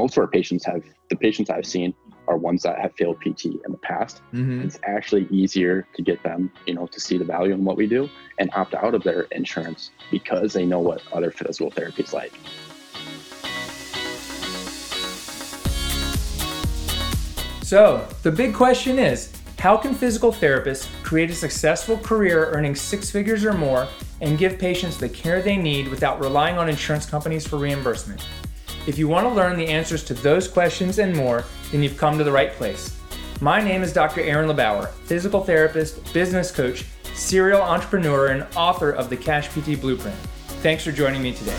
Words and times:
most 0.00 0.16
of 0.16 0.22
our 0.22 0.28
patients 0.28 0.64
have 0.64 0.82
the 1.10 1.16
patients 1.16 1.50
I've 1.50 1.66
seen 1.66 1.92
are 2.26 2.38
ones 2.38 2.62
that 2.62 2.78
have 2.78 2.94
failed 2.94 3.20
PT 3.20 3.44
in 3.66 3.70
the 3.70 3.82
past. 3.82 4.22
Mm-hmm. 4.32 4.62
It's 4.62 4.78
actually 4.82 5.26
easier 5.30 5.86
to 5.94 6.00
get 6.00 6.22
them, 6.22 6.50
you 6.66 6.72
know, 6.72 6.86
to 6.86 6.98
see 6.98 7.18
the 7.18 7.24
value 7.24 7.52
in 7.52 7.66
what 7.66 7.76
we 7.76 7.86
do 7.86 8.08
and 8.38 8.50
opt 8.54 8.74
out 8.74 8.94
of 8.94 9.02
their 9.02 9.22
insurance 9.40 9.90
because 10.10 10.54
they 10.54 10.64
know 10.64 10.78
what 10.78 11.02
other 11.12 11.30
physical 11.30 11.70
therapy 11.70 12.02
is 12.02 12.14
like. 12.14 12.32
So, 17.62 18.08
the 18.22 18.32
big 18.32 18.54
question 18.54 18.98
is 18.98 19.30
how 19.58 19.76
can 19.76 19.92
physical 19.94 20.32
therapists 20.32 20.88
create 21.02 21.28
a 21.28 21.34
successful 21.34 21.98
career 21.98 22.46
earning 22.46 22.74
six 22.74 23.10
figures 23.10 23.44
or 23.44 23.52
more 23.52 23.86
and 24.22 24.38
give 24.38 24.58
patients 24.58 24.96
the 24.96 25.10
care 25.10 25.42
they 25.42 25.58
need 25.58 25.88
without 25.88 26.18
relying 26.20 26.56
on 26.56 26.70
insurance 26.70 27.04
companies 27.04 27.46
for 27.46 27.58
reimbursement? 27.58 28.24
If 28.86 28.96
you 28.96 29.08
want 29.08 29.26
to 29.26 29.34
learn 29.34 29.58
the 29.58 29.66
answers 29.66 30.02
to 30.04 30.14
those 30.14 30.48
questions 30.48 30.98
and 30.98 31.14
more, 31.14 31.44
then 31.70 31.82
you've 31.82 31.98
come 31.98 32.16
to 32.16 32.24
the 32.24 32.32
right 32.32 32.50
place. 32.52 32.98
My 33.38 33.62
name 33.62 33.82
is 33.82 33.92
Dr. 33.92 34.22
Aaron 34.22 34.48
LeBauer, 34.48 34.88
physical 35.04 35.44
therapist, 35.44 36.14
business 36.14 36.50
coach, 36.50 36.86
serial 37.12 37.60
entrepreneur, 37.60 38.28
and 38.28 38.46
author 38.56 38.90
of 38.92 39.10
the 39.10 39.18
Cash 39.18 39.48
PT 39.48 39.78
Blueprint. 39.78 40.16
Thanks 40.62 40.82
for 40.82 40.92
joining 40.92 41.20
me 41.20 41.34
today. 41.34 41.58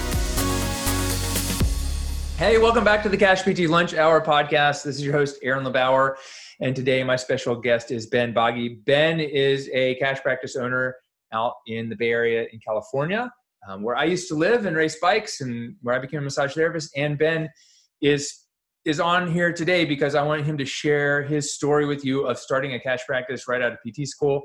Hey, 2.38 2.57
welcome 2.57 2.84
back 2.84 3.03
to 3.03 3.09
the 3.09 3.17
Cash 3.17 3.43
PT 3.43 3.70
Lunch 3.70 3.93
Hour 3.93 4.20
podcast. 4.26 4.84
This 4.84 4.95
is 4.95 5.05
your 5.05 5.13
host, 5.13 5.38
Aaron 5.43 5.63
LeBauer. 5.63 6.15
And 6.59 6.76
today, 6.76 7.03
my 7.03 7.17
special 7.17 7.55
guest 7.55 7.91
is 7.91 8.07
Ben 8.07 8.34
Bagge. 8.34 8.84
Ben 8.85 9.20
is 9.20 9.70
a 9.73 9.93
cash 9.95 10.21
practice 10.21 10.55
owner 10.55 10.95
out 11.31 11.53
in 11.67 11.88
the 11.88 11.95
Bay 11.95 12.09
Area 12.09 12.48
in 12.51 12.59
California, 12.59 13.31
um, 13.67 13.83
where 13.83 13.95
I 13.95 14.05
used 14.05 14.27
to 14.29 14.35
live 14.35 14.65
and 14.65 14.75
race 14.75 14.97
bikes, 14.99 15.41
and 15.41 15.75
where 15.81 15.95
I 15.95 15.99
became 15.99 16.20
a 16.20 16.23
massage 16.23 16.53
therapist. 16.53 16.91
And 16.95 17.17
Ben 17.17 17.49
is 18.01 18.45
is 18.84 18.99
on 18.99 19.31
here 19.31 19.53
today 19.53 19.85
because 19.85 20.15
I 20.15 20.23
wanted 20.23 20.45
him 20.45 20.57
to 20.57 20.65
share 20.65 21.21
his 21.21 21.53
story 21.53 21.85
with 21.85 22.03
you 22.03 22.25
of 22.25 22.40
starting 22.40 22.73
a 22.73 22.79
cash 22.79 23.05
practice 23.05 23.48
right 23.48 23.62
out 23.62 23.73
of 23.73 23.77
PT 23.87 24.07
school, 24.07 24.43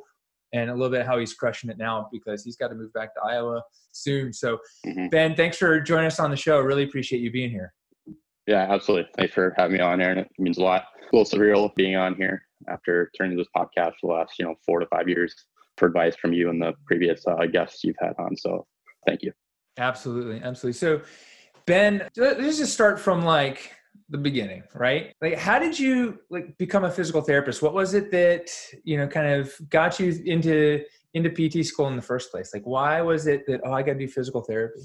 and 0.52 0.70
a 0.70 0.74
little 0.74 0.90
bit 0.90 1.06
how 1.06 1.18
he's 1.18 1.34
crushing 1.34 1.70
it 1.70 1.78
now 1.78 2.08
because 2.12 2.44
he's 2.44 2.56
got 2.56 2.68
to 2.68 2.74
move 2.74 2.92
back 2.92 3.14
to 3.14 3.20
Iowa 3.22 3.62
soon. 3.92 4.32
So, 4.32 4.58
mm-hmm. 4.86 5.08
Ben, 5.08 5.34
thanks 5.34 5.56
for 5.56 5.80
joining 5.80 6.06
us 6.06 6.20
on 6.20 6.30
the 6.30 6.36
show. 6.36 6.60
Really 6.60 6.84
appreciate 6.84 7.20
you 7.20 7.30
being 7.30 7.50
here. 7.50 7.72
Yeah, 8.46 8.66
absolutely. 8.70 9.10
Thanks 9.16 9.34
for 9.34 9.54
having 9.56 9.76
me 9.76 9.82
on, 9.82 10.00
Aaron. 10.00 10.18
It 10.18 10.30
means 10.38 10.58
a 10.58 10.62
lot. 10.62 10.84
A 11.12 11.16
little 11.16 11.38
surreal 11.38 11.74
being 11.74 11.96
on 11.96 12.14
here 12.14 12.42
after 12.68 13.10
turning 13.16 13.36
this 13.36 13.48
podcast 13.56 13.94
for 14.00 14.08
the 14.08 14.12
last, 14.14 14.38
you 14.38 14.44
know, 14.44 14.54
four 14.64 14.80
to 14.80 14.86
five 14.86 15.08
years 15.08 15.34
for 15.76 15.88
advice 15.88 16.16
from 16.16 16.32
you 16.32 16.48
and 16.50 16.60
the 16.60 16.72
previous 16.86 17.26
uh, 17.26 17.46
guests 17.46 17.84
you've 17.84 17.96
had 18.00 18.12
on. 18.18 18.36
So 18.36 18.66
thank 19.06 19.22
you. 19.22 19.32
Absolutely. 19.78 20.40
Absolutely. 20.42 20.78
So, 20.78 21.02
Ben, 21.66 22.08
let's 22.16 22.58
just 22.58 22.72
start 22.72 22.98
from 22.98 23.22
like 23.22 23.72
the 24.08 24.18
beginning, 24.18 24.62
right? 24.74 25.14
Like, 25.20 25.36
how 25.36 25.58
did 25.58 25.78
you 25.78 26.20
like 26.30 26.56
become 26.58 26.84
a 26.84 26.90
physical 26.90 27.20
therapist? 27.20 27.62
What 27.62 27.74
was 27.74 27.94
it 27.94 28.10
that, 28.12 28.50
you 28.84 28.96
know, 28.96 29.06
kind 29.06 29.40
of 29.40 29.52
got 29.68 29.98
you 29.98 30.14
into 30.24 30.84
into 31.14 31.30
PT 31.30 31.64
school 31.64 31.88
in 31.88 31.96
the 31.96 32.02
first 32.02 32.30
place? 32.30 32.52
Like, 32.52 32.64
why 32.64 33.00
was 33.00 33.26
it 33.26 33.46
that, 33.46 33.62
oh, 33.64 33.72
I 33.72 33.82
got 33.82 33.94
to 33.94 33.98
do 33.98 34.08
physical 34.08 34.42
therapy? 34.42 34.82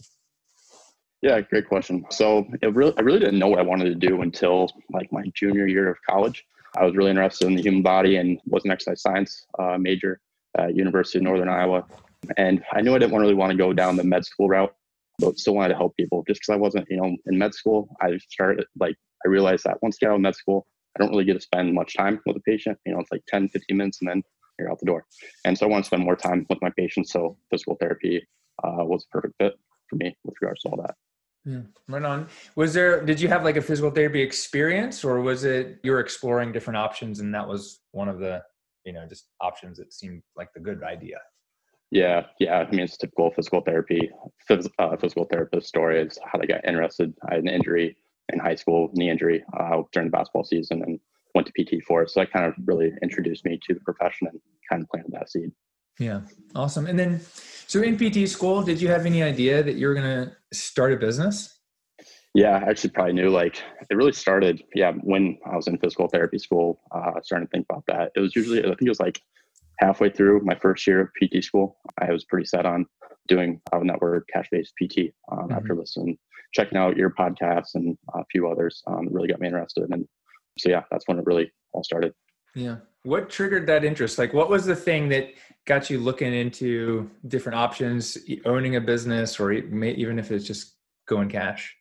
Yeah, 1.22 1.40
great 1.42 1.68
question. 1.68 2.06
So 2.10 2.48
it 2.62 2.74
really, 2.74 2.94
I 2.98 3.02
really 3.02 3.20
didn't 3.20 3.38
know 3.38 3.50
what 3.50 3.60
I 3.60 3.64
wanted 3.64 3.86
to 3.86 3.96
do 3.96 4.22
until 4.22 4.70
like 4.92 5.12
my 5.12 5.24
junior 5.36 5.68
year 5.68 5.90
of 5.90 5.98
college. 6.10 6.46
I 6.76 6.86
was 6.86 6.96
really 6.96 7.12
interested 7.12 7.48
in 7.48 7.56
the 7.56 7.62
human 7.62 7.82
body 7.82 8.16
and 8.16 8.40
was 8.46 8.64
an 8.66 8.72
exercise 8.72 9.02
science 9.02 9.46
uh, 9.60 9.78
major 9.78 10.22
at 10.58 10.76
University 10.76 11.20
of 11.20 11.24
Northern 11.24 11.50
Iowa. 11.50 11.86
And 12.38 12.64
I 12.72 12.82
knew 12.82 12.96
I 12.96 13.00
didn't 13.00 13.18
really 13.18 13.34
want 13.34 13.52
to 13.52 13.58
go 13.58 13.74
down 13.74 13.96
the 13.96 14.04
med 14.04 14.26
school 14.26 14.48
route, 14.48 14.74
but 15.20 15.38
still 15.38 15.56
wanted 15.56 15.70
to 15.70 15.76
help 15.76 15.96
people. 15.98 16.24
Just 16.28 16.42
because 16.42 16.54
I 16.54 16.58
wasn't, 16.58 16.88
you 16.90 16.98
know, 16.98 17.16
in 17.26 17.38
med 17.38 17.54
school, 17.54 17.96
I 18.02 18.18
started 18.30 18.66
like 18.80 18.96
I 19.26 19.30
realized 19.30 19.64
that 19.66 19.78
once 19.82 19.98
I 19.98 20.06
get 20.06 20.12
out 20.12 20.16
of 20.16 20.22
med 20.22 20.36
school, 20.36 20.68
I 20.96 21.02
don't 21.02 21.12
really 21.12 21.26
get 21.26 21.34
to 21.34 21.42
spend 21.42 21.74
much 21.74 21.96
time 21.96 22.20
with 22.26 22.38
a 22.38 22.42
patient. 22.42 22.78
You 22.86 22.94
know, 22.94 23.00
it's 23.00 23.12
like 23.12 23.24
10, 23.28 23.50
15 23.50 23.78
minutes 23.78 24.00
and 24.02 24.10
then 24.10 24.24
you're 24.60 24.72
out 24.72 24.80
the 24.80 24.86
door. 24.86 25.06
And 25.46 25.58
so 25.58 25.66
I 25.66 25.70
want 25.70 25.84
to 25.84 25.88
spend 25.88 26.04
more 26.04 26.16
time 26.16 26.46
with 26.50 26.62
my 26.62 26.72
patients. 26.78 27.12
So 27.12 27.38
physical 27.50 27.76
therapy 27.80 28.26
uh, 28.64 28.84
was 28.84 29.06
a 29.06 29.12
perfect 29.12 29.36
fit 29.40 29.54
for 29.90 29.96
me 29.96 30.16
with 30.24 30.36
regards 30.42 30.62
to 30.62 30.70
all 30.70 30.82
that. 30.82 30.96
Yeah, 31.46 31.62
right 31.88 32.04
on. 32.04 32.28
Was 32.56 32.74
there, 32.74 33.04
did 33.04 33.20
you 33.20 33.28
have 33.28 33.44
like 33.44 33.58
a 33.58 33.62
physical 33.62 33.90
therapy 33.90 34.22
experience 34.22 35.04
or 35.04 35.22
was 35.22 35.44
it 35.44 35.80
you're 35.82 36.00
exploring 36.00 36.52
different 36.52 36.78
options 36.78 37.20
and 37.20 37.34
that 37.34 37.48
was 37.48 37.80
one 37.92 38.08
of 38.08 38.20
the, 38.20 38.44
you 38.86 38.94
know, 38.94 39.06
just 39.08 39.28
options 39.40 39.78
that 39.78 39.92
seemed 39.92 40.22
like 40.36 40.54
the 40.54 40.60
good 40.60 40.84
idea? 40.84 41.18
Yeah, 41.92 42.28
yeah. 42.40 42.60
I 42.60 42.72
mean, 42.72 42.82
it's 42.82 42.96
typical 42.96 43.32
physical 43.32 43.62
therapy, 43.62 44.10
phys- 44.50 44.72
uh, 44.80 44.96
physical 44.96 45.26
therapist 45.26 45.68
story 45.68 46.02
is 46.02 46.18
how 46.24 46.40
they 46.40 46.48
got 46.48 46.66
interested. 46.66 47.14
I 47.30 47.36
had 47.36 47.44
an 47.44 47.50
injury 47.50 47.98
in 48.32 48.40
high 48.40 48.56
school, 48.56 48.90
knee 48.94 49.10
injury 49.10 49.44
uh, 49.60 49.82
during 49.92 50.08
the 50.08 50.18
basketball 50.18 50.46
season 50.46 50.82
and 50.84 51.00
went 51.36 51.48
to 51.48 51.54
PT 51.54 51.84
for 51.84 52.02
it. 52.04 52.10
So 52.10 52.22
that 52.22 52.32
kind 52.32 52.46
of 52.46 52.54
really 52.66 52.94
introduced 53.02 53.44
me 53.44 53.60
to 53.68 53.74
the 53.74 53.82
profession 53.82 54.28
and 54.28 54.40
kind 54.70 54.82
of 54.82 54.90
planted 54.90 55.12
that 55.12 55.30
seed. 55.30 55.52
Yeah, 56.00 56.22
awesome. 56.56 56.88
And 56.88 56.98
then, 56.98 57.20
so 57.68 57.82
in 57.82 57.98
PT 57.98 58.28
school, 58.30 58.64
did 58.64 58.82
you 58.82 58.88
have 58.88 59.06
any 59.06 59.22
idea 59.22 59.62
that 59.62 59.76
you 59.76 59.88
were 59.88 59.94
going 59.94 60.30
to 60.30 60.36
start 60.58 60.94
a 60.94 60.98
business? 60.98 61.60
Yeah, 62.34 62.62
I 62.66 62.70
actually 62.70 62.92
probably 62.92 63.14
knew. 63.14 63.30
Like, 63.30 63.62
it 63.90 63.96
really 63.96 64.14
started, 64.14 64.64
yeah, 64.74 64.94
when 65.04 65.38
I 65.46 65.58
was 65.58 65.68
in 65.68 65.78
physical 65.78 66.08
therapy 66.08 66.40
school, 66.40 66.80
uh, 66.92 67.20
starting 67.22 67.48
to 67.48 67.52
think 67.52 67.66
about 67.70 67.84
that. 67.88 68.14
It 68.16 68.22
was 68.22 68.36
usually, 68.36 68.60
I 68.60 68.68
think 68.68 68.84
it 68.84 68.90
was 68.90 69.02
like 69.02 69.22
halfway 69.82 70.10
through 70.10 70.42
my 70.44 70.56
first 70.56 70.86
year 70.88 71.02
of 71.02 71.10
PT 71.16 71.44
school. 71.44 71.78
I 72.00 72.12
was 72.12 72.24
pretty 72.24 72.46
set 72.46 72.66
on 72.66 72.86
doing 73.28 73.60
out 73.74 73.84
network 73.84 74.28
cash 74.32 74.48
based 74.52 74.74
PT 74.82 75.14
um, 75.32 75.40
mm-hmm. 75.40 75.54
after 75.54 75.76
listening, 75.76 76.18
checking 76.54 76.78
out 76.78 76.96
your 76.96 77.10
podcasts 77.10 77.76
and 77.76 77.98
a 78.14 78.24
few 78.32 78.50
others. 78.50 78.82
Um, 78.88 79.08
really 79.12 79.28
got 79.28 79.40
me 79.40 79.48
interested. 79.48 79.90
And 79.92 80.08
so, 80.58 80.70
yeah, 80.70 80.84
that's 80.92 81.08
when 81.08 81.18
it 81.18 81.26
really 81.26 81.52
all 81.74 81.84
started. 81.84 82.14
Yeah. 82.56 82.78
What 83.04 83.30
triggered 83.30 83.66
that 83.68 83.84
interest? 83.84 84.20
Like, 84.20 84.34
what 84.34 84.50
was 84.50 84.66
the 84.66 84.76
thing 84.76 85.10
that 85.10 85.30
got 85.66 85.90
you 85.90 86.00
looking 86.00 86.34
into 86.34 87.10
different 87.28 87.58
options, 87.58 88.18
owning 88.46 88.76
a 88.76 88.82
business, 88.82 89.40
or 89.40 89.52
even 89.52 90.20
if 90.20 90.32
it's 90.32 90.46
just 90.46 90.76
going 91.08 91.30
cash? 91.30 91.76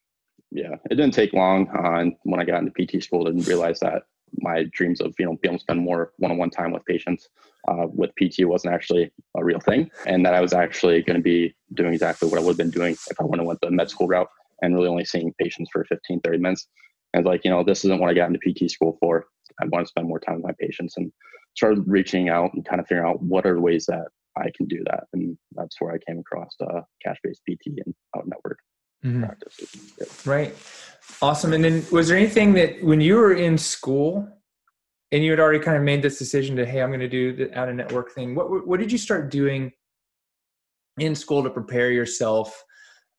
Yeah, 0.50 0.76
it 0.90 0.94
didn't 0.94 1.12
take 1.12 1.32
long 1.32 1.68
uh, 1.68 2.16
when 2.22 2.40
I 2.40 2.44
got 2.44 2.62
into 2.62 2.72
PT 2.72 3.02
school. 3.02 3.24
Didn't 3.24 3.46
realize 3.46 3.80
that 3.80 4.04
my 4.38 4.64
dreams 4.72 5.00
of 5.00 5.14
you 5.18 5.26
know 5.26 5.36
being 5.42 5.52
able 5.52 5.58
to 5.58 5.62
spend 5.62 5.80
more 5.80 6.12
one-on-one 6.16 6.50
time 6.50 6.72
with 6.72 6.84
patients 6.84 7.28
uh, 7.68 7.86
with 7.86 8.10
PT 8.16 8.46
wasn't 8.46 8.74
actually 8.74 9.10
a 9.36 9.44
real 9.44 9.60
thing, 9.60 9.90
and 10.06 10.24
that 10.24 10.34
I 10.34 10.40
was 10.40 10.52
actually 10.52 11.02
going 11.02 11.18
to 11.18 11.22
be 11.22 11.54
doing 11.74 11.92
exactly 11.92 12.28
what 12.28 12.38
I 12.38 12.42
would 12.42 12.52
have 12.52 12.58
been 12.58 12.70
doing 12.70 12.92
if 12.92 13.20
I 13.20 13.24
wouldn't 13.24 13.46
went 13.46 13.60
the 13.60 13.70
med 13.70 13.90
school 13.90 14.08
route 14.08 14.28
and 14.62 14.74
really 14.74 14.88
only 14.88 15.04
seeing 15.04 15.32
patients 15.38 15.70
for 15.72 15.84
15, 15.84 16.20
30 16.20 16.38
minutes. 16.38 16.68
And 17.14 17.24
like, 17.24 17.44
you 17.44 17.50
know, 17.50 17.64
this 17.64 17.84
isn't 17.84 18.00
what 18.00 18.10
I 18.10 18.14
got 18.14 18.30
into 18.30 18.38
PT 18.38 18.70
school 18.70 18.96
for. 19.00 19.26
I 19.60 19.66
want 19.66 19.84
to 19.84 19.88
spend 19.88 20.06
more 20.06 20.20
time 20.20 20.36
with 20.36 20.44
my 20.44 20.54
patients 20.58 20.96
and 20.96 21.12
started 21.56 21.84
reaching 21.86 22.28
out 22.28 22.52
and 22.54 22.64
kind 22.64 22.80
of 22.80 22.86
figuring 22.86 23.08
out 23.08 23.22
what 23.22 23.46
are 23.46 23.54
the 23.54 23.60
ways 23.60 23.86
that 23.86 24.06
I 24.36 24.50
can 24.56 24.66
do 24.66 24.82
that. 24.86 25.04
And 25.12 25.36
that's 25.52 25.80
where 25.80 25.92
I 25.92 25.98
came 25.98 26.20
across 26.20 26.54
uh, 26.60 26.82
cash-based 27.04 27.42
PT 27.48 27.78
and 27.84 27.94
out 28.16 28.28
network 28.28 28.58
mm-hmm. 29.04 29.24
practices. 29.24 30.26
Right. 30.26 30.54
Awesome. 31.22 31.52
And 31.52 31.62
then 31.64 31.84
was 31.90 32.08
there 32.08 32.16
anything 32.16 32.52
that 32.54 32.82
when 32.82 33.00
you 33.00 33.16
were 33.16 33.34
in 33.34 33.58
school 33.58 34.28
and 35.12 35.24
you 35.24 35.30
had 35.30 35.40
already 35.40 35.58
kind 35.58 35.76
of 35.76 35.82
made 35.82 36.02
this 36.02 36.18
decision 36.18 36.56
to, 36.56 36.66
Hey, 36.66 36.82
I'm 36.82 36.90
going 36.90 37.00
to 37.00 37.08
do 37.08 37.34
the 37.34 37.58
out 37.58 37.68
of 37.68 37.74
network 37.74 38.12
thing. 38.12 38.34
What, 38.34 38.66
what 38.66 38.80
did 38.80 38.92
you 38.92 38.98
start 38.98 39.30
doing 39.30 39.72
in 40.98 41.14
school 41.14 41.42
to 41.42 41.50
prepare 41.50 41.90
yourself 41.90 42.64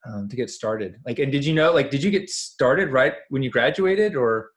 um, 0.08 0.30
to 0.30 0.36
get 0.36 0.50
started? 0.50 0.96
Like, 1.06 1.20
and 1.20 1.32
did 1.32 1.46
you 1.46 1.54
know, 1.54 1.74
like, 1.74 1.90
did 1.90 2.04
you 2.04 2.12
get 2.12 2.30
started 2.30 2.90
right 2.90 3.14
when 3.30 3.44
you 3.44 3.50
graduated 3.50 4.16
or 4.16 4.52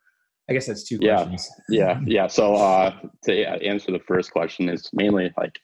I 0.48 0.52
guess 0.52 0.66
that's 0.66 0.84
two 0.84 0.98
questions. 0.98 1.48
Yeah, 1.68 2.00
yeah, 2.00 2.00
yeah. 2.04 2.26
So 2.26 2.54
uh, 2.54 2.94
to 3.24 3.32
answer 3.32 3.92
the 3.92 4.00
first 4.00 4.30
question 4.30 4.68
is 4.68 4.90
mainly 4.92 5.32
like 5.38 5.58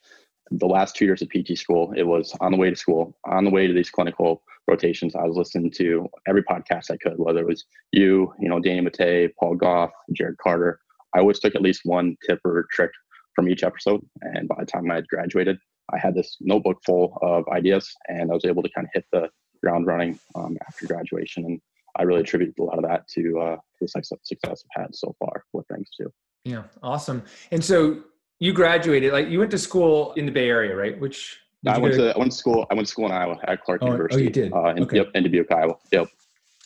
the 0.49 0.65
last 0.65 0.95
two 0.95 1.05
years 1.05 1.21
of 1.21 1.29
PT 1.29 1.57
school. 1.57 1.93
It 1.95 2.03
was 2.03 2.35
on 2.41 2.51
the 2.51 2.57
way 2.57 2.69
to 2.69 2.75
school, 2.75 3.15
on 3.25 3.45
the 3.45 3.51
way 3.51 3.67
to 3.67 3.73
these 3.73 3.89
clinical 3.89 4.41
rotations. 4.67 5.15
I 5.15 5.23
was 5.23 5.37
listening 5.37 5.71
to 5.71 6.07
every 6.27 6.43
podcast 6.43 6.91
I 6.91 6.97
could, 6.97 7.17
whether 7.17 7.41
it 7.41 7.47
was 7.47 7.65
you, 7.91 8.33
you 8.39 8.49
know, 8.49 8.59
Danny 8.59 8.81
Matta, 8.81 9.31
Paul 9.39 9.55
Gough, 9.55 9.91
Jared 10.13 10.37
Carter. 10.37 10.79
I 11.15 11.19
always 11.19 11.39
took 11.39 11.55
at 11.55 11.61
least 11.61 11.81
one 11.83 12.15
tip 12.27 12.39
or 12.45 12.67
trick 12.71 12.91
from 13.35 13.49
each 13.49 13.63
episode. 13.63 14.01
And 14.21 14.47
by 14.47 14.55
the 14.59 14.65
time 14.65 14.89
I 14.89 14.95
had 14.95 15.07
graduated, 15.07 15.57
I 15.93 15.97
had 15.97 16.15
this 16.15 16.37
notebook 16.39 16.81
full 16.85 17.17
of 17.21 17.47
ideas, 17.49 17.93
and 18.07 18.31
I 18.31 18.33
was 18.33 18.45
able 18.45 18.63
to 18.63 18.69
kind 18.69 18.87
of 18.87 18.91
hit 18.93 19.05
the 19.11 19.29
ground 19.61 19.87
running 19.87 20.19
um, 20.35 20.57
after 20.67 20.87
graduation. 20.87 21.45
And 21.45 21.61
I 21.97 22.03
really 22.03 22.21
attribute 22.21 22.57
a 22.59 22.63
lot 22.63 22.77
of 22.77 22.85
that 22.85 23.07
to 23.09 23.39
uh, 23.39 23.57
the 23.79 23.87
success 23.87 24.63
I've 24.77 24.83
had 24.83 24.95
so 24.95 25.15
far 25.19 25.43
with 25.53 25.67
things 25.67 25.89
too. 25.95 26.11
Yeah, 26.45 26.63
awesome. 26.81 27.23
And 27.51 27.63
so 27.63 28.03
you 28.39 28.53
graduated, 28.53 29.11
like 29.11 29.27
you 29.27 29.39
went 29.39 29.51
to 29.51 29.57
school 29.57 30.13
in 30.13 30.25
the 30.25 30.31
Bay 30.31 30.49
Area, 30.49 30.75
right? 30.75 30.99
Which 30.99 31.39
I 31.67 31.77
went 31.77 31.93
to, 31.95 32.15
I 32.15 32.17
went 32.17 32.31
to 32.31 32.37
school. 32.37 32.65
I 32.71 32.73
went 32.73 32.87
to 32.87 32.91
school 32.91 33.05
in 33.05 33.11
Iowa 33.11 33.37
at 33.47 33.61
Clarke 33.63 33.83
oh, 33.83 33.87
University. 33.87 34.21
Oh, 34.21 34.23
you 34.23 34.29
did? 34.29 34.53
Uh, 34.53 34.65
in, 34.69 34.83
okay. 34.83 34.97
Yep, 34.97 35.11
in 35.15 35.23
Dubuque, 35.23 35.51
Iowa. 35.51 35.75
Yep. 35.91 36.07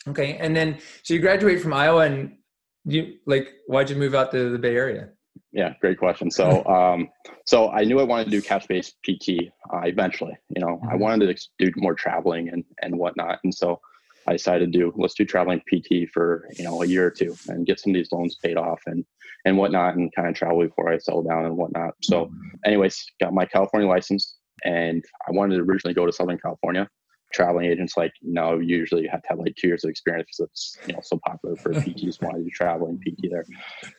Okay, 0.08 0.36
and 0.38 0.56
then 0.56 0.78
so 1.02 1.14
you 1.14 1.20
graduated 1.20 1.62
from 1.62 1.74
Iowa, 1.74 2.06
and 2.06 2.36
you 2.84 3.16
like 3.26 3.52
why'd 3.66 3.90
you 3.90 3.96
move 3.96 4.14
out 4.14 4.30
to 4.32 4.50
the 4.50 4.58
Bay 4.58 4.74
Area? 4.74 5.10
Yeah, 5.52 5.74
great 5.80 5.98
question. 5.98 6.30
So, 6.30 6.64
um, 6.66 7.08
so 7.44 7.70
I 7.70 7.84
knew 7.84 8.00
I 8.00 8.04
wanted 8.04 8.24
to 8.24 8.30
do 8.30 8.40
cash-based 8.40 8.96
PT 9.04 9.50
uh, 9.72 9.80
eventually. 9.84 10.36
You 10.54 10.60
know, 10.60 10.78
mm-hmm. 10.78 10.88
I 10.88 10.96
wanted 10.96 11.36
to 11.36 11.48
do 11.58 11.72
more 11.76 11.94
traveling 11.94 12.48
and 12.48 12.64
and 12.82 12.98
whatnot, 12.98 13.40
and 13.44 13.54
so 13.54 13.80
I 14.26 14.32
decided 14.32 14.72
to 14.72 14.78
do 14.78 14.92
let's 14.96 15.14
do 15.14 15.24
traveling 15.24 15.60
PT 15.60 16.08
for 16.12 16.48
you 16.56 16.64
know 16.64 16.82
a 16.82 16.86
year 16.86 17.06
or 17.06 17.10
two 17.10 17.36
and 17.48 17.66
get 17.66 17.80
some 17.80 17.90
of 17.90 17.94
these 17.94 18.12
loans 18.12 18.36
paid 18.42 18.56
off 18.56 18.80
and 18.86 19.04
and 19.44 19.56
whatnot 19.56 19.96
and 19.96 20.12
kind 20.14 20.28
of 20.28 20.34
travel 20.34 20.62
before 20.62 20.92
I 20.92 20.98
settle 20.98 21.22
down 21.22 21.44
and 21.44 21.56
whatnot. 21.56 21.94
So, 22.02 22.30
anyways, 22.64 23.04
got 23.20 23.32
my 23.32 23.44
California 23.44 23.88
license 23.88 24.35
and 24.64 25.04
I 25.26 25.32
wanted 25.32 25.56
to 25.56 25.62
originally 25.62 25.94
go 25.94 26.06
to 26.06 26.12
Southern 26.12 26.38
California. 26.38 26.88
Traveling 27.32 27.66
agents 27.66 27.96
like 27.96 28.12
no, 28.22 28.60
usually 28.60 29.02
you 29.02 29.08
have 29.10 29.20
to 29.22 29.28
have 29.28 29.38
like 29.40 29.56
two 29.56 29.66
years 29.66 29.84
of 29.84 29.90
experience 29.90 30.28
because 30.28 30.48
it's 30.48 30.78
you 30.86 30.94
know 30.94 31.00
so 31.02 31.18
popular 31.26 31.56
for 31.56 31.72
PTs 31.74 32.22
wanting 32.22 32.44
to 32.44 32.44
do 32.44 32.50
traveling 32.50 33.00
PT 33.00 33.28
there. 33.30 33.44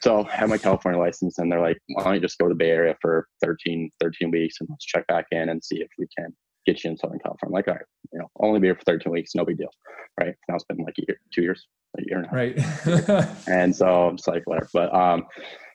So 0.02 0.26
I 0.26 0.36
have 0.38 0.50
my 0.50 0.58
California 0.58 1.00
license 1.00 1.38
and 1.38 1.52
they're 1.52 1.60
like, 1.60 1.78
why 1.90 2.06
don't 2.06 2.16
you 2.16 2.22
just 2.22 2.38
go 2.38 2.48
to 2.48 2.54
the 2.54 2.58
Bay 2.58 2.72
Area 2.72 2.96
for 3.02 3.28
13, 3.44 3.92
13 4.00 4.32
weeks 4.32 4.56
and 4.62 4.70
let's 4.70 4.86
check 4.86 5.06
back 5.08 5.26
in 5.32 5.50
and 5.50 5.62
see 5.62 5.82
if 5.82 5.90
we 6.00 6.08
can 6.18 6.34
get 6.66 6.84
you 6.84 6.92
in 6.92 6.98
Southern 6.98 7.20
California. 7.20 7.52
I'm 7.52 7.60
like, 7.60 7.68
all 7.68 7.74
right, 7.74 7.86
you 8.14 8.20
know, 8.20 8.28
only 8.40 8.60
be 8.60 8.68
here 8.68 8.76
for 8.76 8.84
13 8.84 9.12
weeks, 9.12 9.36
no 9.36 9.46
big 9.46 9.58
deal, 9.58 9.70
right? 10.20 10.36
Now 10.48 10.56
it's 10.56 10.64
been 10.64 10.78
like 10.78 10.96
a 11.00 11.04
year, 11.08 11.20
two 11.34 11.42
years, 11.42 11.68
a 11.98 12.04
year 12.06 12.22
now, 12.22 12.30
right? 12.32 12.58
and 13.48 13.76
so 13.76 14.08
I'm 14.08 14.18
just 14.18 14.28
like, 14.28 14.44
whatever. 14.46 14.70
But 14.74 14.94
um, 14.94 15.26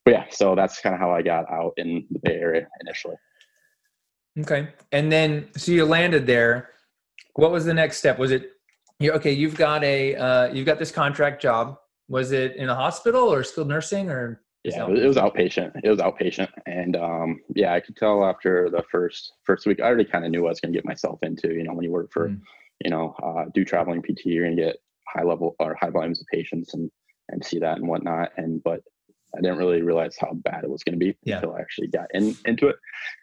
but 0.05 0.13
yeah, 0.13 0.25
so 0.31 0.55
that's 0.55 0.81
kind 0.81 0.95
of 0.95 1.01
how 1.01 1.13
I 1.13 1.23
got 1.23 1.51
out 1.51 1.73
in 1.77 2.07
the 2.11 2.19
Bay 2.23 2.35
Area 2.35 2.67
initially. 2.81 3.17
Okay, 4.41 4.69
and 4.93 5.13
then 5.13 5.49
so 5.57 5.73
you 5.73 5.85
landed 5.85 6.27
there. 6.27 6.71
What 7.35 7.51
was 7.51 7.65
the 7.65 7.75
next 7.75 7.99
step? 7.99 8.19
Was 8.19 8.31
it 8.31 8.53
you 8.99 9.13
okay? 9.13 9.33
You've 9.33 9.57
got 9.57 9.85
a 9.85 10.15
uh, 10.17 10.53
you've 10.53 10.67
got 10.67 10.79
this 10.79 10.91
contract 10.91 11.43
job. 11.43 11.79
Was 12.09 12.33
it 12.33 12.57
in 12.57 12.69
a 12.69 12.75
hospital 12.75 13.33
or 13.33 13.45
skilled 13.45 13.69
nursing 13.69 14.11
or 14.11 14.43
yeah, 14.65 14.87
it 14.87 15.07
was 15.07 15.17
outpatient. 15.17 15.81
It 15.83 15.91
was 15.91 15.99
outpatient, 15.99 16.49
and 16.67 16.95
um, 16.97 17.41
yeah, 17.55 17.75
I 17.75 17.81
could 17.81 17.97
tell 17.97 18.25
after 18.25 18.71
the 18.71 18.85
first 18.93 19.33
first 19.43 19.67
week, 19.67 19.81
I 19.81 19.85
already 19.85 20.05
kind 20.05 20.25
of 20.25 20.31
knew 20.31 20.43
what 20.43 20.49
I 20.49 20.53
was 20.53 20.61
going 20.61 20.73
to 20.73 20.79
get 20.79 20.87
myself 20.87 21.19
into. 21.23 21.53
You 21.53 21.65
know, 21.65 21.75
when 21.75 21.85
you 21.85 21.91
work 21.91 22.13
for, 22.13 22.29
mm. 22.29 22.41
you 22.85 22.91
know, 22.91 23.17
uh, 23.23 23.47
do 23.53 23.65
traveling 23.65 24.03
PT, 24.03 24.27
you're 24.27 24.45
going 24.45 24.57
to 24.57 24.63
get 24.63 24.77
high 25.09 25.25
level 25.25 25.57
or 25.59 25.77
high 25.81 25.91
volumes 25.91 26.21
of 26.21 26.27
patients 26.33 26.75
and 26.75 26.91
and 27.31 27.45
see 27.45 27.59
that 27.59 27.79
and 27.79 27.89
whatnot. 27.89 28.31
And 28.37 28.63
but 28.63 28.83
I 29.37 29.41
didn't 29.41 29.59
really 29.59 29.83
realize 29.83 30.17
how 30.21 30.33
bad 30.33 30.65
it 30.65 30.71
was 30.71 30.83
going 30.83 30.99
to 30.99 31.05
be 31.05 31.17
yeah. 31.25 31.37
until 31.37 31.55
I 31.55 31.61
actually 31.61 31.89
got 31.89 32.07
in 32.13 32.37
into 32.45 32.69
it. 32.69 32.77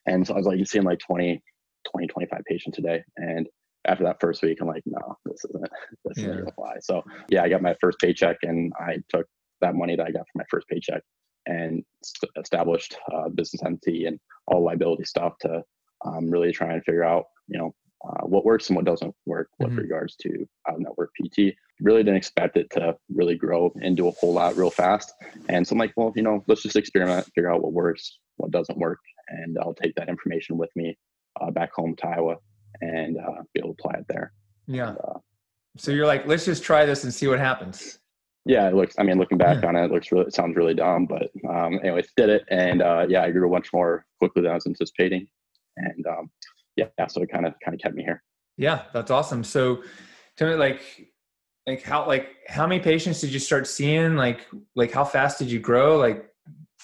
And 0.07 0.25
so 0.25 0.33
I 0.33 0.37
was 0.37 0.45
like, 0.45 0.57
you 0.57 0.65
seeing 0.65 0.85
like 0.85 0.99
20, 0.99 1.41
20, 1.91 2.07
25 2.07 2.41
patients 2.47 2.77
a 2.79 2.81
day, 2.81 3.03
and 3.17 3.47
after 3.85 4.03
that 4.03 4.17
first 4.19 4.41
week, 4.41 4.59
I'm 4.61 4.67
like, 4.67 4.83
no, 4.85 5.17
this 5.25 5.45
isn't 5.45 5.69
this 6.05 6.17
yeah. 6.17 6.25
isn't 6.25 6.39
gonna 6.39 6.51
fly. 6.53 6.75
So 6.81 7.03
yeah, 7.29 7.43
I 7.43 7.49
got 7.49 7.61
my 7.61 7.75
first 7.79 7.99
paycheck, 7.99 8.37
and 8.43 8.73
I 8.79 8.97
took 9.09 9.25
that 9.61 9.75
money 9.75 9.95
that 9.95 10.07
I 10.07 10.11
got 10.11 10.25
from 10.31 10.39
my 10.39 10.45
first 10.49 10.67
paycheck 10.67 11.03
and 11.45 11.83
st- 12.03 12.31
established 12.39 12.97
uh, 13.13 13.29
business 13.29 13.63
entity 13.63 14.05
and 14.05 14.19
all 14.47 14.63
liability 14.63 15.05
stuff 15.05 15.33
to 15.41 15.63
um, 16.05 16.29
really 16.29 16.51
try 16.51 16.73
and 16.73 16.83
figure 16.83 17.03
out, 17.03 17.25
you 17.47 17.57
know, 17.57 17.73
uh, 18.07 18.25
what 18.25 18.45
works 18.45 18.69
and 18.69 18.75
what 18.75 18.85
doesn't 18.85 19.13
work 19.25 19.49
mm-hmm. 19.61 19.75
with 19.75 19.83
regards 19.83 20.15
to 20.17 20.47
out 20.69 20.79
network 20.79 21.09
PT. 21.21 21.53
Really 21.81 22.03
didn't 22.03 22.17
expect 22.17 22.57
it 22.57 22.69
to 22.71 22.95
really 23.13 23.35
grow 23.35 23.73
into 23.81 24.07
a 24.07 24.11
whole 24.11 24.33
lot 24.33 24.57
real 24.57 24.69
fast. 24.69 25.13
And 25.47 25.65
so 25.65 25.73
I'm 25.73 25.79
like, 25.79 25.93
well, 25.95 26.11
you 26.15 26.23
know, 26.23 26.43
let's 26.47 26.63
just 26.63 26.75
experiment, 26.75 27.25
figure 27.33 27.51
out 27.51 27.61
what 27.61 27.73
works, 27.73 28.19
what 28.37 28.51
doesn't 28.51 28.77
work, 28.77 28.99
and 29.29 29.57
I'll 29.61 29.73
take 29.73 29.95
that 29.95 30.09
information 30.09 30.57
with 30.57 30.69
me 30.75 30.97
uh, 31.39 31.51
back 31.51 31.71
home 31.73 31.95
to 31.97 32.07
Iowa 32.07 32.35
and 32.81 33.17
uh, 33.17 33.43
be 33.53 33.61
able 33.61 33.75
to 33.75 33.75
apply 33.79 33.99
it 33.99 34.05
there. 34.09 34.33
Yeah. 34.67 34.89
And, 34.89 34.97
uh, 34.97 35.19
so 35.77 35.91
you're 35.91 36.07
like, 36.07 36.27
let's 36.27 36.45
just 36.45 36.63
try 36.63 36.85
this 36.85 37.03
and 37.03 37.13
see 37.13 37.27
what 37.27 37.39
happens 37.39 37.99
yeah, 38.49 38.67
it 38.67 38.73
looks. 38.73 38.95
I 38.97 39.03
mean, 39.03 39.19
looking 39.19 39.37
back 39.37 39.61
yeah. 39.61 39.69
on 39.69 39.75
it, 39.75 39.85
it 39.85 39.91
looks 39.91 40.11
really. 40.11 40.25
It 40.25 40.33
sounds 40.33 40.55
really 40.55 40.73
dumb, 40.73 41.05
but 41.05 41.29
um, 41.47 41.79
anyways, 41.83 42.07
did 42.17 42.29
it, 42.29 42.45
and 42.49 42.81
uh, 42.81 43.05
yeah, 43.07 43.23
I 43.23 43.29
grew 43.29 43.49
much 43.49 43.71
more 43.71 44.05
quickly 44.17 44.41
than 44.41 44.51
I 44.51 44.55
was 44.55 44.65
anticipating, 44.65 45.27
and 45.77 46.07
um, 46.07 46.31
yeah, 46.75 46.87
so 47.07 47.21
it 47.21 47.31
kind 47.31 47.45
of 47.45 47.53
kind 47.63 47.75
of 47.75 47.81
kept 47.81 47.95
me 47.95 48.03
here. 48.03 48.23
Yeah, 48.57 48.83
that's 48.91 49.11
awesome. 49.11 49.43
So, 49.43 49.83
tell 50.35 50.49
me, 50.49 50.55
like, 50.55 50.81
like 51.69 51.83
how 51.83 52.07
like 52.07 52.29
how 52.47 52.65
many 52.65 52.81
patients 52.81 53.21
did 53.21 53.31
you 53.31 53.39
start 53.39 53.67
seeing? 53.67 54.15
Like, 54.15 54.45
like 54.75 54.91
how 54.91 55.05
fast 55.05 55.37
did 55.39 55.51
you 55.51 55.59
grow? 55.59 55.97
Like, 55.97 56.25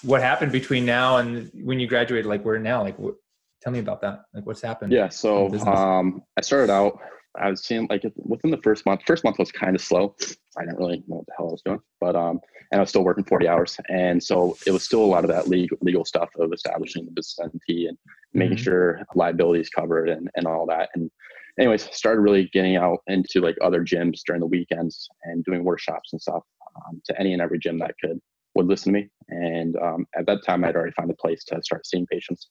what 0.02 0.20
happened 0.20 0.52
between 0.52 0.86
now 0.86 1.16
and 1.18 1.50
when 1.54 1.80
you 1.80 1.86
graduated? 1.86 2.26
Like, 2.26 2.44
where 2.44 2.58
now? 2.58 2.82
Like, 2.82 2.98
what? 2.98 3.14
Tell 3.62 3.72
me 3.72 3.80
about 3.80 4.00
that. 4.02 4.26
Like, 4.32 4.46
what's 4.46 4.62
happened? 4.62 4.92
Yeah, 4.92 5.08
so 5.08 5.48
um, 5.66 6.22
I 6.36 6.40
started 6.42 6.70
out 6.70 7.00
I 7.38 7.50
was 7.50 7.64
seeing 7.64 7.86
like 7.90 8.02
within 8.16 8.50
the 8.50 8.60
first 8.62 8.86
month. 8.86 9.02
First 9.06 9.24
month 9.24 9.38
was 9.38 9.50
kind 9.50 9.74
of 9.74 9.82
slow. 9.82 10.14
I 10.56 10.64
didn't 10.64 10.78
really 10.78 11.02
know 11.08 11.16
what 11.16 11.26
the 11.26 11.32
hell 11.36 11.48
I 11.48 11.52
was 11.52 11.62
doing, 11.64 11.80
but 12.00 12.14
um, 12.16 12.40
and 12.70 12.78
I 12.78 12.80
was 12.80 12.90
still 12.90 13.02
working 13.02 13.24
forty 13.24 13.48
hours, 13.48 13.78
and 13.88 14.22
so 14.22 14.56
it 14.66 14.70
was 14.70 14.84
still 14.84 15.04
a 15.04 15.06
lot 15.06 15.24
of 15.24 15.30
that 15.30 15.48
legal 15.48 15.78
legal 15.80 16.04
stuff 16.04 16.28
of 16.38 16.52
establishing 16.52 17.04
the 17.04 17.10
business 17.10 17.40
entity 17.42 17.86
and 17.86 17.98
making 18.32 18.56
mm-hmm. 18.56 18.64
sure 18.64 19.00
liability 19.14 19.60
is 19.60 19.68
covered 19.68 20.08
and 20.08 20.30
and 20.36 20.46
all 20.46 20.66
that. 20.66 20.90
And 20.94 21.10
anyways, 21.58 21.84
started 21.94 22.20
really 22.20 22.48
getting 22.52 22.76
out 22.76 22.98
into 23.06 23.40
like 23.40 23.56
other 23.62 23.82
gyms 23.82 24.20
during 24.26 24.40
the 24.40 24.46
weekends 24.46 25.08
and 25.24 25.44
doing 25.44 25.64
workshops 25.64 26.12
and 26.12 26.20
stuff 26.20 26.42
um, 26.76 27.00
to 27.06 27.18
any 27.18 27.32
and 27.32 27.42
every 27.42 27.58
gym 27.58 27.78
that 27.78 27.94
could 28.02 28.20
would 28.54 28.66
listen 28.66 28.92
to 28.92 29.00
me. 29.00 29.08
And 29.28 29.76
um, 29.76 30.06
at 30.18 30.26
that 30.26 30.44
time, 30.44 30.64
I'd 30.64 30.76
already 30.76 30.92
found 30.92 31.10
a 31.10 31.14
place 31.14 31.44
to 31.44 31.62
start 31.62 31.86
seeing 31.86 32.06
patients 32.06 32.48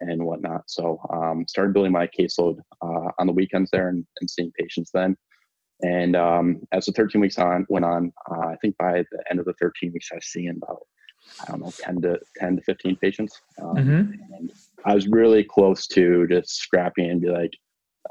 and 0.00 0.24
whatnot. 0.24 0.62
So 0.66 1.00
um, 1.12 1.44
started 1.48 1.72
building 1.72 1.92
my 1.92 2.08
caseload 2.08 2.58
uh, 2.82 3.10
on 3.18 3.26
the 3.26 3.32
weekends 3.32 3.70
there 3.70 3.88
and, 3.88 4.04
and, 4.20 4.28
seeing 4.28 4.52
patients 4.58 4.90
then. 4.92 5.16
And 5.82 6.16
um, 6.16 6.60
as 6.72 6.86
the 6.86 6.92
13 6.92 7.20
weeks 7.20 7.38
on 7.38 7.64
went 7.68 7.84
on, 7.84 8.12
uh, 8.30 8.48
I 8.48 8.56
think 8.60 8.76
by 8.78 9.04
the 9.10 9.24
end 9.30 9.38
of 9.38 9.46
the 9.46 9.54
13 9.60 9.92
weeks, 9.92 10.08
I 10.12 10.16
was 10.16 10.26
seeing 10.26 10.58
about 10.62 10.80
I 11.42 11.50
don't 11.50 11.60
know 11.60 11.72
10 11.78 12.02
to 12.02 12.18
10 12.36 12.56
to 12.56 12.62
15 12.62 12.96
patients. 12.96 13.40
Um, 13.60 13.76
mm-hmm. 13.76 14.34
And 14.34 14.52
I 14.84 14.94
was 14.94 15.08
really 15.08 15.44
close 15.44 15.86
to 15.88 16.26
just 16.28 16.56
scrapping 16.56 17.10
and 17.10 17.20
be 17.20 17.28
like 17.28 17.52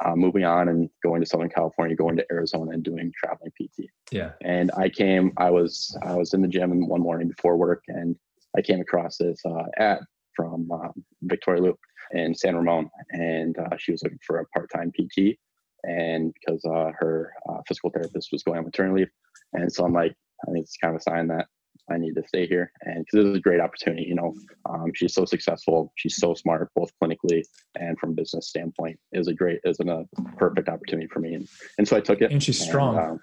uh, 0.04 0.16
moving 0.16 0.44
on 0.44 0.70
and 0.70 0.90
going 1.04 1.22
to 1.22 1.28
Southern 1.28 1.50
California, 1.50 1.96
going 1.96 2.18
to 2.18 2.26
Arizona, 2.32 2.72
and 2.72 2.84
doing 2.84 3.12
traveling 3.18 3.52
PT. 3.52 3.86
Yeah. 4.12 4.32
And 4.44 4.72
I 4.78 4.90
came. 4.90 5.32
I 5.38 5.50
was 5.52 5.98
I 6.04 6.16
was 6.16 6.34
in 6.34 6.42
the 6.42 6.48
gym 6.48 6.88
one 6.88 7.02
morning 7.02 7.28
before 7.28 7.58
work, 7.58 7.84
and 7.88 8.16
I 8.58 8.62
came 8.62 8.82
across 8.82 9.18
this 9.18 9.42
uh, 9.46 9.64
ad 9.78 10.00
from 10.36 10.70
um, 10.72 10.94
Victoria 11.24 11.62
Loop 11.62 11.80
in 12.12 12.36
San 12.36 12.56
Ramon, 12.56 12.90
and 13.12 13.58
uh, 13.58 13.76
she 13.78 13.92
was 13.92 14.04
looking 14.04 14.20
for 14.26 14.40
a 14.40 14.46
part-time 14.48 14.92
PT, 14.92 15.38
and 15.84 16.34
because 16.34 16.64
uh, 16.66 16.92
her 16.98 17.34
uh, 17.50 17.62
physical 17.68 17.90
therapist 17.90 18.30
was 18.32 18.44
going 18.44 18.58
on 18.58 18.66
maternity 18.66 19.02
leave, 19.02 19.10
and 19.54 19.72
so 19.72 19.86
I'm 19.86 19.94
like, 19.94 20.16
I 20.48 20.52
think 20.52 20.64
it's 20.64 20.78
kind 20.78 20.94
of 20.94 21.00
a 21.00 21.04
sign 21.04 21.28
that 21.28 21.48
I 21.90 21.98
need 21.98 22.16
to 22.16 22.24
stay 22.28 22.48
here, 22.48 22.72
and 22.82 23.06
because 23.06 23.26
this 23.26 23.32
is 23.32 23.38
a 23.38 23.42
great 23.42 23.60
opportunity. 23.60 24.04
You 24.04 24.16
know, 24.16 24.36
um, 24.68 24.92
she's 24.94 25.14
so 25.14 25.26
successful, 25.26 25.92
she's 25.96 26.16
so 26.16 26.34
smart, 26.34 26.70
both 26.76 26.92
clinically 27.02 27.44
and 27.80 27.98
from 28.00 28.16
business 28.16 28.50
standpoint. 28.50 29.00
Is 29.12 29.28
a 29.28 29.34
great, 29.34 29.60
is 29.64 29.80
a 29.80 30.06
perfect 30.38 30.70
opportunity 30.70 31.08
for 31.08 31.20
me, 31.20 31.34
and 31.36 31.48
and 31.78 31.88
so 31.88 31.98
I 31.98 32.02
took 32.02 32.22
it. 32.22 32.32
And 32.32 32.42
she's 32.42 32.60
and, 32.62 32.70
strong. 32.70 32.98
Um, 32.98 33.20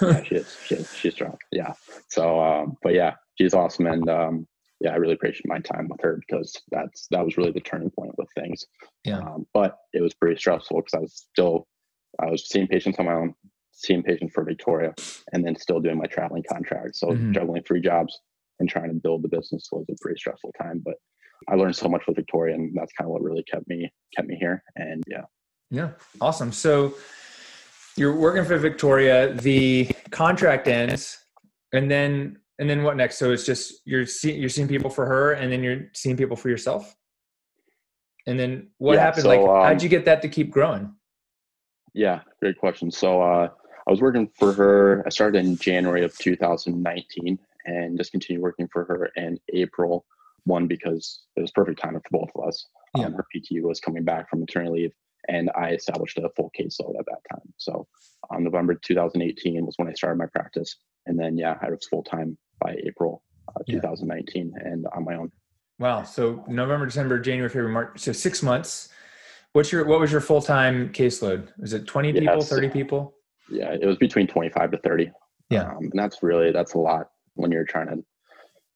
yeah, 0.02 0.22
she 0.22 0.34
is. 0.34 0.56
She 0.66 0.74
is. 0.74 0.94
She's 0.94 1.14
strong. 1.14 1.36
Yeah. 1.52 1.72
So, 2.08 2.40
um, 2.40 2.76
but 2.82 2.94
yeah, 2.94 3.14
she's 3.38 3.54
awesome, 3.54 3.86
and 3.86 4.08
um, 4.08 4.46
yeah, 4.80 4.92
I 4.92 4.96
really 4.96 5.14
appreciate 5.14 5.46
my 5.46 5.60
time 5.60 5.88
with 5.88 6.00
her 6.00 6.20
because 6.26 6.56
that's 6.70 7.06
that 7.10 7.24
was 7.24 7.36
really 7.36 7.52
the 7.52 7.60
turning 7.60 7.90
point 7.90 8.12
with 8.18 8.28
things. 8.34 8.66
Yeah. 9.04 9.18
Um, 9.18 9.46
but 9.54 9.76
it 9.92 10.00
was 10.00 10.14
pretty 10.14 10.38
stressful 10.38 10.78
because 10.78 10.94
I 10.94 11.00
was 11.00 11.26
still 11.32 11.66
I 12.18 12.26
was 12.26 12.48
seeing 12.48 12.66
patients 12.66 12.98
on 12.98 13.06
my 13.06 13.12
own, 13.12 13.34
seeing 13.72 14.02
patients 14.02 14.32
for 14.34 14.44
Victoria, 14.44 14.94
and 15.32 15.44
then 15.44 15.56
still 15.56 15.80
doing 15.80 15.98
my 15.98 16.06
traveling 16.06 16.44
contract. 16.50 16.96
So 16.96 17.08
mm-hmm. 17.08 17.32
juggling 17.32 17.62
three 17.62 17.80
jobs 17.80 18.18
and 18.58 18.68
trying 18.68 18.88
to 18.88 18.94
build 18.94 19.22
the 19.22 19.28
business 19.28 19.68
was 19.72 19.86
a 19.90 19.94
pretty 20.00 20.18
stressful 20.18 20.52
time. 20.60 20.82
But 20.84 20.94
I 21.48 21.54
learned 21.54 21.76
so 21.76 21.88
much 21.88 22.02
with 22.06 22.16
Victoria, 22.16 22.54
and 22.54 22.72
that's 22.74 22.92
kind 22.92 23.06
of 23.06 23.12
what 23.12 23.22
really 23.22 23.44
kept 23.44 23.66
me 23.68 23.90
kept 24.14 24.28
me 24.28 24.36
here. 24.36 24.62
And 24.76 25.02
yeah. 25.06 25.22
Yeah. 25.70 25.90
Awesome. 26.20 26.52
So 26.52 26.94
you're 27.96 28.16
working 28.16 28.44
for 28.44 28.58
Victoria. 28.58 29.32
The 29.34 29.88
contract 30.10 30.68
ends, 30.68 31.18
and 31.72 31.90
then 31.90 32.38
and 32.58 32.68
then 32.68 32.82
what 32.82 32.96
next? 32.96 33.18
So 33.18 33.32
it's 33.32 33.46
just 33.46 33.80
you're 33.84 34.06
seeing 34.06 34.40
you're 34.40 34.50
seeing 34.50 34.68
people 34.68 34.90
for 34.90 35.06
her, 35.06 35.32
and 35.32 35.50
then 35.52 35.62
you're 35.62 35.88
seeing 35.94 36.16
people 36.16 36.36
for 36.36 36.48
yourself. 36.48 36.94
And 38.26 38.38
then 38.38 38.68
what 38.78 38.94
yeah, 38.94 39.00
happened? 39.00 39.22
So, 39.22 39.28
like, 39.28 39.40
um, 39.40 39.64
how'd 39.64 39.82
you 39.82 39.88
get 39.88 40.04
that 40.04 40.22
to 40.22 40.28
keep 40.28 40.50
growing? 40.50 40.94
Yeah, 41.94 42.20
great 42.40 42.58
question. 42.58 42.90
So 42.90 43.20
uh, 43.22 43.48
I 43.90 43.92
was 43.92 44.00
working 44.00 44.30
for 44.38 44.52
her. 44.52 45.02
I 45.04 45.08
started 45.08 45.44
in 45.44 45.56
January 45.56 46.04
of 46.04 46.16
2019, 46.16 47.36
and 47.64 47.98
just 47.98 48.12
continued 48.12 48.40
working 48.40 48.68
for 48.72 48.84
her 48.84 49.10
in 49.16 49.36
April. 49.52 50.06
One 50.44 50.68
because 50.68 51.22
it 51.34 51.40
was 51.40 51.50
perfect 51.50 51.80
timing 51.80 52.00
for 52.02 52.20
both 52.20 52.30
of 52.36 52.46
us. 52.46 52.68
Um. 52.94 53.12
Her 53.12 53.26
PTU 53.34 53.62
was 53.62 53.80
coming 53.80 54.04
back 54.04 54.30
from 54.30 54.38
maternity 54.38 54.70
leave, 54.70 54.92
and 55.26 55.50
I 55.56 55.70
established 55.70 56.18
a 56.18 56.30
full 56.36 56.52
caseload 56.56 57.00
at 57.00 57.06
that 57.06 57.18
time. 57.32 57.52
So, 57.56 57.88
on 58.30 58.44
November 58.44 58.76
2018 58.76 59.66
was 59.66 59.74
when 59.76 59.88
I 59.88 59.92
started 59.94 60.18
my 60.18 60.26
practice, 60.26 60.76
and 61.06 61.18
then 61.18 61.36
yeah, 61.36 61.56
I 61.60 61.70
was 61.70 61.84
full 61.90 62.04
time 62.04 62.38
by 62.60 62.76
April 62.86 63.24
uh, 63.48 63.62
2019 63.68 64.52
yeah. 64.54 64.68
and 64.70 64.86
on 64.94 65.04
my 65.04 65.16
own. 65.16 65.32
Wow. 65.80 66.04
So 66.04 66.44
November, 66.46 66.86
December, 66.86 67.18
January, 67.18 67.48
February, 67.48 67.72
March. 67.72 67.98
So 67.98 68.12
six 68.12 68.40
months. 68.40 68.90
What's 69.52 69.72
your, 69.72 69.84
what 69.84 69.98
was 69.98 70.12
your 70.12 70.20
full-time 70.20 70.90
caseload? 70.90 71.48
Was 71.58 71.72
it 71.72 71.84
20 71.84 72.12
people, 72.12 72.36
yes. 72.36 72.48
30 72.48 72.68
people? 72.68 73.16
Yeah, 73.50 73.72
it 73.72 73.86
was 73.86 73.96
between 73.96 74.26
25 74.26 74.72
to 74.72 74.78
30. 74.78 75.10
Yeah. 75.48 75.62
Um, 75.62 75.78
and 75.80 75.92
that's 75.94 76.22
really, 76.22 76.52
that's 76.52 76.74
a 76.74 76.78
lot 76.78 77.08
when 77.34 77.50
you're 77.50 77.64
trying 77.64 77.88
to 77.88 78.04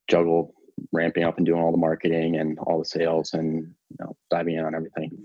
juggle 0.09 0.55
ramping 0.93 1.25
up 1.25 1.37
and 1.37 1.47
doing 1.47 1.61
all 1.61 1.71
the 1.71 1.79
marketing 1.79 2.37
and 2.37 2.59
all 2.59 2.79
the 2.79 2.85
sales 2.85 3.33
and, 3.35 3.63
you 3.91 3.97
know, 4.01 4.17
diving 4.31 4.57
in 4.57 4.65
on 4.65 4.75
everything 4.75 5.17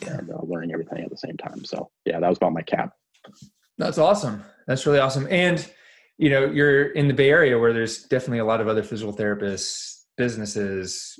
yeah. 0.00 0.18
and 0.18 0.30
uh, 0.30 0.38
learning 0.42 0.72
everything 0.72 1.04
at 1.04 1.10
the 1.10 1.16
same 1.16 1.36
time. 1.36 1.64
So 1.64 1.90
yeah, 2.04 2.18
that 2.20 2.28
was 2.28 2.38
about 2.38 2.52
my 2.52 2.62
cap. 2.62 2.94
That's 3.78 3.98
awesome. 3.98 4.42
That's 4.66 4.84
really 4.86 4.98
awesome. 4.98 5.26
And 5.30 5.66
you 6.18 6.30
know, 6.30 6.46
you're 6.46 6.90
in 6.92 7.08
the 7.08 7.14
Bay 7.14 7.30
Area 7.30 7.58
where 7.58 7.72
there's 7.72 8.04
definitely 8.04 8.38
a 8.38 8.44
lot 8.44 8.60
of 8.60 8.68
other 8.68 8.82
physical 8.82 9.12
therapists, 9.12 10.02
businesses, 10.16 11.18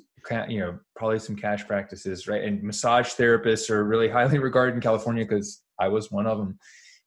you 0.49 0.61
know, 0.61 0.79
probably 0.95 1.19
some 1.19 1.35
cash 1.35 1.67
practices, 1.67 2.29
right? 2.29 2.45
And 2.45 2.63
massage 2.63 3.15
therapists 3.15 3.71
are 3.71 3.85
really 3.85 4.09
highly 4.17 4.39
regarded 4.39 4.75
in 4.75 4.81
California 4.81 5.25
because 5.25 5.63
I 5.81 5.89
was 5.89 6.11
one 6.11 6.27
of 6.27 6.39
them. 6.39 6.59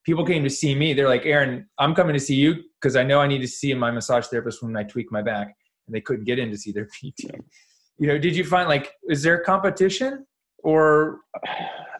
People 0.06 0.26
came 0.26 0.44
to 0.44 0.50
see 0.50 0.76
me. 0.76 0.94
They're 0.94 1.10
like, 1.10 1.26
Aaron, 1.26 1.68
I'm 1.80 1.96
coming 1.96 2.14
to 2.14 2.20
see 2.20 2.36
you 2.36 2.64
because 2.80 2.96
I 2.96 3.04
know 3.04 3.20
I 3.20 3.28
need 3.28 3.42
to 3.42 3.48
see 3.48 3.74
my 3.74 3.92
massage 3.92 4.28
therapist 4.28 4.62
when 4.62 4.76
I 4.78 4.84
tweak 4.84 5.12
my 5.12 5.22
back, 5.22 5.56
and 5.88 5.96
they 5.96 6.02
couldn't 6.02 6.26
get 6.26 6.40
in 6.40 6.52
to 6.52 6.58
see 6.58 6.72
their 6.72 6.86
PT. 6.94 7.32
You 7.98 8.08
know, 8.08 8.18
did 8.18 8.36
you 8.36 8.44
find 8.44 8.70
like, 8.70 8.94
is 9.10 9.24
there 9.24 9.40
competition 9.40 10.26
or? 10.64 11.20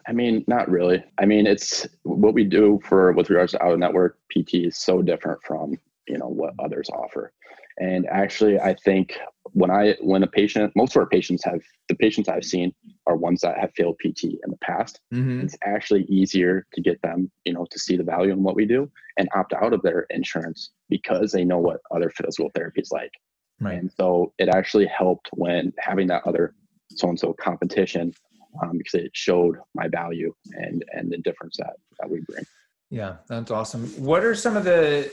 I 0.08 0.12
mean, 0.12 0.44
not 0.46 0.70
really. 0.70 1.02
I 1.18 1.26
mean, 1.26 1.46
it's 1.46 1.86
what 2.04 2.32
we 2.32 2.44
do 2.44 2.80
for 2.84 3.10
with 3.12 3.28
regards 3.28 3.52
to 3.52 3.62
out 3.62 3.72
of 3.72 3.78
network 3.80 4.18
PT 4.30 4.54
is 4.54 4.78
so 4.78 5.02
different 5.02 5.40
from 5.42 5.76
you 6.06 6.18
know 6.18 6.28
what 6.28 6.54
others 6.58 6.88
offer. 6.90 7.32
And 7.78 8.06
actually, 8.06 8.58
I 8.58 8.74
think 8.74 9.18
when 9.52 9.70
I 9.70 9.96
when 10.00 10.22
a 10.22 10.26
patient, 10.26 10.72
most 10.74 10.96
of 10.96 11.00
our 11.00 11.06
patients 11.06 11.44
have 11.44 11.60
the 11.88 11.94
patients 11.94 12.28
I've 12.28 12.44
seen 12.44 12.74
are 13.06 13.16
ones 13.16 13.40
that 13.42 13.58
have 13.58 13.72
failed 13.76 13.98
PT 13.98 14.24
in 14.24 14.50
the 14.50 14.58
past. 14.62 15.00
Mm-hmm. 15.12 15.42
It's 15.42 15.56
actually 15.64 16.04
easier 16.04 16.66
to 16.72 16.80
get 16.80 17.00
them, 17.02 17.30
you 17.44 17.52
know, 17.52 17.66
to 17.70 17.78
see 17.78 17.96
the 17.96 18.04
value 18.04 18.32
in 18.32 18.42
what 18.42 18.56
we 18.56 18.66
do 18.66 18.90
and 19.18 19.28
opt 19.34 19.52
out 19.52 19.72
of 19.72 19.82
their 19.82 20.06
insurance 20.10 20.70
because 20.88 21.32
they 21.32 21.44
know 21.44 21.58
what 21.58 21.80
other 21.90 22.10
physical 22.10 22.50
therapy 22.54 22.80
is 22.80 22.90
like. 22.90 23.12
Right. 23.60 23.78
And 23.78 23.90
so 23.92 24.32
it 24.38 24.48
actually 24.48 24.86
helped 24.86 25.28
when 25.32 25.72
having 25.78 26.06
that 26.08 26.26
other 26.26 26.54
so 26.94 27.08
and 27.08 27.18
so 27.18 27.32
competition 27.34 28.12
um, 28.62 28.78
because 28.78 28.94
it 28.94 29.10
showed 29.12 29.56
my 29.74 29.88
value 29.88 30.34
and 30.54 30.84
and 30.92 31.10
the 31.10 31.18
difference 31.18 31.56
that 31.58 31.74
that 32.00 32.10
we 32.10 32.20
bring. 32.28 32.44
Yeah, 32.90 33.16
that's 33.28 33.50
awesome. 33.50 33.86
What 34.02 34.24
are 34.24 34.34
some 34.34 34.56
of 34.56 34.64
the 34.64 35.10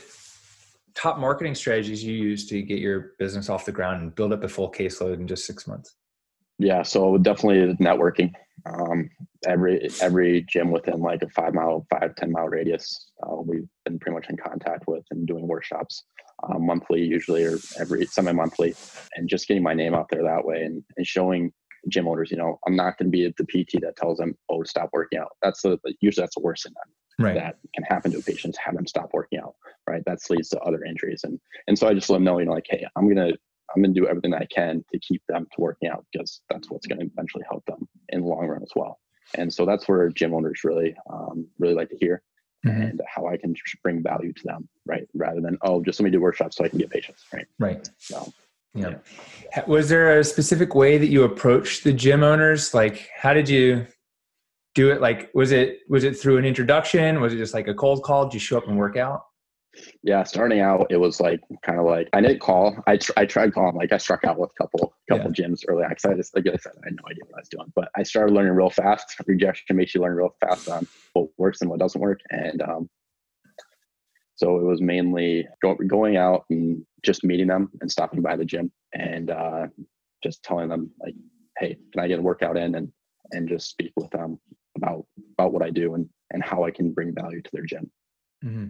top 0.94 1.18
marketing 1.18 1.54
strategies 1.54 2.04
you 2.04 2.14
use 2.14 2.46
to 2.48 2.62
get 2.62 2.78
your 2.78 3.12
business 3.18 3.48
off 3.48 3.64
the 3.64 3.72
ground 3.72 4.02
and 4.02 4.14
build 4.14 4.32
up 4.32 4.44
a 4.44 4.48
full 4.48 4.70
caseload 4.70 5.14
in 5.14 5.26
just 5.26 5.46
six 5.46 5.66
months? 5.66 5.94
Yeah, 6.58 6.82
so 6.82 7.18
definitely 7.18 7.74
networking. 7.84 8.32
Um, 8.66 9.10
every 9.46 9.90
every 10.00 10.42
gym 10.48 10.70
within 10.70 11.00
like 11.00 11.22
a 11.22 11.28
five 11.30 11.52
mile, 11.52 11.86
five 11.90 12.14
ten 12.14 12.30
mile 12.30 12.48
radius, 12.48 13.10
uh, 13.22 13.36
we've 13.36 13.68
been 13.84 13.98
pretty 13.98 14.14
much 14.14 14.30
in 14.30 14.36
contact 14.36 14.84
with 14.86 15.04
and 15.10 15.26
doing 15.26 15.48
workshops 15.48 16.04
uh, 16.44 16.58
monthly, 16.58 17.02
usually 17.02 17.44
or 17.44 17.58
every 17.78 18.06
semi 18.06 18.32
monthly, 18.32 18.74
and 19.16 19.28
just 19.28 19.48
getting 19.48 19.62
my 19.62 19.74
name 19.74 19.94
out 19.94 20.06
there 20.10 20.22
that 20.22 20.44
way 20.44 20.62
and, 20.62 20.82
and 20.96 21.06
showing 21.06 21.52
gym 21.88 22.08
owners, 22.08 22.30
you 22.30 22.36
know, 22.36 22.58
I'm 22.66 22.76
not 22.76 22.98
going 22.98 23.10
to 23.10 23.16
be 23.16 23.32
the 23.36 23.44
PT 23.44 23.80
that 23.82 23.96
tells 23.96 24.18
them, 24.18 24.36
"Oh, 24.48 24.62
stop 24.64 24.90
working 24.92 25.18
out." 25.18 25.32
That's 25.42 25.62
the 25.62 25.78
usually 26.00 26.22
that's 26.22 26.34
the 26.34 26.42
worst 26.42 26.64
thing 26.64 26.72
right. 27.18 27.34
that 27.34 27.56
can 27.74 27.84
happen 27.84 28.12
to 28.12 28.18
a 28.18 28.22
patient. 28.22 28.56
Have 28.56 28.74
them 28.74 28.86
stop 28.86 29.10
working 29.12 29.38
out, 29.38 29.54
right? 29.88 30.02
That 30.06 30.18
leads 30.30 30.48
to 30.50 30.60
other 30.60 30.84
injuries, 30.84 31.22
and 31.24 31.40
and 31.66 31.78
so 31.78 31.88
I 31.88 31.94
just 31.94 32.10
let 32.10 32.16
them 32.16 32.24
know, 32.24 32.38
you 32.38 32.46
know, 32.46 32.52
like, 32.52 32.66
hey, 32.68 32.86
I'm 32.96 33.08
gonna 33.08 33.32
I'm 33.74 33.82
gonna 33.82 33.94
do 33.94 34.06
everything 34.06 34.34
I 34.34 34.46
can 34.46 34.84
to 34.92 34.98
keep 34.98 35.22
them 35.28 35.46
to 35.54 35.60
working 35.60 35.88
out 35.88 36.04
because 36.12 36.40
that's 36.50 36.70
what's 36.70 36.86
going 36.86 37.00
to 37.00 37.06
eventually 37.06 37.44
help 37.48 37.64
them 37.66 37.88
in 38.10 38.20
the 38.20 38.26
long 38.26 38.46
run 38.46 38.62
as 38.62 38.72
well. 38.74 38.98
And 39.36 39.52
so 39.52 39.64
that's 39.66 39.88
where 39.88 40.08
gym 40.10 40.34
owners 40.34 40.62
really 40.64 40.94
um, 41.10 41.46
really 41.58 41.74
like 41.74 41.90
to 41.90 41.96
hear. 41.96 42.22
Mm-hmm. 42.66 42.80
and 42.80 43.02
how 43.06 43.26
I 43.26 43.36
can 43.36 43.54
bring 43.82 44.02
value 44.02 44.32
to 44.32 44.42
them, 44.42 44.66
right? 44.86 45.06
Rather 45.12 45.42
than 45.42 45.58
oh, 45.60 45.82
just 45.82 46.00
let 46.00 46.04
me 46.04 46.10
do 46.10 46.18
workshops 46.18 46.56
so 46.56 46.64
I 46.64 46.70
can 46.70 46.78
get 46.78 46.88
patients, 46.88 47.22
right? 47.30 47.44
Right. 47.58 47.90
So 47.98 48.32
yeah. 48.74 48.94
yeah. 49.56 49.64
Was 49.66 49.88
there 49.88 50.18
a 50.18 50.24
specific 50.24 50.74
way 50.74 50.98
that 50.98 51.08
you 51.08 51.22
approached 51.22 51.84
the 51.84 51.92
gym 51.92 52.22
owners? 52.22 52.74
Like, 52.74 53.08
how 53.16 53.32
did 53.32 53.48
you 53.48 53.86
do 54.74 54.90
it? 54.90 55.00
Like, 55.00 55.30
was 55.34 55.52
it 55.52 55.80
was 55.88 56.04
it 56.04 56.18
through 56.18 56.38
an 56.38 56.44
introduction? 56.44 57.20
Was 57.20 57.32
it 57.32 57.36
just 57.38 57.54
like 57.54 57.68
a 57.68 57.74
cold 57.74 58.02
call? 58.02 58.24
Did 58.24 58.34
you 58.34 58.40
show 58.40 58.58
up 58.58 58.66
and 58.66 58.76
work 58.76 58.96
out? 58.96 59.22
Yeah, 60.02 60.22
starting 60.24 60.60
out, 60.60 60.86
it 60.90 60.98
was 60.98 61.20
like 61.20 61.40
kind 61.62 61.78
of 61.78 61.86
like 61.86 62.08
I 62.12 62.20
didn't 62.20 62.40
call. 62.40 62.76
I 62.86 62.96
tr- 62.96 63.12
I 63.16 63.26
tried 63.26 63.52
calling. 63.54 63.74
Like 63.74 63.92
I 63.92 63.98
struck 63.98 64.24
out 64.24 64.38
with 64.38 64.50
a 64.50 64.62
couple 64.62 64.94
couple 65.08 65.32
yeah. 65.36 65.46
gyms 65.46 65.62
early. 65.68 65.84
on 65.84 65.90
Because 65.90 66.04
I 66.04 66.14
just 66.14 66.34
like 66.34 66.46
I 66.46 66.56
said, 66.56 66.72
I 66.82 66.86
had 66.86 66.96
no 66.96 67.10
idea 67.10 67.24
what 67.26 67.38
I 67.38 67.40
was 67.40 67.48
doing. 67.48 67.72
But 67.74 67.88
I 67.96 68.02
started 68.02 68.32
learning 68.34 68.52
real 68.52 68.70
fast. 68.70 69.16
Rejection 69.26 69.76
makes 69.76 69.94
you 69.94 70.00
learn 70.00 70.14
real 70.14 70.34
fast 70.40 70.68
on 70.68 70.86
what 71.14 71.28
works 71.38 71.60
and 71.60 71.70
what 71.70 71.80
doesn't 71.80 72.00
work. 72.00 72.20
And 72.30 72.62
um, 72.62 72.88
so 74.36 74.58
it 74.58 74.64
was 74.64 74.80
mainly 74.80 75.46
go, 75.62 75.76
going 75.86 76.16
out 76.16 76.44
and 76.50 76.84
just 77.04 77.24
meeting 77.24 77.46
them 77.46 77.70
and 77.80 77.90
stopping 77.90 78.22
by 78.22 78.36
the 78.36 78.44
gym 78.44 78.70
and 78.94 79.30
uh, 79.30 79.66
just 80.22 80.42
telling 80.42 80.68
them 80.68 80.90
like, 81.00 81.14
"Hey, 81.58 81.76
can 81.92 82.02
I 82.02 82.08
get 82.08 82.18
a 82.18 82.22
workout 82.22 82.56
in?" 82.56 82.74
and 82.74 82.92
and 83.32 83.48
just 83.48 83.70
speak 83.70 83.92
with 83.96 84.10
them 84.10 84.38
about 84.76 85.06
about 85.38 85.52
what 85.52 85.62
I 85.62 85.70
do 85.70 85.94
and 85.94 86.08
and 86.32 86.42
how 86.42 86.64
I 86.64 86.70
can 86.70 86.92
bring 86.92 87.14
value 87.14 87.42
to 87.42 87.50
their 87.52 87.64
gym. 87.64 87.90
Mm-hmm. 88.44 88.66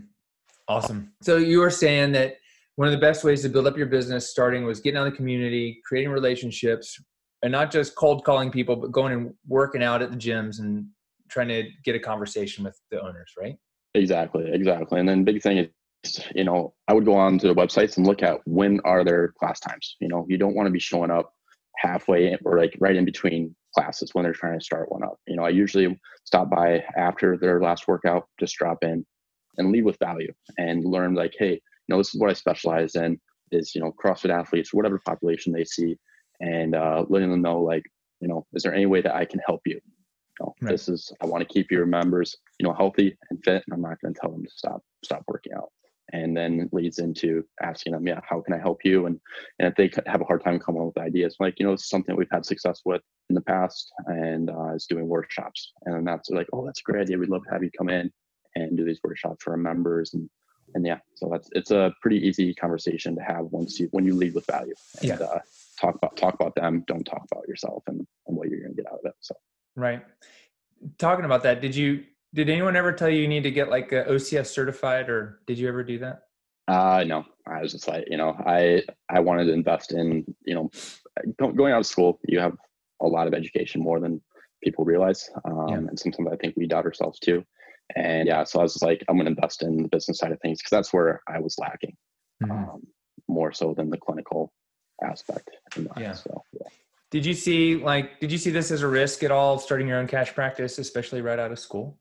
Awesome. 0.68 1.12
So 1.22 1.36
you 1.36 1.60
were 1.60 1.70
saying 1.70 2.12
that 2.12 2.36
one 2.76 2.88
of 2.88 2.92
the 2.92 3.00
best 3.00 3.24
ways 3.24 3.42
to 3.42 3.48
build 3.48 3.66
up 3.66 3.76
your 3.76 3.86
business 3.86 4.30
starting 4.30 4.64
was 4.64 4.80
getting 4.80 4.98
out 4.98 5.06
in 5.06 5.12
the 5.12 5.16
community, 5.16 5.80
creating 5.86 6.10
relationships, 6.10 6.98
and 7.42 7.52
not 7.52 7.70
just 7.70 7.94
cold 7.94 8.24
calling 8.24 8.50
people, 8.50 8.76
but 8.76 8.90
going 8.90 9.12
and 9.12 9.34
working 9.46 9.82
out 9.82 10.02
at 10.02 10.10
the 10.10 10.16
gyms 10.16 10.58
and 10.58 10.86
trying 11.28 11.48
to 11.48 11.64
get 11.84 11.94
a 11.94 12.00
conversation 12.00 12.64
with 12.64 12.78
the 12.90 13.00
owners, 13.00 13.32
right? 13.38 13.56
Exactly, 13.94 14.50
exactly. 14.52 14.98
And 15.00 15.08
then 15.08 15.24
big 15.24 15.42
thing 15.42 15.58
is, 16.04 16.20
you 16.34 16.44
know, 16.44 16.74
I 16.88 16.92
would 16.94 17.04
go 17.04 17.14
on 17.14 17.38
to 17.38 17.46
the 17.46 17.54
websites 17.54 17.96
and 17.96 18.06
look 18.06 18.22
at 18.22 18.40
when 18.44 18.80
are 18.84 19.04
their 19.04 19.28
class 19.38 19.60
times. 19.60 19.96
You 20.00 20.08
know, 20.08 20.26
you 20.28 20.36
don't 20.36 20.54
want 20.54 20.66
to 20.66 20.72
be 20.72 20.80
showing 20.80 21.10
up 21.10 21.32
halfway 21.76 22.36
or 22.44 22.58
like 22.58 22.76
right 22.80 22.96
in 22.96 23.04
between 23.04 23.54
classes 23.74 24.10
when 24.12 24.24
they're 24.24 24.32
trying 24.32 24.58
to 24.58 24.64
start 24.64 24.90
one 24.90 25.02
up. 25.04 25.18
You 25.26 25.36
know, 25.36 25.44
I 25.44 25.50
usually 25.50 25.98
stop 26.24 26.50
by 26.50 26.84
after 26.96 27.36
their 27.36 27.60
last 27.60 27.88
workout, 27.88 28.28
just 28.38 28.56
drop 28.56 28.78
in 28.82 29.04
and 29.56 29.70
leave 29.72 29.84
with 29.84 29.98
value 29.98 30.32
and 30.58 30.84
learn 30.84 31.14
like, 31.14 31.34
hey, 31.38 31.52
you 31.52 31.60
know, 31.88 31.98
this 31.98 32.14
is 32.14 32.20
what 32.20 32.30
I 32.30 32.34
specialize 32.34 32.96
in 32.96 33.20
is, 33.52 33.74
you 33.74 33.80
know, 33.80 33.92
CrossFit 34.02 34.30
athletes, 34.30 34.74
whatever 34.74 35.00
population 35.06 35.52
they 35.52 35.64
see, 35.64 35.96
and 36.40 36.74
uh, 36.74 37.04
letting 37.08 37.30
them 37.30 37.42
know 37.42 37.60
like, 37.60 37.84
you 38.20 38.28
know, 38.28 38.46
is 38.54 38.62
there 38.62 38.74
any 38.74 38.86
way 38.86 39.00
that 39.02 39.14
I 39.14 39.24
can 39.24 39.40
help 39.46 39.60
you? 39.66 39.80
Know, 40.40 40.54
right. 40.60 40.72
this 40.72 40.88
is 40.88 41.12
I 41.20 41.26
want 41.26 41.46
to 41.46 41.52
keep 41.52 41.70
your 41.70 41.86
members, 41.86 42.36
you 42.58 42.66
know, 42.66 42.74
healthy 42.74 43.16
and 43.30 43.42
fit, 43.44 43.62
and 43.66 43.74
I'm 43.74 43.82
not 43.82 44.00
going 44.00 44.14
to 44.14 44.20
tell 44.20 44.30
them 44.30 44.44
to 44.44 44.50
stop 44.50 44.82
stop 45.04 45.22
working 45.28 45.52
out. 45.54 45.70
And 46.12 46.36
then 46.36 46.68
leads 46.70 46.98
into 46.98 47.44
asking 47.62 47.94
them, 47.94 48.06
yeah, 48.06 48.20
how 48.28 48.40
can 48.40 48.52
I 48.54 48.58
help 48.58 48.84
you? 48.84 49.06
And 49.06 49.18
and 49.58 49.68
if 49.68 49.74
they 49.74 49.90
have 50.10 50.20
a 50.20 50.24
hard 50.24 50.44
time 50.44 50.58
coming 50.58 50.82
up 50.82 50.88
with 50.88 50.98
ideas, 50.98 51.36
like 51.40 51.58
you 51.58 51.66
know, 51.66 51.72
it's 51.72 51.88
something 51.88 52.14
we've 52.14 52.28
had 52.30 52.44
success 52.44 52.82
with 52.84 53.02
in 53.30 53.34
the 53.34 53.40
past, 53.40 53.92
and 54.06 54.50
uh, 54.50 54.74
is 54.74 54.86
doing 54.86 55.08
workshops. 55.08 55.72
And 55.86 56.06
that's 56.06 56.30
like, 56.30 56.48
oh, 56.52 56.64
that's 56.66 56.80
a 56.80 56.90
great 56.90 57.02
idea. 57.02 57.18
We'd 57.18 57.30
love 57.30 57.44
to 57.44 57.50
have 57.50 57.64
you 57.64 57.70
come 57.76 57.88
in 57.88 58.12
and 58.56 58.76
do 58.76 58.84
these 58.84 59.00
workshops 59.02 59.42
for 59.42 59.52
our 59.52 59.56
members 59.56 60.14
and 60.14 60.28
and 60.74 60.86
yeah 60.86 60.98
so 61.14 61.28
that's 61.30 61.48
it's 61.52 61.70
a 61.70 61.92
pretty 62.00 62.18
easy 62.18 62.54
conversation 62.54 63.14
to 63.14 63.22
have 63.22 63.44
once 63.46 63.78
you 63.78 63.88
when 63.92 64.04
you 64.04 64.14
lead 64.14 64.34
with 64.34 64.46
value 64.46 64.74
and 64.98 65.08
yeah. 65.08 65.14
uh, 65.16 65.38
talk 65.80 65.94
about 65.94 66.16
talk 66.16 66.34
about 66.34 66.54
them 66.54 66.84
don't 66.86 67.04
talk 67.04 67.22
about 67.30 67.46
yourself 67.48 67.82
and, 67.86 68.06
and 68.26 68.36
what 68.36 68.48
you're 68.48 68.60
going 68.60 68.74
to 68.74 68.82
get 68.82 68.90
out 68.90 68.98
of 68.98 69.06
it 69.06 69.14
so 69.20 69.34
right 69.76 70.02
talking 70.98 71.24
about 71.24 71.42
that 71.42 71.60
did 71.60 71.74
you 71.74 72.04
did 72.32 72.48
anyone 72.48 72.76
ever 72.76 72.92
tell 72.92 73.08
you 73.08 73.20
you 73.20 73.28
need 73.28 73.42
to 73.42 73.50
get 73.50 73.68
like 73.68 73.92
a 73.92 74.04
ocs 74.04 74.46
certified 74.46 75.08
or 75.08 75.40
did 75.46 75.58
you 75.58 75.68
ever 75.68 75.82
do 75.82 75.98
that 75.98 76.22
uh 76.68 77.04
no 77.06 77.24
i 77.46 77.60
was 77.60 77.72
just 77.72 77.88
like 77.88 78.04
you 78.08 78.16
know 78.16 78.36
i 78.46 78.82
i 79.08 79.20
wanted 79.20 79.44
to 79.44 79.52
invest 79.52 79.92
in 79.92 80.24
you 80.44 80.54
know 80.54 80.70
going 81.38 81.72
out 81.72 81.80
of 81.80 81.86
school 81.86 82.18
you 82.26 82.38
have 82.38 82.56
a 83.02 83.06
lot 83.06 83.26
of 83.26 83.34
education 83.34 83.80
more 83.80 84.00
than 84.00 84.20
people 84.62 84.84
realize 84.84 85.30
um, 85.44 85.68
yeah. 85.68 85.76
and 85.76 85.98
sometimes 85.98 86.28
i 86.32 86.36
think 86.36 86.54
we 86.56 86.66
doubt 86.66 86.86
ourselves 86.86 87.18
too 87.18 87.44
and 87.94 88.26
yeah, 88.26 88.44
so 88.44 88.60
I 88.60 88.62
was 88.62 88.82
like, 88.82 89.04
I'm 89.08 89.16
going 89.16 89.26
to 89.26 89.30
invest 89.30 89.62
in 89.62 89.82
the 89.82 89.88
business 89.88 90.18
side 90.18 90.32
of 90.32 90.40
things 90.40 90.58
because 90.58 90.70
that's 90.70 90.92
where 90.92 91.22
I 91.28 91.38
was 91.38 91.58
lacking 91.58 91.96
mm-hmm. 92.42 92.52
um, 92.52 92.82
more 93.28 93.52
so 93.52 93.74
than 93.74 93.90
the 93.90 93.98
clinical 93.98 94.52
aspect. 95.02 95.50
yeah. 95.98 96.12
So, 96.12 96.42
yeah. 96.52 96.68
Did 97.14 97.24
you 97.24 97.34
see 97.34 97.76
like, 97.76 98.18
did 98.18 98.32
you 98.32 98.38
see 98.38 98.50
this 98.50 98.72
as 98.72 98.82
a 98.82 98.88
risk 98.88 99.22
at 99.22 99.30
all 99.30 99.60
starting 99.60 99.86
your 99.86 99.98
own 99.98 100.08
cash 100.08 100.34
practice, 100.34 100.78
especially 100.78 101.20
right 101.20 101.38
out 101.38 101.52
of 101.52 101.60
school? 101.60 101.96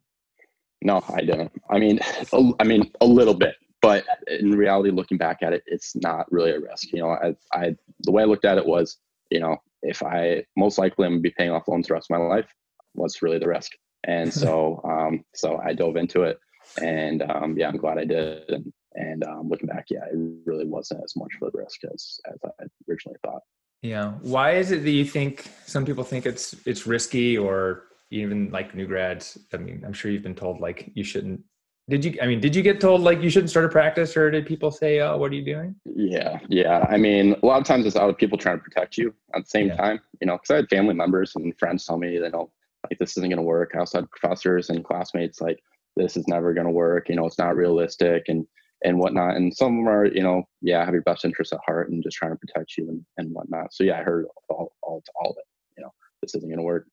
No, 0.82 1.04
I 1.08 1.22
didn't. 1.22 1.52
I 1.70 1.78
mean, 1.78 2.00
a, 2.34 2.52
I 2.60 2.64
mean, 2.64 2.92
a 3.00 3.06
little 3.06 3.36
bit, 3.36 3.54
but 3.80 4.04
in 4.26 4.58
reality, 4.58 4.90
looking 4.90 5.20
back 5.20 5.44
at 5.44 5.54
it, 5.54 5.62
it's 5.68 5.96
not 5.98 6.26
really 6.32 6.50
a 6.50 6.60
risk. 6.60 6.92
You 6.92 7.02
know, 7.02 7.10
I, 7.10 7.36
I, 7.54 7.76
the 8.00 8.12
way 8.12 8.24
I 8.24 8.26
looked 8.26 8.44
at 8.44 8.58
it 8.58 8.66
was, 8.66 8.98
you 9.30 9.40
know, 9.40 9.58
if 9.84 10.02
I 10.02 10.46
most 10.58 10.80
likely 10.80 11.06
I'm 11.06 11.12
gonna 11.12 11.22
be 11.22 11.30
paying 11.38 11.52
off 11.52 11.68
loans 11.68 11.90
the 11.90 11.94
rest 11.94 12.10
of 12.10 12.20
my 12.20 12.26
life, 12.26 12.52
what's 12.94 13.22
really 13.22 13.38
the 13.38 13.48
risk? 13.48 13.72
And 14.06 14.34
so, 14.34 14.82
um, 14.90 15.24
so 15.36 15.62
I 15.64 15.74
dove 15.74 15.96
into 15.96 16.24
it, 16.24 16.40
and 16.82 17.22
um, 17.22 17.56
yeah, 17.56 17.68
I'm 17.68 17.78
glad 17.78 18.00
I 18.00 18.06
did. 18.06 18.50
And, 18.50 18.74
and 18.96 19.24
um, 19.26 19.48
looking 19.48 19.68
back, 19.68 19.86
yeah, 19.92 20.06
it 20.12 20.18
really 20.48 20.66
wasn't 20.66 21.04
as 21.04 21.16
much 21.16 21.34
of 21.40 21.50
a 21.50 21.52
risk 21.56 21.82
as 21.84 22.20
as 22.34 22.40
I 22.44 22.66
originally 22.90 23.20
thought. 23.24 23.44
Yeah. 23.84 24.14
Why 24.22 24.52
is 24.52 24.72
it 24.72 24.84
that 24.84 24.92
you 24.92 25.06
think 25.06 25.52
some 25.66 25.86
people 25.86 26.04
think 26.04 26.26
it's 26.26 26.56
it's 26.66 26.88
risky, 26.88 27.38
or 27.38 27.84
even 28.10 28.50
like 28.50 28.74
new 28.74 28.88
grads? 28.88 29.38
I 29.54 29.58
mean, 29.58 29.84
I'm 29.86 29.94
sure 29.94 30.10
you've 30.10 30.24
been 30.24 30.34
told 30.34 30.60
like 30.62 30.90
you 30.96 31.04
shouldn't. 31.04 31.42
Did 31.90 32.06
you? 32.06 32.18
I 32.22 32.28
mean, 32.28 32.40
did 32.40 32.56
you 32.56 32.62
get 32.62 32.80
told 32.80 33.02
like 33.02 33.22
you 33.22 33.30
shouldn't 33.30 33.50
start 33.50 33.66
a 33.66 33.70
practice, 33.70 34.16
or 34.16 34.32
did 34.32 34.46
people 34.46 34.72
say, 34.72 35.02
"Oh, 35.02 35.18
what 35.18 35.32
are 35.32 35.36
you 35.36 35.44
doing"? 35.44 35.76
Yeah, 35.84 36.40
yeah. 36.48 36.88
I 36.90 36.96
mean, 36.96 37.36
a 37.44 37.46
lot 37.46 37.60
of 37.60 37.68
times 37.68 37.86
it's 37.86 37.98
out 37.98 38.10
of 38.10 38.18
people 38.18 38.38
trying 38.38 38.58
to 38.58 38.64
protect 38.64 38.98
you. 38.98 39.14
At 39.36 39.44
the 39.44 39.50
same 39.50 39.68
yeah. 39.68 39.76
time, 39.76 40.00
you 40.22 40.28
know, 40.28 40.38
because 40.38 40.52
I 40.52 40.56
had 40.56 40.70
family 40.70 40.94
members 40.94 41.36
and 41.36 41.54
friends 41.60 41.86
tell 41.86 41.98
me 41.98 42.18
they 42.18 42.32
don't 42.32 42.50
like 42.90 42.98
this 43.00 43.18
isn't 43.18 43.30
going 43.30 43.38
to 43.38 43.44
work. 43.44 43.72
I 43.76 43.80
also 43.80 44.00
had 44.00 44.12
professors 44.12 44.70
and 44.70 44.84
classmates 44.84 45.42
like 45.42 45.62
this 45.98 46.16
is 46.16 46.26
never 46.30 46.54
going 46.54 46.68
to 46.68 46.72
work. 46.72 47.10
You 47.10 47.18
know, 47.18 47.26
it's 47.26 47.38
not 47.38 47.58
realistic 47.58 48.30
and 48.30 48.48
and 48.84 49.00
whatnot. 49.00 49.36
And 49.36 49.56
some 49.56 49.68
of 49.68 49.86
them 49.86 49.88
are, 49.88 50.06
you 50.06 50.22
know, 50.22 50.44
yeah, 50.62 50.84
have 50.84 50.94
your 50.94 51.04
best 51.04 51.26
interests 51.26 51.54
at 51.54 51.60
heart 51.66 51.90
and 51.90 52.04
just 52.04 52.18
trying 52.18 52.32
to 52.32 52.38
protect 52.38 52.78
you 52.78 52.90
and, 52.90 53.06
and 53.18 53.34
whatnot. 53.34 53.74
So 53.74 53.84
yeah, 53.84 54.00
I 54.00 54.04
heard 54.04 54.26
all, 54.50 54.74
all, 54.82 55.04
all 55.16 55.32
of 55.32 55.38
it. 55.38 55.46
You 55.78 55.84
know, 55.84 55.92
this 56.22 56.36
isn't 56.36 56.50
going 56.50 56.58
to 56.58 56.64
work. 56.64 56.88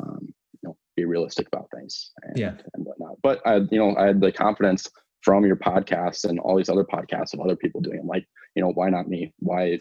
Um, 0.00 0.32
you 0.52 0.68
know, 0.68 0.76
be 0.96 1.04
realistic 1.04 1.48
about 1.48 1.68
things 1.74 2.10
and, 2.22 2.38
yeah. 2.38 2.54
and 2.74 2.84
whatnot. 2.84 3.16
But 3.22 3.40
I, 3.46 3.56
you 3.56 3.78
know, 3.78 3.96
I 3.96 4.06
had 4.06 4.20
the 4.20 4.32
confidence 4.32 4.88
from 5.22 5.44
your 5.44 5.56
podcast 5.56 6.24
and 6.24 6.38
all 6.40 6.56
these 6.56 6.68
other 6.68 6.84
podcasts 6.84 7.34
of 7.34 7.40
other 7.40 7.56
people 7.56 7.80
doing 7.80 7.98
it. 7.98 8.04
Like, 8.04 8.26
you 8.54 8.62
know, 8.62 8.72
why 8.72 8.88
not 8.88 9.08
me? 9.08 9.32
Why, 9.38 9.78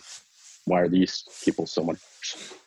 why 0.66 0.82
are 0.82 0.90
these 0.90 1.24
people 1.44 1.66
so 1.66 1.84
much 1.84 2.00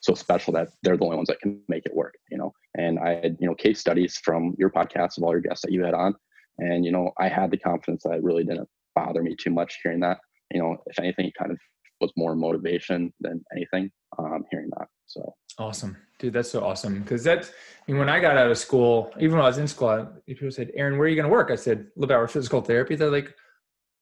so 0.00 0.14
special 0.14 0.52
that 0.54 0.68
they're 0.82 0.96
the 0.96 1.04
only 1.04 1.16
ones 1.16 1.28
that 1.28 1.40
can 1.40 1.60
make 1.68 1.86
it 1.86 1.94
work? 1.94 2.14
You 2.30 2.38
know, 2.38 2.52
and 2.76 2.98
I 2.98 3.14
had 3.14 3.36
you 3.40 3.46
know 3.46 3.54
case 3.54 3.78
studies 3.78 4.16
from 4.16 4.54
your 4.58 4.70
podcast 4.70 5.18
of 5.18 5.24
all 5.24 5.32
your 5.32 5.40
guests 5.40 5.62
that 5.64 5.72
you 5.72 5.84
had 5.84 5.94
on, 5.94 6.14
and 6.58 6.84
you 6.84 6.92
know 6.92 7.12
I 7.18 7.28
had 7.28 7.50
the 7.50 7.58
confidence 7.58 8.02
that 8.04 8.14
it 8.14 8.22
really 8.22 8.44
didn't 8.44 8.68
bother 8.94 9.22
me 9.22 9.36
too 9.36 9.50
much 9.50 9.78
hearing 9.82 10.00
that. 10.00 10.18
You 10.50 10.62
know, 10.62 10.76
if 10.86 10.98
anything, 10.98 11.26
it 11.26 11.34
kind 11.38 11.50
of 11.50 11.58
was 12.00 12.12
more 12.16 12.34
motivation 12.34 13.12
than 13.20 13.42
anything. 13.54 13.90
Um, 14.18 14.44
hearing 14.50 14.68
that, 14.78 14.88
so 15.06 15.34
awesome, 15.58 15.96
dude. 16.18 16.34
That's 16.34 16.50
so 16.50 16.62
awesome 16.62 17.00
because 17.00 17.24
that's. 17.24 17.48
I 17.48 17.90
mean, 17.90 17.98
when 17.98 18.08
I 18.08 18.20
got 18.20 18.36
out 18.36 18.50
of 18.50 18.58
school, 18.58 19.12
even 19.18 19.32
when 19.32 19.44
I 19.44 19.48
was 19.48 19.58
in 19.58 19.68
school, 19.68 20.06
people 20.26 20.50
said, 20.50 20.70
"Aaron, 20.74 20.98
where 20.98 21.06
are 21.06 21.08
you 21.08 21.16
going 21.16 21.28
to 21.28 21.32
work?" 21.32 21.50
I 21.50 21.56
said, 21.56 21.86
"LeBauer 21.98 22.30
Physical 22.30 22.60
Therapy." 22.60 22.96
They're 22.96 23.10
like, 23.10 23.34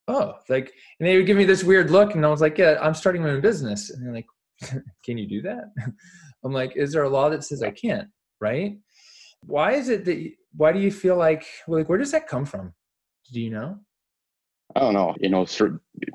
"Oh, 0.09 0.35
like," 0.49 0.73
and 0.99 1.09
they 1.09 1.17
would 1.17 1.27
give 1.27 1.37
me 1.37 1.45
this 1.45 1.63
weird 1.63 1.91
look, 1.91 2.15
and 2.15 2.27
I 2.27 2.29
was 2.29 2.41
like, 2.41 2.59
"Yeah, 2.59 2.79
I'm 2.81 2.95
starting 2.95 3.23
my 3.23 3.31
own 3.31 3.41
business," 3.41 3.91
and 3.91 4.05
they're 4.05 4.15
like, 4.15 4.27
"Can 5.05 5.19
you 5.19 5.29
do 5.29 5.43
that?" 5.43 5.65
I'm 6.45 6.53
like, 6.53 6.77
"Is 6.77 6.93
there 6.93 7.05
a 7.05 7.09
law 7.09 7.29
that 7.29 7.45
says 7.45 7.63
I 7.63 7.71
can't?" 7.71 8.09
Right? 8.41 8.79
Why 9.47 9.73
is 9.73 9.89
it 9.89 10.05
that? 10.07 10.33
Why 10.57 10.73
do 10.73 10.79
you 10.79 10.91
feel 10.91 11.17
like? 11.17 11.47
Like, 11.69 11.89
where 11.89 11.99
does 11.99 12.13
that 12.13 12.27
come 12.27 12.45
from? 12.45 12.75
Do 13.33 13.41
you 13.41 13.51
know? 13.51 13.79
I 14.77 14.81
don't 14.81 14.95
know. 14.95 15.15
You 15.21 15.29
know, 15.29 15.47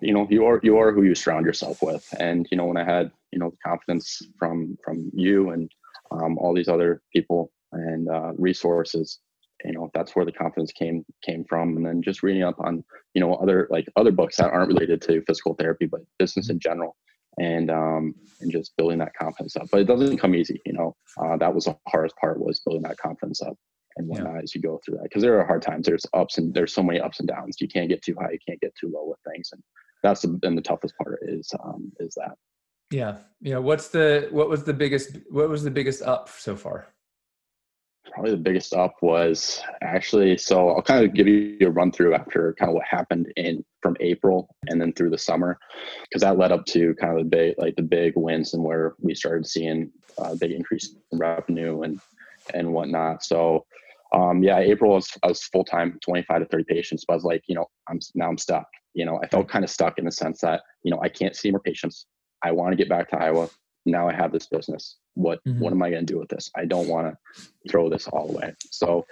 you 0.02 0.14
know, 0.14 0.28
you 0.30 0.46
are 0.46 0.60
you 0.64 0.78
are 0.78 0.92
who 0.92 1.04
you 1.04 1.16
surround 1.16 1.46
yourself 1.46 1.82
with, 1.82 2.08
and 2.20 2.48
you 2.52 2.58
know, 2.58 2.66
when 2.66 2.78
I 2.78 2.86
had 2.86 3.12
you 3.32 3.40
know 3.40 3.50
the 3.50 3.58
confidence 3.66 4.22
from 4.40 4.78
from 4.84 5.12
you 5.14 5.52
and 5.52 5.70
um, 6.12 6.38
all 6.38 6.54
these 6.54 6.70
other 6.70 7.02
people 7.14 7.52
and 7.74 8.10
uh, 8.10 8.32
resources, 8.38 9.20
you 9.66 9.74
know, 9.74 9.90
that's 9.94 10.16
where 10.16 10.26
the 10.26 10.32
confidence 10.32 10.72
came 10.72 11.06
came 11.24 11.44
from. 11.50 11.76
And 11.76 11.86
then 11.86 12.02
just 12.02 12.24
reading 12.24 12.44
up 12.44 12.56
on 12.60 12.84
you 13.14 13.22
know 13.22 13.36
other 13.36 13.68
like 13.72 13.88
other 13.98 14.12
books 14.12 14.38
that 14.38 14.52
aren't 14.52 14.70
related 14.70 15.02
to 15.04 15.24
physical 15.28 15.56
therapy, 15.56 15.86
but 15.86 16.02
business 16.18 16.50
in 16.50 16.60
general, 16.60 16.96
and 17.38 17.70
um, 17.70 18.16
and 18.40 18.52
just 18.52 18.76
building 18.78 19.00
that 19.00 19.16
confidence 19.20 19.58
up. 19.58 19.68
But 19.70 19.82
it 19.82 19.88
doesn't 19.88 20.18
come 20.18 20.36
easy. 20.36 20.62
You 20.66 20.74
know, 20.74 20.96
uh, 21.22 21.36
that 21.38 21.54
was 21.54 21.66
the 21.66 21.78
hardest 21.88 22.16
part 22.16 22.40
was 22.40 22.62
building 22.62 22.84
that 22.84 22.98
confidence 22.98 23.42
up 23.42 23.58
and 23.98 24.08
whatnot 24.08 24.36
yeah. 24.36 24.42
as 24.42 24.54
you 24.54 24.62
go 24.62 24.80
through 24.84 24.98
that 24.98 25.04
because 25.04 25.22
there 25.22 25.40
are 25.40 25.46
hard 25.46 25.62
times. 25.62 25.86
There's 25.86 26.06
ups 26.14 26.38
and 26.38 26.54
there's 26.54 26.74
so 26.74 26.84
many 26.84 27.00
ups 27.00 27.20
and 27.20 27.28
downs. 27.28 27.58
You 27.60 27.68
can't 27.68 27.90
get 27.90 28.02
too 28.02 28.16
high 28.20 28.32
you 28.32 28.40
can't 28.48 28.60
get 28.62 28.76
too 28.76 28.92
low 28.94 29.06
with 29.06 29.20
things 29.30 29.50
and 29.52 29.62
that's 30.04 30.22
the, 30.22 30.40
and 30.44 30.58
the 30.58 30.62
toughest 30.62 30.96
part 30.98 31.20
is 31.24 31.52
um 31.64 31.92
is 32.00 32.16
that. 32.16 32.36
Yeah 32.92 33.18
yeah 33.42 33.58
what's 33.58 33.90
the 33.90 34.28
what 34.32 34.50
was 34.50 34.64
the 34.64 34.74
biggest 34.74 35.18
what 35.30 35.50
was 35.50 35.64
the 35.64 35.72
biggest 35.72 36.02
up 36.02 36.30
so 36.30 36.56
far? 36.56 36.88
Probably 38.12 38.32
the 38.32 38.38
biggest 38.38 38.74
up 38.74 38.96
was 39.02 39.62
actually 39.82 40.38
so 40.38 40.70
i'll 40.70 40.82
kind 40.82 41.04
of 41.04 41.14
give 41.14 41.28
you 41.28 41.58
a 41.62 41.70
run 41.72 41.92
through 41.92 42.14
after 42.14 42.54
kind 42.54 42.70
of 42.70 42.76
what 42.76 42.86
happened 42.86 43.34
in 43.36 43.66
from 43.82 43.98
april 44.00 44.48
and 44.68 44.80
then 44.80 44.94
through 44.94 45.10
the 45.10 45.18
summer 45.18 45.58
because 46.04 46.22
that 46.22 46.38
led 46.38 46.52
up 46.52 46.66
to 46.68 46.94
kind 46.96 47.18
of 47.18 47.26
the 47.26 47.30
big 47.30 47.56
like 47.58 47.76
the 47.76 47.82
big 47.82 48.14
wins 48.16 48.54
and 48.54 48.64
where 48.64 48.94
we 49.02 49.16
started 49.16 49.46
seeing 49.46 49.92
a 50.20 50.36
big 50.36 50.52
increase 50.52 50.96
in 51.12 51.18
revenue 51.18 51.82
and 51.82 52.00
and 52.54 52.72
whatnot. 52.72 53.24
So 53.24 53.66
um, 54.14 54.44
yeah, 54.44 54.60
April 54.60 54.92
was 54.92 55.10
I 55.24 55.28
was 55.28 55.44
full 55.44 55.66
time, 55.66 55.98
25 56.04 56.42
to 56.42 56.46
30 56.46 56.64
patients, 56.66 57.06
but 57.08 57.14
I 57.14 57.18
was 57.18 57.24
like, 57.24 57.44
you 57.48 57.56
know, 57.56 57.66
I'm 57.90 58.00
now 58.14 58.30
I'm 58.30 58.38
stuck. 58.38 58.68
You 58.94 59.06
know, 59.06 59.20
I 59.22 59.28
felt 59.28 59.50
kind 59.50 59.66
of 59.66 59.70
stuck 59.70 59.98
in 59.98 60.06
the 60.06 60.12
sense 60.12 60.42
that 60.42 60.62
you 60.84 60.92
know 60.92 61.00
I 61.02 61.10
can't 61.10 61.36
see 61.36 61.52
more 61.52 61.60
patients. 61.60 62.06
I 62.44 62.52
want 62.52 62.72
to 62.72 62.78
get 62.78 62.90
back 62.90 63.10
to 63.10 63.18
Iowa. 63.18 63.50
Now 63.86 64.08
I 64.08 64.14
have 64.14 64.32
this 64.32 64.48
business. 64.48 64.98
What 65.16 65.40
mm-hmm. 65.48 65.60
what 65.60 65.74
am 65.74 65.82
I 65.82 65.90
going 65.90 66.06
to 66.06 66.14
do 66.14 66.20
with 66.20 66.30
this? 66.30 66.50
I 66.56 66.66
don't 66.66 66.88
want 66.88 67.14
to 67.14 67.50
throw 67.70 67.90
this 67.90 68.08
all 68.08 68.30
away. 68.30 68.54
So 68.72 69.06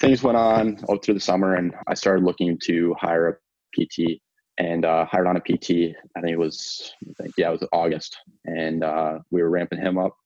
things 0.00 0.22
went 0.22 0.36
on 0.36 0.78
all 0.88 0.98
through 0.98 1.14
the 1.14 1.20
summer, 1.20 1.54
and 1.54 1.74
I 1.86 1.94
started 1.94 2.24
looking 2.24 2.58
to 2.64 2.94
hire 2.98 3.28
a 3.28 3.84
PT 3.84 4.20
and 4.58 4.84
uh, 4.84 5.04
hired 5.06 5.26
on 5.26 5.36
a 5.36 5.40
PT. 5.40 5.94
I 6.16 6.20
think 6.20 6.32
it 6.32 6.38
was, 6.38 6.92
I 7.08 7.22
think 7.22 7.34
yeah, 7.36 7.48
it 7.48 7.60
was 7.60 7.68
August, 7.72 8.16
and 8.44 8.84
uh, 8.84 9.18
we 9.30 9.42
were 9.42 9.50
ramping 9.50 9.80
him 9.80 9.98
up, 9.98 10.16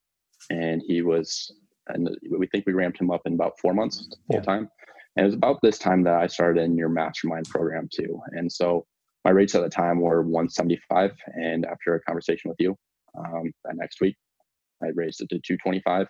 and 0.50 0.82
he 0.86 1.02
was 1.02 1.52
and 1.94 2.16
we 2.30 2.46
think 2.46 2.66
we 2.66 2.72
ramped 2.72 3.00
him 3.00 3.10
up 3.10 3.22
in 3.26 3.34
about 3.34 3.58
four 3.60 3.74
months 3.74 4.08
full 4.30 4.40
time. 4.42 4.68
And 5.16 5.24
it 5.24 5.26
was 5.26 5.34
about 5.34 5.58
this 5.62 5.78
time 5.78 6.04
that 6.04 6.14
I 6.14 6.26
started 6.26 6.62
in 6.62 6.76
your 6.76 6.88
mastermind 6.88 7.48
program 7.48 7.88
too. 7.92 8.20
And 8.32 8.50
so 8.50 8.86
my 9.24 9.32
rates 9.32 9.54
at 9.54 9.62
the 9.62 9.68
time 9.68 10.00
were 10.00 10.22
175, 10.22 11.12
and 11.34 11.66
after 11.66 11.94
a 11.94 12.00
conversation 12.00 12.48
with 12.48 12.56
you 12.58 12.76
um, 13.18 13.52
that 13.64 13.76
next 13.76 14.00
week, 14.00 14.16
I 14.82 14.88
raised 14.94 15.20
it 15.20 15.28
to 15.30 15.38
225, 15.38 16.06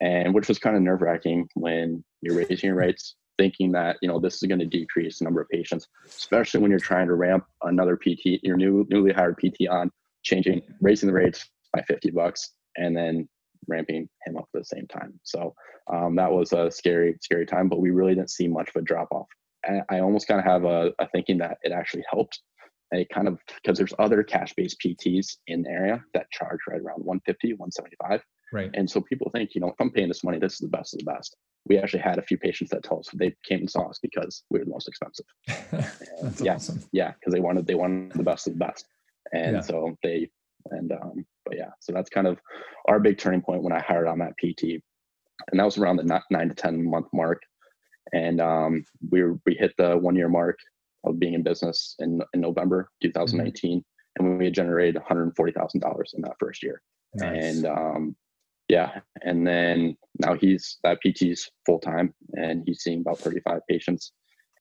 and 0.00 0.34
which 0.34 0.48
was 0.48 0.58
kind 0.58 0.76
of 0.76 0.82
nerve 0.82 1.02
wracking 1.02 1.48
when 1.54 2.02
you're 2.22 2.34
raising 2.36 2.68
your 2.68 2.76
rates, 2.76 3.14
thinking 3.36 3.72
that 3.72 3.96
you 4.00 4.08
know 4.08 4.18
this 4.18 4.36
is 4.36 4.48
going 4.48 4.60
to 4.60 4.66
decrease 4.66 5.18
the 5.18 5.24
number 5.24 5.42
of 5.42 5.48
patients, 5.50 5.86
especially 6.06 6.60
when 6.60 6.70
you're 6.70 6.80
trying 6.80 7.08
to 7.08 7.14
ramp 7.14 7.44
another 7.62 7.96
PT, 7.96 8.40
your 8.42 8.56
new 8.56 8.86
newly 8.88 9.12
hired 9.12 9.36
PT 9.36 9.68
on, 9.68 9.90
changing 10.22 10.62
raising 10.80 11.08
the 11.08 11.14
rates 11.14 11.50
by 11.74 11.82
50 11.82 12.10
bucks, 12.12 12.52
and 12.76 12.96
then 12.96 13.28
ramping 13.68 14.08
him 14.24 14.36
up 14.36 14.48
at 14.54 14.60
the 14.60 14.64
same 14.64 14.86
time. 14.86 15.18
So 15.22 15.54
um, 15.92 16.16
that 16.16 16.32
was 16.32 16.52
a 16.52 16.70
scary, 16.70 17.16
scary 17.20 17.46
time, 17.46 17.68
but 17.68 17.80
we 17.80 17.90
really 17.90 18.14
didn't 18.14 18.30
see 18.30 18.48
much 18.48 18.68
of 18.68 18.76
a 18.76 18.82
drop 18.82 19.08
off. 19.10 19.28
I 19.90 19.98
almost 19.98 20.28
kind 20.28 20.38
of 20.38 20.46
have 20.46 20.64
a, 20.64 20.92
a 20.98 21.08
thinking 21.08 21.38
that 21.38 21.58
it 21.62 21.72
actually 21.72 22.04
helped. 22.10 22.40
And 22.92 23.00
it 23.00 23.08
kind 23.08 23.26
of 23.26 23.40
because 23.60 23.78
there's 23.78 23.92
other 23.98 24.22
cash 24.22 24.54
based 24.56 24.78
PTs 24.84 25.38
in 25.48 25.62
the 25.62 25.70
area 25.70 26.04
that 26.14 26.30
charge 26.30 26.60
right 26.68 26.80
around 26.80 27.04
150, 27.04 27.54
175. 27.54 28.22
Right. 28.52 28.70
And 28.74 28.88
so 28.88 29.00
people 29.00 29.30
think, 29.32 29.54
you 29.54 29.60
know, 29.60 29.68
if 29.68 29.74
I'm 29.80 29.90
paying 29.90 30.06
this 30.06 30.22
money, 30.22 30.38
this 30.38 30.54
is 30.54 30.58
the 30.60 30.68
best 30.68 30.94
of 30.94 31.00
the 31.00 31.04
best. 31.04 31.36
We 31.68 31.78
actually 31.78 32.02
had 32.02 32.18
a 32.18 32.22
few 32.22 32.38
patients 32.38 32.70
that 32.70 32.84
told 32.84 33.00
us 33.00 33.08
they 33.12 33.34
came 33.44 33.60
and 33.60 33.70
saw 33.70 33.88
us 33.88 33.98
because 34.00 34.44
we 34.50 34.60
were 34.60 34.64
the 34.64 34.70
most 34.70 34.86
expensive. 34.86 35.26
yeah, 36.40 36.54
awesome. 36.54 36.80
yeah, 36.92 37.12
because 37.18 37.34
they 37.34 37.40
wanted 37.40 37.66
they 37.66 37.74
wanted 37.74 38.12
the 38.12 38.22
best 38.22 38.46
of 38.46 38.52
the 38.52 38.64
best, 38.64 38.86
and 39.32 39.56
yeah. 39.56 39.60
so 39.62 39.96
they 40.04 40.30
and 40.70 40.92
um, 40.92 41.26
but 41.44 41.56
yeah, 41.56 41.70
so 41.80 41.92
that's 41.92 42.10
kind 42.10 42.26
of 42.26 42.38
our 42.86 43.00
big 43.00 43.18
turning 43.18 43.42
point 43.42 43.62
when 43.62 43.72
I 43.72 43.80
hired 43.80 44.06
on 44.06 44.18
that 44.18 44.36
PT, 44.38 44.80
and 45.50 45.60
that 45.60 45.64
was 45.64 45.78
around 45.78 45.96
the 45.96 46.22
nine 46.30 46.48
to 46.48 46.54
ten 46.54 46.88
month 46.88 47.06
mark, 47.12 47.42
and 48.12 48.40
um, 48.40 48.84
we 49.10 49.22
were, 49.22 49.38
we 49.46 49.54
hit 49.54 49.74
the 49.78 49.96
one 49.96 50.16
year 50.16 50.28
mark 50.28 50.58
of 51.04 51.18
being 51.18 51.34
in 51.34 51.42
business 51.42 51.94
in, 52.00 52.20
in 52.34 52.40
November 52.40 52.90
2019, 53.02 53.78
mm-hmm. 53.78 54.26
and 54.26 54.38
we 54.38 54.46
had 54.46 54.54
generated 54.54 54.96
one 54.96 55.04
hundred 55.04 55.34
forty 55.36 55.52
thousand 55.52 55.80
dollars 55.80 56.14
in 56.16 56.22
that 56.22 56.36
first 56.38 56.62
year, 56.62 56.82
nice. 57.14 57.44
and 57.44 57.66
um, 57.66 58.16
yeah, 58.68 59.00
and 59.22 59.46
then 59.46 59.96
now 60.18 60.34
he's 60.34 60.78
that 60.82 61.00
PT's 61.00 61.50
full 61.64 61.78
time, 61.78 62.14
and 62.32 62.62
he's 62.66 62.82
seeing 62.82 63.00
about 63.00 63.18
thirty 63.18 63.40
five 63.40 63.60
patients. 63.68 64.12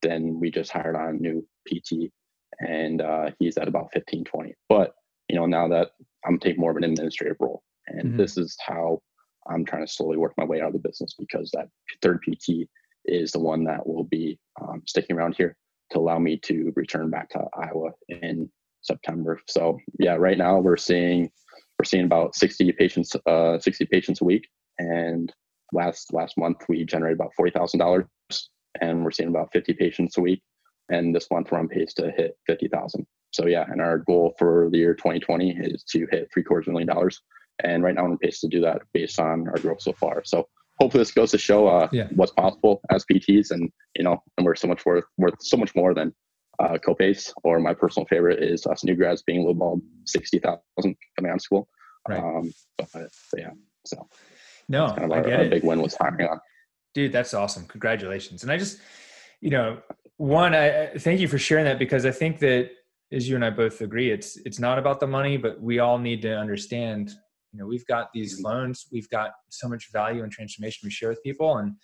Then 0.02 0.40
we 0.40 0.52
just 0.52 0.72
hired 0.72 0.96
on 0.96 1.08
a 1.08 1.14
new 1.14 1.48
PT, 1.68 2.12
and 2.60 3.02
uh, 3.02 3.32
he's 3.40 3.58
at 3.58 3.68
about 3.68 3.90
15, 3.94 4.24
20. 4.26 4.54
But 4.70 4.94
you 5.30 5.36
know, 5.36 5.46
now 5.46 5.68
that 5.68 5.92
I'm 6.26 6.40
taking 6.40 6.62
more 6.62 6.72
of 6.72 6.78
an 6.78 6.84
administrative 6.84 7.38
role. 7.40 7.64
And 7.88 8.10
mm-hmm. 8.10 8.18
this 8.18 8.38
is 8.38 8.58
how 8.66 9.02
I'm 9.48 9.66
trying 9.66 9.86
to 9.86 9.92
slowly 9.92 10.18
work 10.18 10.34
my 10.38 10.46
way 10.46 10.62
out 10.62 10.68
of 10.68 10.74
the 10.74 10.88
business 10.88 11.14
because 11.18 11.52
that 11.52 11.70
third 12.02 12.22
PT 12.24 12.68
is 13.06 13.32
the 13.32 13.40
one 13.40 13.64
that 13.66 13.86
will 13.86 14.06
be 14.06 14.40
um, 14.62 14.82
sticking 14.88 15.16
around 15.16 15.36
here 15.36 15.56
to 15.92 16.00
allow 16.00 16.18
me 16.18 16.38
to 16.38 16.74
return 16.76 17.10
back 17.10 17.30
to 17.30 17.46
Iowa 17.56 17.92
in 18.10 18.50
September. 18.82 19.40
So 19.48 19.78
yeah, 20.00 20.16
right 20.16 20.38
now 20.38 20.60
we're 20.60 20.78
seeing 20.78 21.30
we're 21.78 21.86
seeing 21.86 22.06
about 22.06 22.36
60 22.36 22.72
patients, 22.74 23.16
uh, 23.26 23.60
60 23.60 23.86
patients 23.86 24.22
a 24.22 24.26
week, 24.26 24.48
and 24.80 25.32
last 25.74 26.14
last 26.14 26.38
month 26.38 26.58
we 26.70 26.86
generated 26.86 27.20
about 27.20 27.34
forty 27.36 27.52
thousand 27.52 27.80
dollars, 27.80 28.06
and 28.82 29.04
we're 29.04 29.12
seeing 29.12 29.30
about 29.30 29.50
50 29.54 29.74
patients 29.74 30.18
a 30.18 30.22
week, 30.22 30.42
and 30.90 31.14
this 31.14 31.30
month 31.30 31.52
we're 31.52 31.60
on 31.60 31.68
pace 31.68 31.94
to 31.96 32.12
hit 32.12 32.38
50,000 32.48 33.06
so 33.36 33.48
yeah, 33.48 33.66
and 33.70 33.82
our 33.82 33.98
goal 33.98 34.34
for 34.40 34.70
the 34.72 34.78
year 34.78 34.94
2020 34.94 35.58
is 35.58 35.84
to 35.84 36.08
hit 36.10 36.30
three 36.34 36.44
quarters 36.44 36.68
of 36.68 36.70
a 36.70 36.72
million 36.72 36.88
dollars. 36.88 37.22
And 37.64 37.84
right 37.84 37.94
now 37.94 38.04
we're 38.04 38.12
on 38.12 38.18
pace 38.18 38.40
to 38.42 38.48
do 38.48 38.62
that 38.62 38.82
based 38.94 39.20
on 39.20 39.48
our 39.50 39.58
growth 39.58 39.82
so 39.82 39.92
far. 39.92 40.24
So 40.24 40.48
hopefully 40.80 41.02
this 41.02 41.12
goes 41.12 41.32
to 41.32 41.38
show 41.38 41.68
uh, 41.68 41.90
yeah. 41.92 42.08
what's 42.16 42.32
possible 42.32 42.82
as 42.90 43.06
PTs, 43.06 43.52
and 43.52 43.70
you 43.96 44.04
know, 44.04 44.22
and 44.38 44.46
we're 44.46 44.56
so 44.56 44.68
much 44.68 44.86
worth 44.86 45.04
worth 45.18 45.36
so 45.42 45.58
much 45.58 45.76
more 45.76 45.94
than 45.94 46.14
uh, 46.60 46.78
copays. 46.86 47.34
Or 47.44 47.60
my 47.60 47.74
personal 47.74 48.08
favorite 48.08 48.42
is 48.42 48.66
us 48.66 48.86
new 48.86 48.96
grads 48.96 49.22
being 49.24 49.46
lowballed 49.46 49.82
sixty 50.06 50.40
thousand 50.40 50.96
coming 51.18 51.32
out 51.32 51.36
of 51.36 51.42
school. 51.42 51.68
Right. 52.08 52.20
Um, 52.20 52.54
but, 52.78 52.88
but, 52.94 53.10
yeah, 53.38 53.52
so 53.86 54.08
no, 54.70 54.88
kind 54.88 55.04
of 55.04 55.12
our, 55.12 55.20
I 55.20 55.24
get 55.24 55.34
our 55.34 55.46
it. 55.46 55.50
big 55.50 55.64
win 55.64 55.82
was 55.82 55.96
hiring 55.96 56.28
on. 56.28 56.40
Dude, 56.94 57.12
that's 57.12 57.34
awesome! 57.34 57.66
Congratulations. 57.66 58.44
And 58.44 58.52
I 58.52 58.58
just, 58.58 58.80
you 59.42 59.50
know, 59.50 59.80
one, 60.18 60.56
I 60.56 60.92
thank 60.98 61.20
you 61.20 61.28
for 61.28 61.38
sharing 61.38 61.66
that 61.66 61.80
because 61.80 62.06
I 62.06 62.12
think 62.12 62.40
that 62.40 62.70
as 63.12 63.30
you 63.30 63.36
and 63.36 63.46
I 63.46 63.50
both 63.50 63.82
agree, 63.82 64.12
it's 64.12 64.38
it's 64.46 64.60
not 64.60 64.78
about 64.78 65.00
the 65.00 65.08
money, 65.08 65.38
but 65.38 65.62
we 65.62 65.80
all 65.80 65.98
need 65.98 66.22
to 66.24 66.36
understand. 66.36 67.12
You 67.52 67.60
know, 67.60 67.68
we've 67.68 67.86
got 67.86 68.12
these 68.14 68.38
mm-hmm. 68.38 68.48
loans, 68.48 68.88
we've 68.92 69.10
got 69.10 69.32
so 69.50 69.70
much 69.70 69.92
value 69.92 70.24
and 70.24 70.32
transformation 70.32 70.82
we 70.84 70.92
share 70.92 71.10
with 71.10 71.24
people, 71.24 71.58
and 71.58 71.76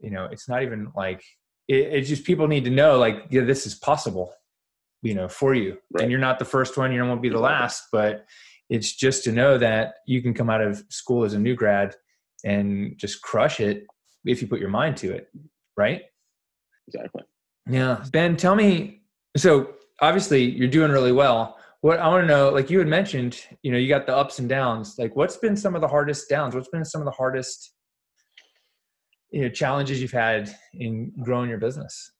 you 0.00 0.10
know, 0.10 0.28
it's 0.30 0.48
not 0.48 0.62
even 0.62 0.90
like 0.96 1.22
it, 1.68 1.74
it's 1.74 2.08
just 2.08 2.24
people 2.24 2.48
need 2.48 2.64
to 2.64 2.70
know 2.70 2.98
like 2.98 3.26
yeah, 3.30 3.42
this 3.42 3.66
is 3.66 3.74
possible, 3.74 4.32
you 5.02 5.14
know, 5.14 5.28
for 5.28 5.54
you. 5.54 5.78
Right. 5.90 6.02
And 6.02 6.10
you're 6.10 6.20
not 6.20 6.38
the 6.38 6.44
first 6.44 6.76
one, 6.76 6.92
you 6.92 7.04
won't 7.04 7.22
be 7.22 7.28
the 7.28 7.38
last, 7.38 7.84
but 7.92 8.26
it's 8.68 8.94
just 8.94 9.24
to 9.24 9.32
know 9.32 9.58
that 9.58 9.96
you 10.06 10.22
can 10.22 10.34
come 10.34 10.48
out 10.48 10.62
of 10.62 10.82
school 10.88 11.24
as 11.24 11.34
a 11.34 11.38
new 11.38 11.54
grad 11.54 11.94
and 12.44 12.96
just 12.96 13.22
crush 13.22 13.60
it 13.60 13.86
if 14.24 14.40
you 14.40 14.48
put 14.48 14.60
your 14.60 14.70
mind 14.70 14.96
to 14.96 15.12
it, 15.12 15.28
right? 15.76 16.02
Exactly. 16.88 17.22
Yeah. 17.68 18.04
Ben, 18.10 18.36
tell 18.36 18.54
me 18.54 19.02
so 19.36 19.74
obviously 20.02 20.44
you're 20.44 20.68
doing 20.68 20.90
really 20.90 21.12
well. 21.12 21.56
What 21.80 21.98
I 21.98 22.08
want 22.08 22.24
to 22.24 22.28
know, 22.28 22.50
like 22.50 22.68
you 22.70 22.78
had 22.78 22.88
mentioned, 22.88 23.40
you 23.62 23.72
know, 23.72 23.78
you 23.78 23.88
got 23.88 24.06
the 24.06 24.14
ups 24.14 24.38
and 24.38 24.48
downs. 24.48 24.96
Like 24.98 25.16
what's 25.16 25.36
been 25.38 25.56
some 25.56 25.74
of 25.74 25.80
the 25.80 25.88
hardest 25.88 26.28
downs? 26.28 26.54
What's 26.54 26.68
been 26.68 26.84
some 26.84 27.00
of 27.00 27.06
the 27.06 27.12
hardest 27.12 27.72
you 29.32 29.42
know 29.42 29.48
challenges 29.48 30.00
you've 30.00 30.12
had 30.12 30.54
in 30.74 31.12
growing 31.22 31.48
your 31.48 31.58
business? 31.58 32.12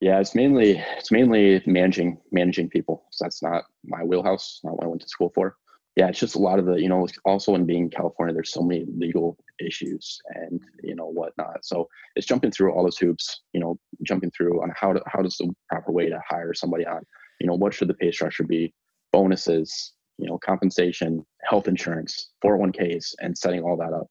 Yeah, 0.00 0.20
it's 0.20 0.34
mainly 0.34 0.82
it's 0.98 1.10
mainly 1.10 1.62
managing 1.66 2.18
managing 2.30 2.68
people. 2.68 3.06
So 3.10 3.24
that's 3.24 3.42
not 3.42 3.64
my 3.84 4.04
wheelhouse, 4.04 4.60
not 4.62 4.74
what 4.74 4.84
I 4.84 4.88
went 4.88 5.00
to 5.02 5.08
school 5.08 5.32
for. 5.34 5.56
Yeah, 5.96 6.08
it's 6.08 6.20
just 6.20 6.34
a 6.34 6.38
lot 6.38 6.58
of 6.58 6.66
the, 6.66 6.74
you 6.74 6.90
know, 6.90 7.08
also 7.24 7.54
in 7.54 7.64
being 7.64 7.84
in 7.84 7.90
California, 7.90 8.34
there's 8.34 8.52
so 8.52 8.60
many 8.60 8.84
legal 8.94 9.38
issues 9.58 10.18
and 10.34 10.60
you 10.82 10.94
know 10.94 11.06
whatnot. 11.06 11.64
So 11.64 11.88
it's 12.14 12.26
jumping 12.26 12.50
through 12.50 12.72
all 12.72 12.84
those 12.84 12.98
hoops, 12.98 13.40
you 13.54 13.60
know, 13.60 13.78
jumping 14.06 14.30
through 14.30 14.62
on 14.62 14.72
how 14.76 14.92
to, 14.92 15.00
how 15.06 15.22
does 15.22 15.36
the 15.36 15.52
proper 15.68 15.92
way 15.92 16.08
to 16.08 16.20
hire 16.28 16.54
somebody 16.54 16.86
on, 16.86 17.02
you 17.40 17.46
know, 17.46 17.54
what 17.54 17.74
should 17.74 17.88
the 17.88 17.94
pay 17.94 18.10
structure 18.10 18.44
be, 18.44 18.72
bonuses, 19.12 19.92
you 20.18 20.26
know, 20.26 20.38
compensation, 20.38 21.24
health 21.42 21.68
insurance, 21.68 22.30
401ks, 22.44 23.14
and 23.20 23.36
setting 23.36 23.62
all 23.62 23.76
that 23.76 23.92
up. 23.92 24.06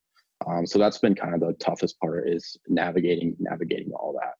Um, 0.47 0.65
so 0.65 0.77
that's 0.77 0.97
been 0.97 1.15
kind 1.15 1.33
of 1.33 1.39
the 1.39 1.53
toughest 1.53 1.99
part 1.99 2.27
is 2.29 2.57
navigating 2.67 3.35
navigating 3.39 3.91
all 3.93 4.13
that. 4.21 4.33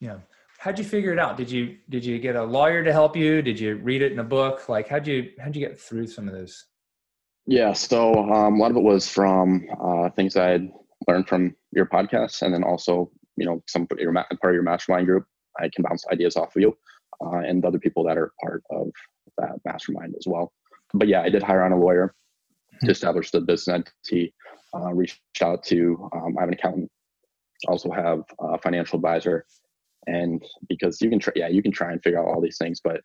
Yeah. 0.00 0.18
How'd 0.58 0.78
you 0.78 0.84
figure 0.84 1.12
it 1.12 1.18
out? 1.18 1.36
Did 1.36 1.50
you 1.50 1.78
did 1.88 2.04
you 2.04 2.18
get 2.18 2.36
a 2.36 2.44
lawyer 2.44 2.84
to 2.84 2.92
help 2.92 3.16
you? 3.16 3.42
Did 3.42 3.58
you 3.58 3.76
read 3.76 4.02
it 4.02 4.12
in 4.12 4.18
a 4.18 4.24
book? 4.24 4.68
Like 4.68 4.88
how'd 4.88 5.06
you 5.06 5.30
how'd 5.38 5.56
you 5.56 5.66
get 5.66 5.80
through 5.80 6.08
some 6.08 6.28
of 6.28 6.34
those? 6.34 6.66
Yeah, 7.46 7.72
so 7.72 8.30
um, 8.30 8.54
a 8.54 8.58
lot 8.58 8.70
of 8.70 8.76
it 8.76 8.82
was 8.82 9.08
from 9.08 9.66
uh, 9.82 10.10
things 10.10 10.36
I 10.36 10.50
had 10.50 10.68
learned 11.08 11.28
from 11.28 11.56
your 11.72 11.86
podcast, 11.86 12.42
and 12.42 12.54
then 12.54 12.62
also 12.62 13.10
you 13.36 13.46
know 13.46 13.62
some 13.68 13.86
your 13.98 14.12
part 14.12 14.28
of 14.44 14.54
your 14.54 14.62
mastermind 14.62 15.06
group. 15.06 15.24
I 15.60 15.68
can 15.74 15.84
bounce 15.84 16.04
ideas 16.10 16.36
off 16.36 16.56
of 16.56 16.62
you 16.62 16.76
uh, 17.24 17.38
and 17.38 17.64
other 17.64 17.78
people 17.78 18.04
that 18.04 18.16
are 18.16 18.32
part 18.42 18.62
of 18.70 18.88
that 19.38 19.52
mastermind 19.64 20.14
as 20.16 20.24
well. 20.26 20.52
But 20.94 21.08
yeah, 21.08 21.22
I 21.22 21.28
did 21.28 21.42
hire 21.42 21.62
on 21.62 21.72
a 21.72 21.78
lawyer 21.78 22.14
to 22.82 22.90
establish 22.90 23.30
the 23.30 23.40
business 23.40 23.84
entity. 24.08 24.34
Uh, 24.74 24.92
reached 24.94 25.20
out 25.42 25.62
to 25.64 26.08
um, 26.14 26.36
I 26.38 26.42
have 26.42 26.48
an 26.48 26.54
accountant, 26.54 26.90
also 27.68 27.90
have 27.90 28.22
a 28.40 28.58
financial 28.58 28.96
advisor, 28.96 29.44
and 30.06 30.44
because 30.68 31.00
you 31.00 31.10
can 31.10 31.18
try 31.18 31.32
yeah 31.36 31.48
you 31.48 31.62
can 31.62 31.72
try 31.72 31.92
and 31.92 32.02
figure 32.02 32.18
out 32.18 32.26
all 32.26 32.40
these 32.40 32.58
things 32.58 32.80
but 32.82 33.00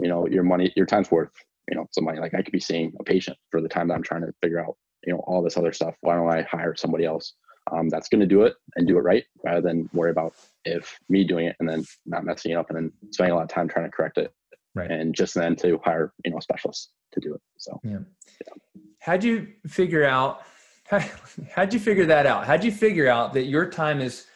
you 0.00 0.08
know 0.08 0.26
your 0.26 0.42
money 0.42 0.72
your 0.76 0.86
time's 0.86 1.10
worth 1.10 1.32
you 1.70 1.76
know 1.76 1.86
some 1.92 2.04
money 2.04 2.18
like 2.18 2.34
i 2.34 2.42
could 2.42 2.52
be 2.52 2.60
seeing 2.60 2.92
a 3.00 3.04
patient 3.04 3.36
for 3.50 3.60
the 3.60 3.68
time 3.68 3.88
that 3.88 3.94
i'm 3.94 4.02
trying 4.02 4.22
to 4.22 4.32
figure 4.42 4.60
out 4.60 4.76
you 5.06 5.12
know 5.12 5.20
all 5.26 5.42
this 5.42 5.56
other 5.56 5.72
stuff 5.72 5.94
why 6.00 6.14
don't 6.14 6.30
i 6.30 6.42
hire 6.42 6.74
somebody 6.74 7.04
else 7.04 7.34
um, 7.72 7.88
that's 7.88 8.08
going 8.08 8.20
to 8.20 8.26
do 8.26 8.42
it 8.42 8.54
and 8.76 8.86
do 8.86 8.98
it 8.98 9.02
right 9.02 9.24
rather 9.44 9.60
than 9.60 9.88
worry 9.92 10.10
about 10.10 10.34
if 10.64 10.98
me 11.08 11.24
doing 11.24 11.46
it 11.46 11.56
and 11.60 11.68
then 11.68 11.84
not 12.06 12.24
messing 12.24 12.52
it 12.52 12.56
up 12.56 12.70
and 12.70 12.76
then 12.76 12.92
spending 13.10 13.32
a 13.32 13.36
lot 13.36 13.42
of 13.42 13.48
time 13.48 13.68
trying 13.68 13.84
to 13.84 13.90
correct 13.90 14.18
it 14.18 14.32
right 14.74 14.90
and 14.90 15.14
just 15.14 15.34
then 15.34 15.56
to 15.56 15.78
hire 15.84 16.12
you 16.24 16.30
know 16.30 16.38
a 16.38 16.42
specialist 16.42 16.90
to 17.12 17.20
do 17.20 17.34
it 17.34 17.40
so 17.56 17.80
yeah, 17.84 17.98
yeah. 18.46 18.82
how'd 19.00 19.22
you 19.22 19.46
figure 19.66 20.04
out 20.04 20.42
how, 20.86 21.00
how'd 21.54 21.72
you 21.72 21.80
figure 21.80 22.06
that 22.06 22.26
out 22.26 22.46
how'd 22.46 22.64
you 22.64 22.72
figure 22.72 23.08
out 23.08 23.32
that 23.32 23.44
your 23.44 23.68
time 23.68 24.00
is 24.00 24.26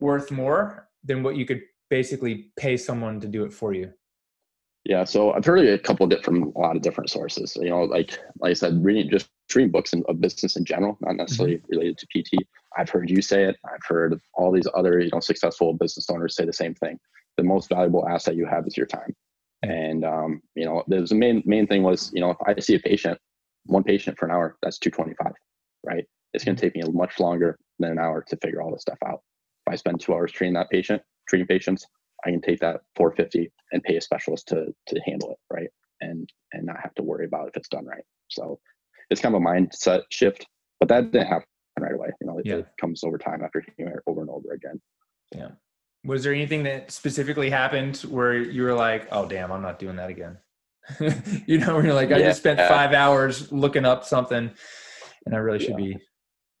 worth 0.00 0.30
more 0.30 0.88
than 1.04 1.22
what 1.22 1.36
you 1.36 1.44
could 1.46 1.62
basically 1.88 2.50
pay 2.56 2.76
someone 2.76 3.20
to 3.20 3.28
do 3.28 3.44
it 3.44 3.52
for 3.52 3.72
you? 3.74 3.92
Yeah, 4.84 5.04
so 5.04 5.32
I've 5.32 5.44
heard 5.44 5.66
a 5.66 5.78
couple 5.78 6.10
of 6.10 6.24
from 6.24 6.52
a 6.56 6.58
lot 6.58 6.76
of 6.76 6.82
different 6.82 7.10
sources. 7.10 7.54
You 7.60 7.68
know, 7.68 7.82
like 7.82 8.18
like 8.38 8.50
I 8.50 8.54
said, 8.54 8.82
reading 8.82 9.10
just 9.10 9.28
reading 9.56 9.70
books 9.70 9.92
in, 9.92 10.02
of 10.08 10.20
business 10.20 10.56
in 10.56 10.64
general, 10.64 10.98
not 11.00 11.16
necessarily 11.16 11.56
mm-hmm. 11.56 11.70
related 11.70 11.98
to 11.98 12.06
PT. 12.06 12.46
I've 12.76 12.90
heard 12.90 13.10
you 13.10 13.22
say 13.22 13.44
it. 13.44 13.56
I've 13.64 13.84
heard 13.86 14.20
all 14.34 14.52
these 14.52 14.68
other 14.74 15.00
you 15.00 15.10
know 15.12 15.20
successful 15.20 15.74
business 15.74 16.08
owners 16.10 16.36
say 16.36 16.44
the 16.44 16.52
same 16.52 16.74
thing. 16.74 16.98
The 17.36 17.44
most 17.44 17.68
valuable 17.68 18.08
asset 18.08 18.36
you 18.36 18.46
have 18.46 18.66
is 18.66 18.76
your 18.76 18.86
time. 18.86 19.14
And 19.62 20.04
um, 20.04 20.42
you 20.54 20.64
know, 20.64 20.82
there's 20.86 21.10
the 21.10 21.16
main 21.16 21.42
main 21.44 21.66
thing 21.66 21.82
was 21.82 22.10
you 22.12 22.20
know 22.20 22.30
if 22.30 22.38
I 22.46 22.58
see 22.60 22.74
a 22.74 22.80
patient, 22.80 23.18
one 23.66 23.84
patient 23.84 24.18
for 24.18 24.26
an 24.26 24.32
hour, 24.32 24.56
that's 24.62 24.78
two 24.78 24.90
twenty 24.90 25.14
five, 25.22 25.32
right? 25.84 26.04
It's 26.32 26.44
going 26.44 26.56
to 26.56 26.60
take 26.60 26.76
me 26.76 26.82
much 26.92 27.18
longer 27.18 27.58
than 27.78 27.90
an 27.90 27.98
hour 27.98 28.24
to 28.28 28.36
figure 28.36 28.62
all 28.62 28.70
this 28.70 28.82
stuff 28.82 28.98
out. 29.06 29.22
If 29.66 29.72
I 29.72 29.76
spend 29.76 30.00
two 30.00 30.14
hours 30.14 30.30
treating 30.30 30.54
that 30.54 30.70
patient, 30.70 31.02
treating 31.28 31.46
patients, 31.46 31.86
I 32.24 32.30
can 32.30 32.40
take 32.40 32.60
that 32.60 32.82
450 32.96 33.50
and 33.72 33.82
pay 33.82 33.96
a 33.96 34.00
specialist 34.00 34.48
to 34.48 34.74
to 34.86 35.00
handle 35.04 35.32
it, 35.32 35.38
right? 35.52 35.68
And 36.00 36.28
and 36.52 36.66
not 36.66 36.80
have 36.80 36.94
to 36.94 37.02
worry 37.02 37.26
about 37.26 37.48
if 37.48 37.56
it's 37.56 37.68
done 37.68 37.84
right. 37.84 38.04
So 38.28 38.58
it's 39.10 39.20
kind 39.20 39.34
of 39.34 39.42
a 39.42 39.44
mindset 39.44 40.02
shift, 40.10 40.46
but 40.78 40.88
that 40.88 41.10
didn't 41.10 41.26
happen 41.26 41.46
right 41.78 41.94
away. 41.94 42.08
You 42.20 42.26
know, 42.26 42.38
it, 42.38 42.46
yeah. 42.46 42.56
it 42.56 42.66
comes 42.80 43.04
over 43.04 43.18
time 43.18 43.42
after 43.42 43.64
hearing 43.76 43.94
it 43.94 44.00
over 44.06 44.20
and 44.20 44.30
over 44.30 44.52
again. 44.52 44.80
Yeah. 45.34 45.50
Was 46.04 46.24
there 46.24 46.32
anything 46.32 46.62
that 46.62 46.90
specifically 46.90 47.50
happened 47.50 47.98
where 47.98 48.34
you 48.34 48.62
were 48.62 48.74
like, 48.74 49.08
"Oh, 49.12 49.26
damn, 49.26 49.52
I'm 49.52 49.62
not 49.62 49.78
doing 49.78 49.96
that 49.96 50.08
again"? 50.08 50.38
you 51.46 51.58
know, 51.58 51.74
where 51.74 51.84
you're 51.84 51.94
like, 51.94 52.10
"I 52.10 52.18
yeah. 52.18 52.28
just 52.28 52.40
spent 52.40 52.58
five 52.58 52.94
hours 52.94 53.52
looking 53.52 53.84
up 53.84 54.04
something, 54.04 54.50
and 55.26 55.34
I 55.34 55.38
really 55.38 55.58
should 55.58 55.78
yeah. 55.78 55.94
be 55.94 55.98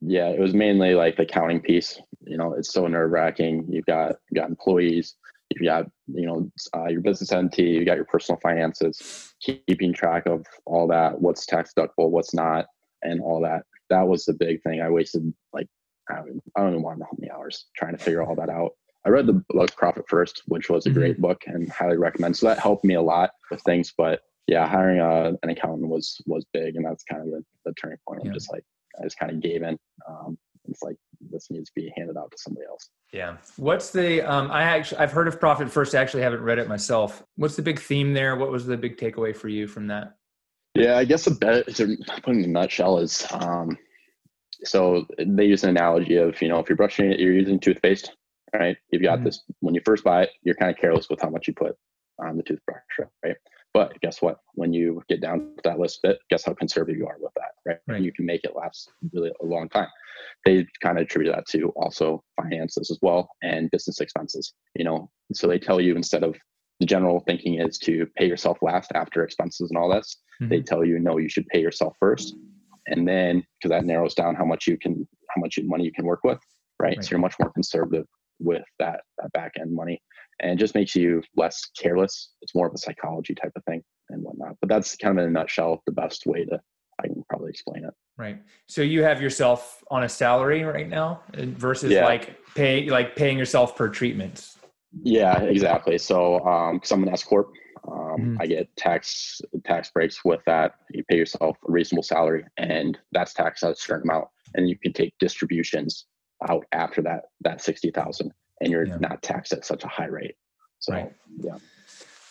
yeah, 0.00 0.28
it 0.28 0.40
was 0.40 0.54
mainly 0.54 0.94
like 0.94 1.16
the 1.16 1.26
counting 1.26 1.60
piece. 1.60 2.00
You 2.26 2.38
know, 2.38 2.54
it's 2.54 2.72
so 2.72 2.86
nerve 2.86 3.10
wracking. 3.10 3.66
You've 3.68 3.86
got 3.86 4.16
you 4.30 4.40
got 4.40 4.48
employees, 4.48 5.16
you've 5.50 5.64
got 5.66 5.86
you 6.08 6.26
know 6.26 6.50
uh, 6.76 6.88
your 6.88 7.00
business 7.00 7.32
entity, 7.32 7.64
you 7.64 7.84
got 7.84 7.96
your 7.96 8.04
personal 8.04 8.40
finances, 8.40 9.34
keeping 9.40 9.92
track 9.92 10.26
of 10.26 10.46
all 10.66 10.86
that, 10.88 11.20
what's 11.20 11.46
tax 11.46 11.72
deductible, 11.76 12.10
what's 12.10 12.34
not, 12.34 12.66
and 13.02 13.20
all 13.20 13.40
that. 13.42 13.62
That 13.90 14.06
was 14.06 14.24
the 14.24 14.34
big 14.34 14.62
thing. 14.62 14.80
I 14.80 14.90
wasted 14.90 15.32
like 15.52 15.66
I 16.08 16.16
don't, 16.16 16.40
I 16.56 16.60
don't 16.60 16.70
even 16.70 16.82
want 16.82 16.96
to 16.96 17.00
know 17.00 17.06
how 17.10 17.16
many 17.18 17.30
hours 17.30 17.66
trying 17.76 17.96
to 17.96 18.02
figure 18.02 18.22
all 18.22 18.36
that 18.36 18.50
out. 18.50 18.72
I 19.06 19.08
read 19.08 19.26
the 19.26 19.42
book 19.48 19.74
Profit 19.76 20.04
First, 20.08 20.42
which 20.46 20.68
was 20.68 20.84
a 20.84 20.90
mm-hmm. 20.90 20.98
great 20.98 21.20
book 21.20 21.42
and 21.46 21.70
highly 21.70 21.96
recommend. 21.96 22.36
So 22.36 22.46
that 22.46 22.58
helped 22.58 22.84
me 22.84 22.94
a 22.94 23.02
lot 23.02 23.30
with 23.50 23.62
things. 23.62 23.92
But 23.96 24.20
yeah, 24.46 24.68
hiring 24.68 25.00
a, 25.00 25.36
an 25.42 25.50
accountant 25.50 25.88
was 25.88 26.20
was 26.26 26.44
big, 26.52 26.76
and 26.76 26.84
that's 26.84 27.04
kind 27.04 27.22
of 27.22 27.28
the, 27.28 27.44
the 27.64 27.72
turning 27.74 27.98
point. 28.06 28.22
I'm 28.24 28.32
just 28.32 28.52
like, 28.52 28.64
I 28.98 29.04
just 29.04 29.18
kind 29.18 29.32
of 29.32 29.40
gave 29.40 29.62
in. 29.62 29.78
Um, 30.08 30.36
it's 30.66 30.82
like 30.82 30.96
this 31.30 31.48
needs 31.50 31.70
to 31.70 31.72
be 31.74 31.92
handed 31.96 32.16
out 32.16 32.30
to 32.30 32.38
somebody 32.38 32.66
else. 32.66 32.90
Yeah. 33.12 33.36
What's 33.56 33.90
the? 33.90 34.22
Um, 34.22 34.50
I 34.50 34.62
actually 34.62 34.98
I've 34.98 35.12
heard 35.12 35.28
of 35.28 35.40
Profit 35.40 35.70
First. 35.70 35.94
I 35.94 35.98
actually 35.98 36.22
haven't 36.22 36.42
read 36.42 36.58
it 36.58 36.68
myself. 36.68 37.22
What's 37.36 37.56
the 37.56 37.62
big 37.62 37.80
theme 37.80 38.14
there? 38.14 38.36
What 38.36 38.50
was 38.50 38.66
the 38.66 38.76
big 38.76 38.96
takeaway 38.96 39.34
for 39.34 39.48
you 39.48 39.66
from 39.66 39.86
that? 39.88 40.16
Yeah, 40.74 40.96
I 40.96 41.04
guess 41.04 41.26
a 41.26 41.32
bet 41.32 41.74
to 41.76 41.96
put 42.22 42.34
in 42.34 42.44
a 42.44 42.46
nutshell 42.46 42.98
is 42.98 43.26
um, 43.32 43.76
so 44.64 45.06
they 45.18 45.44
use 45.44 45.64
an 45.64 45.70
analogy 45.70 46.16
of 46.16 46.40
you 46.40 46.48
know 46.48 46.58
if 46.58 46.68
you're 46.68 46.76
brushing 46.76 47.10
it, 47.10 47.20
you're 47.20 47.32
using 47.32 47.58
toothpaste, 47.58 48.14
right? 48.54 48.76
You've 48.90 49.02
got 49.02 49.16
mm-hmm. 49.16 49.24
this 49.24 49.42
when 49.60 49.74
you 49.74 49.80
first 49.84 50.04
buy 50.04 50.24
it, 50.24 50.30
you're 50.42 50.54
kind 50.54 50.70
of 50.70 50.76
careless 50.76 51.08
with 51.08 51.20
how 51.20 51.30
much 51.30 51.48
you 51.48 51.54
put 51.54 51.76
on 52.18 52.36
the 52.36 52.42
toothbrush, 52.42 52.82
right? 53.24 53.36
But 53.72 54.00
guess 54.00 54.20
what? 54.20 54.38
When 54.54 54.72
you 54.72 55.02
get 55.08 55.20
down 55.20 55.38
to 55.38 55.62
that 55.64 55.78
list 55.78 56.00
bit, 56.02 56.18
guess 56.28 56.44
how 56.44 56.54
conservative 56.54 56.98
you 56.98 57.06
are 57.06 57.16
with 57.20 57.32
that, 57.36 57.52
right? 57.64 57.78
right. 57.86 58.02
You 58.02 58.12
can 58.12 58.26
make 58.26 58.42
it 58.44 58.56
last 58.56 58.90
really 59.12 59.30
a 59.40 59.46
long 59.46 59.68
time. 59.68 59.88
They 60.44 60.66
kind 60.82 60.98
of 60.98 61.02
attribute 61.04 61.34
that 61.34 61.46
to 61.50 61.68
also 61.76 62.22
finances 62.40 62.90
as 62.90 62.98
well 63.00 63.28
and 63.42 63.70
business 63.70 64.00
expenses. 64.00 64.54
You 64.74 64.84
know, 64.84 65.10
so 65.32 65.46
they 65.46 65.58
tell 65.58 65.80
you 65.80 65.94
instead 65.94 66.24
of 66.24 66.36
the 66.80 66.86
general 66.86 67.20
thinking 67.26 67.60
is 67.60 67.78
to 67.78 68.06
pay 68.16 68.26
yourself 68.26 68.58
last 68.62 68.90
after 68.94 69.22
expenses 69.22 69.70
and 69.70 69.78
all 69.78 69.92
this, 69.92 70.16
mm-hmm. 70.40 70.50
they 70.50 70.62
tell 70.62 70.84
you 70.84 70.98
no, 70.98 71.18
you 71.18 71.28
should 71.28 71.46
pay 71.46 71.60
yourself 71.60 71.94
first, 72.00 72.34
and 72.86 73.06
then 73.06 73.44
because 73.58 73.70
that 73.70 73.84
narrows 73.84 74.14
down 74.14 74.34
how 74.34 74.44
much 74.44 74.66
you 74.66 74.78
can, 74.78 75.06
how 75.28 75.40
much 75.40 75.58
money 75.62 75.84
you 75.84 75.92
can 75.92 76.06
work 76.06 76.20
with, 76.24 76.38
right? 76.80 76.96
right. 76.96 77.04
So 77.04 77.10
you're 77.12 77.20
much 77.20 77.36
more 77.38 77.52
conservative 77.52 78.06
with 78.40 78.64
that, 78.78 79.02
that 79.18 79.30
back 79.32 79.52
end 79.60 79.72
money 79.72 80.00
and 80.40 80.58
just 80.58 80.74
makes 80.74 80.94
you 80.94 81.22
less 81.36 81.68
careless. 81.78 82.32
It's 82.42 82.54
more 82.54 82.66
of 82.66 82.74
a 82.74 82.78
psychology 82.78 83.34
type 83.34 83.52
of 83.56 83.64
thing 83.64 83.82
and 84.08 84.22
whatnot. 84.22 84.56
But 84.60 84.68
that's 84.68 84.96
kind 84.96 85.18
of 85.18 85.24
in 85.24 85.30
a 85.30 85.32
nutshell 85.32 85.82
the 85.86 85.92
best 85.92 86.26
way 86.26 86.44
to 86.46 86.60
I 87.02 87.06
can 87.06 87.24
probably 87.28 87.50
explain 87.50 87.84
it. 87.84 87.94
Right. 88.18 88.42
So 88.66 88.82
you 88.82 89.02
have 89.02 89.22
yourself 89.22 89.82
on 89.90 90.04
a 90.04 90.08
salary 90.08 90.64
right 90.64 90.88
now 90.88 91.22
versus 91.34 91.90
yeah. 91.90 92.04
like 92.04 92.36
pay 92.54 92.88
like 92.90 93.16
paying 93.16 93.38
yourself 93.38 93.76
per 93.76 93.88
treatment. 93.88 94.54
Yeah, 95.02 95.40
exactly. 95.40 95.96
So 95.98 96.44
um 96.46 96.76
because 96.76 96.92
I'm 96.92 97.02
an 97.02 97.08
S 97.08 97.22
corp, 97.22 97.52
um, 97.88 97.94
mm-hmm. 97.94 98.36
I 98.40 98.46
get 98.46 98.74
tax 98.76 99.40
tax 99.64 99.90
breaks 99.90 100.24
with 100.24 100.40
that. 100.46 100.74
You 100.90 101.04
pay 101.04 101.16
yourself 101.16 101.56
a 101.66 101.72
reasonable 101.72 102.02
salary, 102.02 102.44
and 102.58 102.98
that's 103.12 103.32
taxed 103.32 103.64
at 103.64 103.72
a 103.72 103.76
certain 103.76 104.10
amount, 104.10 104.28
and 104.54 104.68
you 104.68 104.78
can 104.78 104.92
take 104.92 105.14
distributions 105.18 106.06
out 106.48 106.64
after 106.72 107.02
that 107.02 107.22
that 107.40 107.62
sixty 107.62 107.90
thousand 107.90 108.32
and 108.60 108.70
you're 108.70 108.86
yeah. 108.86 108.96
not 109.00 109.22
taxed 109.22 109.52
at 109.52 109.64
such 109.64 109.84
a 109.84 109.88
high 109.88 110.06
rate. 110.06 110.34
So, 110.78 110.92
right. 110.94 111.12
yeah. 111.38 111.56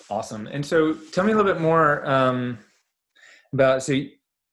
Awesome. 0.09 0.47
And 0.47 0.65
so 0.65 0.93
tell 0.93 1.23
me 1.23 1.33
a 1.33 1.35
little 1.35 1.51
bit 1.51 1.61
more 1.61 2.05
um, 2.09 2.57
about, 3.53 3.83
so, 3.83 3.95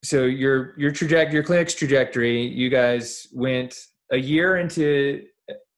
so 0.04 0.24
your, 0.24 0.74
your 0.78 0.90
trajectory, 0.90 1.34
your 1.34 1.42
clinic's 1.42 1.74
trajectory, 1.74 2.46
you 2.46 2.68
guys 2.68 3.26
went 3.32 3.74
a 4.12 4.18
year 4.18 4.58
into 4.58 5.24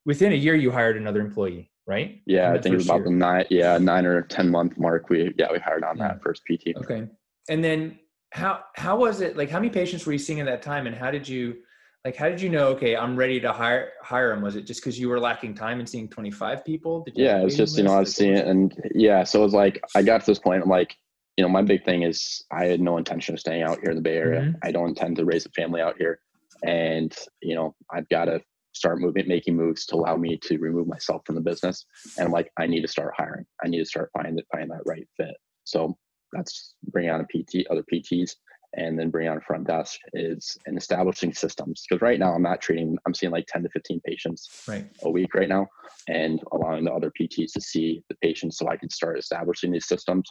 within 0.09 0.33
a 0.33 0.37
year 0.37 0.55
you 0.55 0.71
hired 0.71 0.97
another 0.97 1.21
employee, 1.21 1.71
right? 1.87 2.21
Yeah, 2.27 2.51
I 2.51 2.59
think 2.59 2.73
it 2.73 2.77
was 2.77 2.87
about 2.87 3.01
year. 3.01 3.05
the 3.05 3.11
nine, 3.11 3.45
yeah, 3.51 3.79
nine 3.79 4.07
or 4.07 4.23
ten 4.23 4.49
month 4.49 4.77
mark. 4.79 5.11
We 5.11 5.35
yeah 5.39 5.53
we 5.53 5.59
hired 5.59 5.85
on 5.85 5.99
yeah. 5.99 6.09
that 6.09 6.23
first 6.23 6.43
PT. 6.47 6.77
Okay, 6.77 7.07
and 7.49 7.63
then 7.63 7.99
how 8.33 8.65
how 8.75 8.97
was 8.97 9.21
it? 9.21 9.37
Like, 9.37 9.51
how 9.51 9.59
many 9.59 9.71
patients 9.71 10.07
were 10.07 10.13
you 10.13 10.19
seeing 10.19 10.41
at 10.41 10.47
that 10.47 10.63
time, 10.63 10.87
and 10.87 10.97
how 10.97 11.11
did 11.11 11.29
you? 11.29 11.59
Like 12.05 12.17
how 12.17 12.29
did 12.29 12.41
you 12.41 12.49
know 12.49 12.69
okay 12.69 12.97
i'm 12.97 13.17
ready 13.17 13.41
to 13.41 13.53
hire 13.53 13.93
hire 14.03 14.33
him? 14.33 14.43
Was 14.43 14.57
it 14.57 14.63
just 14.63 14.81
because 14.81 14.99
you 14.99 15.09
were 15.09 15.21
lacking 15.21 15.55
time 15.55 15.79
and 15.79 15.89
seeing 15.89 16.09
25 16.09 16.65
people? 16.65 17.05
Yeah 17.15 17.41
it 17.41 17.45
was 17.45 17.57
just 17.57 17.77
you 17.77 17.85
know 17.85 17.93
i 17.93 18.01
was 18.01 18.15
seeing 18.15 18.37
it 18.37 18.47
and 18.47 18.75
yeah 18.95 19.25
so 19.25 19.41
it 19.41 19.45
was 19.45 19.55
like 19.55 19.83
i 19.95 20.03
got 20.03 20.21
to 20.21 20.27
this 20.27 20.39
point 20.39 20.63
i'm 20.63 20.69
like 20.69 20.97
you 21.37 21.43
know 21.43 21.49
my 21.49 21.63
big 21.63 21.85
thing 21.85 22.03
is 22.03 22.45
i 22.53 22.67
had 22.67 22.81
no 22.81 22.97
intention 22.97 23.35
of 23.35 23.41
staying 23.41 23.63
out 23.63 23.81
here 23.81 23.91
in 23.91 23.97
the 23.97 24.03
bay 24.03 24.17
area. 24.17 24.41
Mm-hmm. 24.41 24.57
i 24.63 24.71
don't 24.71 24.91
intend 24.91 25.17
to 25.17 25.25
raise 25.25 25.47
a 25.47 25.51
family 25.51 25.81
out 25.81 25.97
here. 25.99 26.21
And 26.65 27.15
you 27.43 27.55
know 27.55 27.75
i've 27.93 28.09
got 28.09 28.27
to 28.27 28.41
start 28.73 29.01
moving 29.01 29.27
making 29.27 29.57
moves 29.57 29.87
to 29.87 29.97
allow 29.97 30.17
me 30.17 30.37
to 30.37 30.59
remove 30.59 30.87
myself 30.87 31.23
from 31.27 31.35
the 31.35 31.41
business. 31.41 31.85
And 32.17 32.27
i'm 32.27 32.33
like 32.33 32.51
i 32.59 32.67
need 32.67 32.83
to 32.83 32.89
start 32.89 33.15
hiring. 33.17 33.45
I 33.65 33.69
need 33.69 33.79
to 33.79 33.85
start 33.85 34.11
finding 34.13 34.39
finding 34.53 34.71
that 34.71 34.83
right 34.87 35.07
fit. 35.17 35.37
So 35.65 35.97
that's 36.33 36.75
bringing 36.93 37.11
on 37.11 37.21
a 37.21 37.25
pt 37.25 37.67
other 37.71 37.85
pts 37.93 38.33
and 38.75 38.99
then 38.99 39.11
bring 39.11 39.29
on 39.29 39.41
front 39.41 39.67
desk 39.67 39.99
is 40.13 40.57
in 40.67 40.77
establishing 40.77 41.33
systems. 41.33 41.85
Because 41.89 42.03
right 42.03 42.19
now 42.19 42.35
i'm 42.35 42.43
not 42.43 42.61
treating 42.61 42.97
i'm 43.07 43.15
seeing 43.15 43.33
like 43.33 43.47
10 43.47 43.63
to 43.63 43.69
15 43.71 44.01
patients 44.05 44.65
right. 44.69 44.87
a 45.03 45.11
week 45.11 45.35
right 45.35 45.49
now 45.49 45.67
and 46.09 46.43
allowing 46.53 46.85
the 46.85 46.93
other 46.93 47.13
pts 47.19 47.53
to 47.53 47.61
see 47.61 48.03
the 48.09 48.15
patients 48.17 48.59
so 48.59 48.69
i 48.69 48.77
can 48.77 48.91
start 48.91 49.19
establishing 49.19 49.71
these 49.71 49.87
systems 49.87 50.29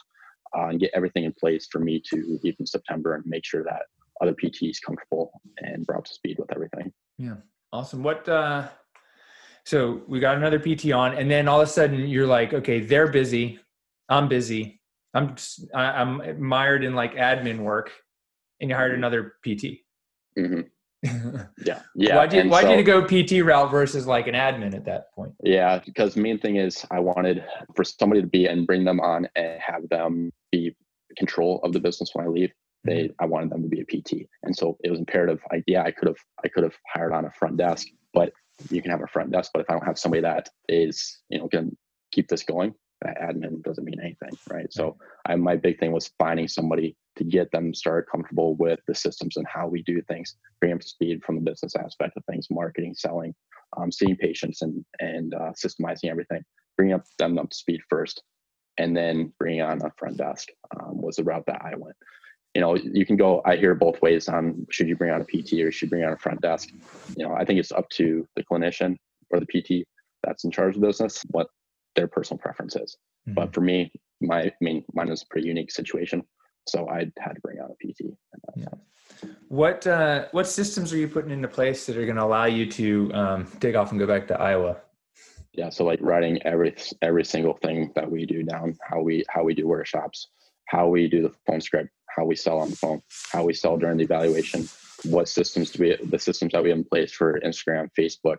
uh, 0.56 0.66
and 0.68 0.80
get 0.80 0.90
everything 0.94 1.24
in 1.24 1.34
place 1.38 1.68
for 1.70 1.78
me 1.80 2.00
to 2.00 2.38
leave 2.42 2.56
in 2.58 2.66
september 2.66 3.14
and 3.14 3.24
make 3.26 3.44
sure 3.44 3.64
that 3.64 3.82
other 4.20 4.34
pts 4.34 4.78
comfortable 4.84 5.30
and 5.58 5.86
brought 5.86 6.04
to 6.04 6.14
speed 6.14 6.36
with 6.38 6.52
everything. 6.52 6.92
Yeah. 7.18 7.36
Awesome. 7.72 8.02
What 8.02 8.28
uh 8.28 8.68
so 9.64 10.02
we 10.08 10.20
got 10.20 10.36
another 10.36 10.58
pt 10.58 10.92
on 10.92 11.14
and 11.14 11.30
then 11.30 11.48
all 11.48 11.60
of 11.60 11.68
a 11.68 11.70
sudden 11.70 12.08
you're 12.08 12.26
like 12.26 12.52
okay 12.52 12.80
they're 12.80 13.10
busy. 13.10 13.60
I'm 14.08 14.28
busy. 14.28 14.80
I'm 15.14 15.34
just, 15.36 15.64
i'm 15.74 16.40
mired 16.40 16.84
in 16.84 16.94
like 16.94 17.14
admin 17.14 17.60
work 17.60 17.92
and 18.60 18.70
you 18.70 18.76
hired 18.76 18.94
another 18.94 19.34
PT. 19.44 19.80
Mm-hmm. 20.38 20.60
yeah, 21.64 21.82
yeah. 21.94 22.16
Why 22.16 22.26
did 22.26 22.50
why 22.50 22.62
so, 22.62 22.68
did 22.68 22.78
you 22.78 22.84
go 22.84 23.04
PT 23.04 23.44
route 23.44 23.70
versus 23.70 24.06
like 24.06 24.26
an 24.26 24.34
admin 24.34 24.74
at 24.74 24.84
that 24.86 25.12
point? 25.14 25.32
Yeah, 25.44 25.78
because 25.84 26.14
the 26.14 26.20
main 26.20 26.38
thing 26.38 26.56
is 26.56 26.84
I 26.90 26.98
wanted 26.98 27.44
for 27.76 27.84
somebody 27.84 28.20
to 28.20 28.26
be 28.26 28.46
and 28.46 28.66
bring 28.66 28.84
them 28.84 28.98
on 28.98 29.28
and 29.36 29.60
have 29.60 29.88
them 29.90 30.32
be 30.50 30.74
control 31.16 31.60
of 31.62 31.72
the 31.72 31.78
business 31.78 32.10
when 32.14 32.26
I 32.26 32.28
leave. 32.28 32.52
They 32.84 33.04
mm-hmm. 33.04 33.12
I 33.20 33.26
wanted 33.26 33.50
them 33.50 33.62
to 33.62 33.68
be 33.68 33.80
a 33.80 33.84
PT, 33.84 34.28
and 34.42 34.56
so 34.56 34.76
it 34.82 34.90
was 34.90 34.98
imperative. 34.98 35.40
I, 35.52 35.62
yeah, 35.68 35.84
I 35.84 35.92
could 35.92 36.08
have 36.08 36.18
I 36.44 36.48
could 36.48 36.64
have 36.64 36.76
hired 36.92 37.12
on 37.12 37.26
a 37.26 37.30
front 37.30 37.58
desk, 37.58 37.86
but 38.12 38.32
you 38.68 38.82
can 38.82 38.90
have 38.90 39.02
a 39.02 39.06
front 39.06 39.30
desk. 39.30 39.52
But 39.54 39.60
if 39.60 39.70
I 39.70 39.74
don't 39.74 39.86
have 39.86 39.98
somebody 39.98 40.22
that 40.22 40.48
is 40.68 41.20
you 41.28 41.38
know 41.38 41.46
can 41.46 41.76
keep 42.10 42.26
this 42.26 42.42
going, 42.42 42.74
admin 43.06 43.62
doesn't 43.62 43.84
mean 43.84 44.00
anything, 44.00 44.30
right? 44.50 44.72
So 44.72 44.96
I, 45.26 45.36
my 45.36 45.56
big 45.56 45.78
thing 45.78 45.92
was 45.92 46.10
finding 46.18 46.48
somebody 46.48 46.96
to 47.16 47.24
get 47.24 47.50
them 47.50 47.74
started 47.74 48.08
comfortable 48.10 48.56
with 48.56 48.80
the 48.86 48.94
systems 48.94 49.36
and 49.36 49.46
how 49.46 49.66
we 49.66 49.82
do 49.82 50.00
things, 50.02 50.36
bring 50.60 50.70
them 50.70 50.78
to 50.78 50.88
speed 50.88 51.22
from 51.24 51.36
the 51.36 51.50
business 51.50 51.76
aspect 51.76 52.16
of 52.16 52.24
things, 52.24 52.48
marketing, 52.50 52.94
selling, 52.94 53.34
um, 53.76 53.92
seeing 53.92 54.16
patients, 54.16 54.62
and 54.62 54.84
and 55.00 55.34
uh, 55.34 55.52
systemizing 55.52 56.10
everything. 56.10 56.42
Bring 56.76 56.92
up 56.92 57.04
them 57.18 57.38
up 57.38 57.50
to 57.50 57.56
speed 57.56 57.80
first, 57.88 58.22
and 58.78 58.96
then 58.96 59.32
bringing 59.38 59.62
on 59.62 59.82
a 59.82 59.90
front 59.96 60.16
desk 60.16 60.48
um, 60.78 61.00
was 61.00 61.16
the 61.16 61.24
route 61.24 61.44
that 61.46 61.62
I 61.62 61.74
went. 61.76 61.96
You 62.54 62.62
know, 62.62 62.76
you 62.76 63.04
can 63.04 63.16
go. 63.16 63.42
I 63.44 63.56
hear 63.56 63.74
both 63.74 64.00
ways 64.00 64.28
on 64.28 64.66
should 64.70 64.88
you 64.88 64.96
bring 64.96 65.10
on 65.10 65.20
a 65.20 65.24
PT 65.24 65.54
or 65.54 65.70
should 65.70 65.86
you 65.86 65.90
bring 65.90 66.04
on 66.04 66.14
a 66.14 66.18
front 66.18 66.40
desk. 66.40 66.70
You 67.16 67.26
know, 67.26 67.34
I 67.34 67.44
think 67.44 67.60
it's 67.60 67.72
up 67.72 67.88
to 67.90 68.26
the 68.36 68.44
clinician 68.44 68.96
or 69.30 69.40
the 69.40 69.46
PT 69.46 69.86
that's 70.24 70.44
in 70.44 70.50
charge 70.50 70.74
of 70.74 70.80
the 70.80 70.86
business 70.86 71.22
what 71.30 71.48
their 71.96 72.08
personal 72.08 72.38
preferences. 72.38 72.96
Mm-hmm. 73.28 73.34
But 73.34 73.54
for 73.54 73.60
me, 73.60 73.92
my 74.20 74.42
I 74.42 74.52
mean, 74.60 74.84
mine 74.94 75.08
was 75.08 75.22
a 75.22 75.26
pretty 75.26 75.48
unique 75.48 75.70
situation, 75.70 76.22
so 76.66 76.88
I 76.88 77.06
had 77.18 77.34
to 77.34 77.40
bring 77.42 77.58
out 77.58 77.70
a 77.70 77.86
PT. 77.86 78.16
Yeah. 78.56 78.66
What 79.48 79.86
uh, 79.86 80.26
what 80.32 80.46
systems 80.46 80.92
are 80.92 80.96
you 80.96 81.08
putting 81.08 81.30
into 81.30 81.48
place 81.48 81.86
that 81.86 81.96
are 81.96 82.04
going 82.04 82.16
to 82.16 82.24
allow 82.24 82.44
you 82.44 82.70
to 82.72 83.12
um, 83.14 83.46
take 83.60 83.74
off 83.74 83.90
and 83.90 83.98
go 83.98 84.06
back 84.06 84.28
to 84.28 84.40
Iowa? 84.40 84.76
Yeah, 85.52 85.70
so 85.70 85.84
like 85.84 85.98
writing 86.02 86.40
every 86.44 86.76
every 87.02 87.24
single 87.24 87.54
thing 87.54 87.90
that 87.94 88.10
we 88.10 88.26
do 88.26 88.42
down, 88.42 88.76
how 88.88 89.00
we 89.00 89.24
how 89.28 89.42
we 89.42 89.54
do 89.54 89.66
workshops, 89.66 90.28
how 90.66 90.88
we 90.88 91.08
do 91.08 91.22
the 91.22 91.32
phone 91.46 91.60
script, 91.60 91.90
how 92.08 92.24
we 92.24 92.36
sell 92.36 92.58
on 92.58 92.70
the 92.70 92.76
phone, 92.76 93.02
how 93.32 93.44
we 93.44 93.54
sell 93.54 93.76
during 93.76 93.96
the 93.96 94.04
evaluation, 94.04 94.68
what 95.04 95.28
systems 95.28 95.70
do 95.70 95.82
we 95.82 95.96
the 96.10 96.18
systems 96.18 96.52
that 96.52 96.62
we 96.62 96.70
have 96.70 96.78
in 96.78 96.84
place 96.84 97.12
for 97.12 97.40
Instagram, 97.40 97.88
Facebook, 97.98 98.38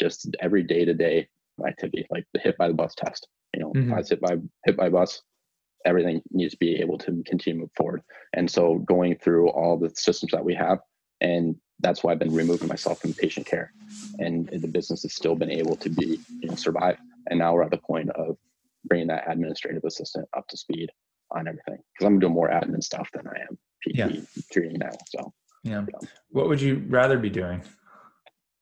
just 0.00 0.34
every 0.40 0.62
day 0.62 0.84
to 0.84 0.94
day 0.94 1.28
activity, 1.66 2.06
like 2.10 2.24
the 2.32 2.40
hit 2.40 2.56
by 2.58 2.68
the 2.68 2.74
bus 2.74 2.94
test. 2.94 3.28
You 3.54 3.60
know, 3.60 3.72
mm-hmm. 3.72 3.90
if 3.90 3.94
I 3.94 3.98
was 3.98 4.08
hit 4.10 4.20
by 4.20 4.36
hit 4.64 4.76
by 4.76 4.88
bus, 4.88 5.22
everything 5.84 6.22
needs 6.30 6.52
to 6.52 6.58
be 6.58 6.76
able 6.76 6.98
to 6.98 7.22
continue 7.26 7.58
to 7.58 7.60
move 7.62 7.70
forward. 7.76 8.02
And 8.34 8.50
so 8.50 8.78
going 8.78 9.16
through 9.16 9.50
all 9.50 9.76
the 9.78 9.90
systems 9.94 10.32
that 10.32 10.44
we 10.44 10.54
have, 10.54 10.78
and 11.20 11.56
that's 11.80 12.02
why 12.02 12.12
I've 12.12 12.18
been 12.18 12.34
removing 12.34 12.68
myself 12.68 13.00
from 13.00 13.12
patient 13.14 13.46
care, 13.46 13.72
and 14.18 14.48
the 14.48 14.68
business 14.68 15.02
has 15.02 15.14
still 15.14 15.34
been 15.34 15.50
able 15.50 15.76
to 15.76 15.88
be 15.88 16.20
you 16.40 16.48
know 16.48 16.54
survive. 16.54 16.98
And 17.30 17.38
now 17.38 17.54
we're 17.54 17.62
at 17.62 17.70
the 17.70 17.78
point 17.78 18.10
of 18.10 18.36
bringing 18.84 19.08
that 19.08 19.30
administrative 19.30 19.84
assistant 19.84 20.28
up 20.36 20.46
to 20.48 20.56
speed 20.56 20.90
on 21.30 21.46
everything 21.46 21.78
because 21.92 22.06
I'm 22.06 22.18
doing 22.18 22.32
more 22.32 22.48
admin 22.48 22.82
stuff 22.82 23.10
than 23.12 23.26
I 23.26 23.40
am 23.40 23.58
PT 23.82 23.96
yeah. 23.96 24.20
treating 24.50 24.78
now. 24.78 24.90
So 25.08 25.32
yeah. 25.62 25.84
yeah. 25.88 26.08
What 26.30 26.48
would 26.48 26.60
you 26.60 26.84
rather 26.88 27.18
be 27.18 27.30
doing? 27.30 27.62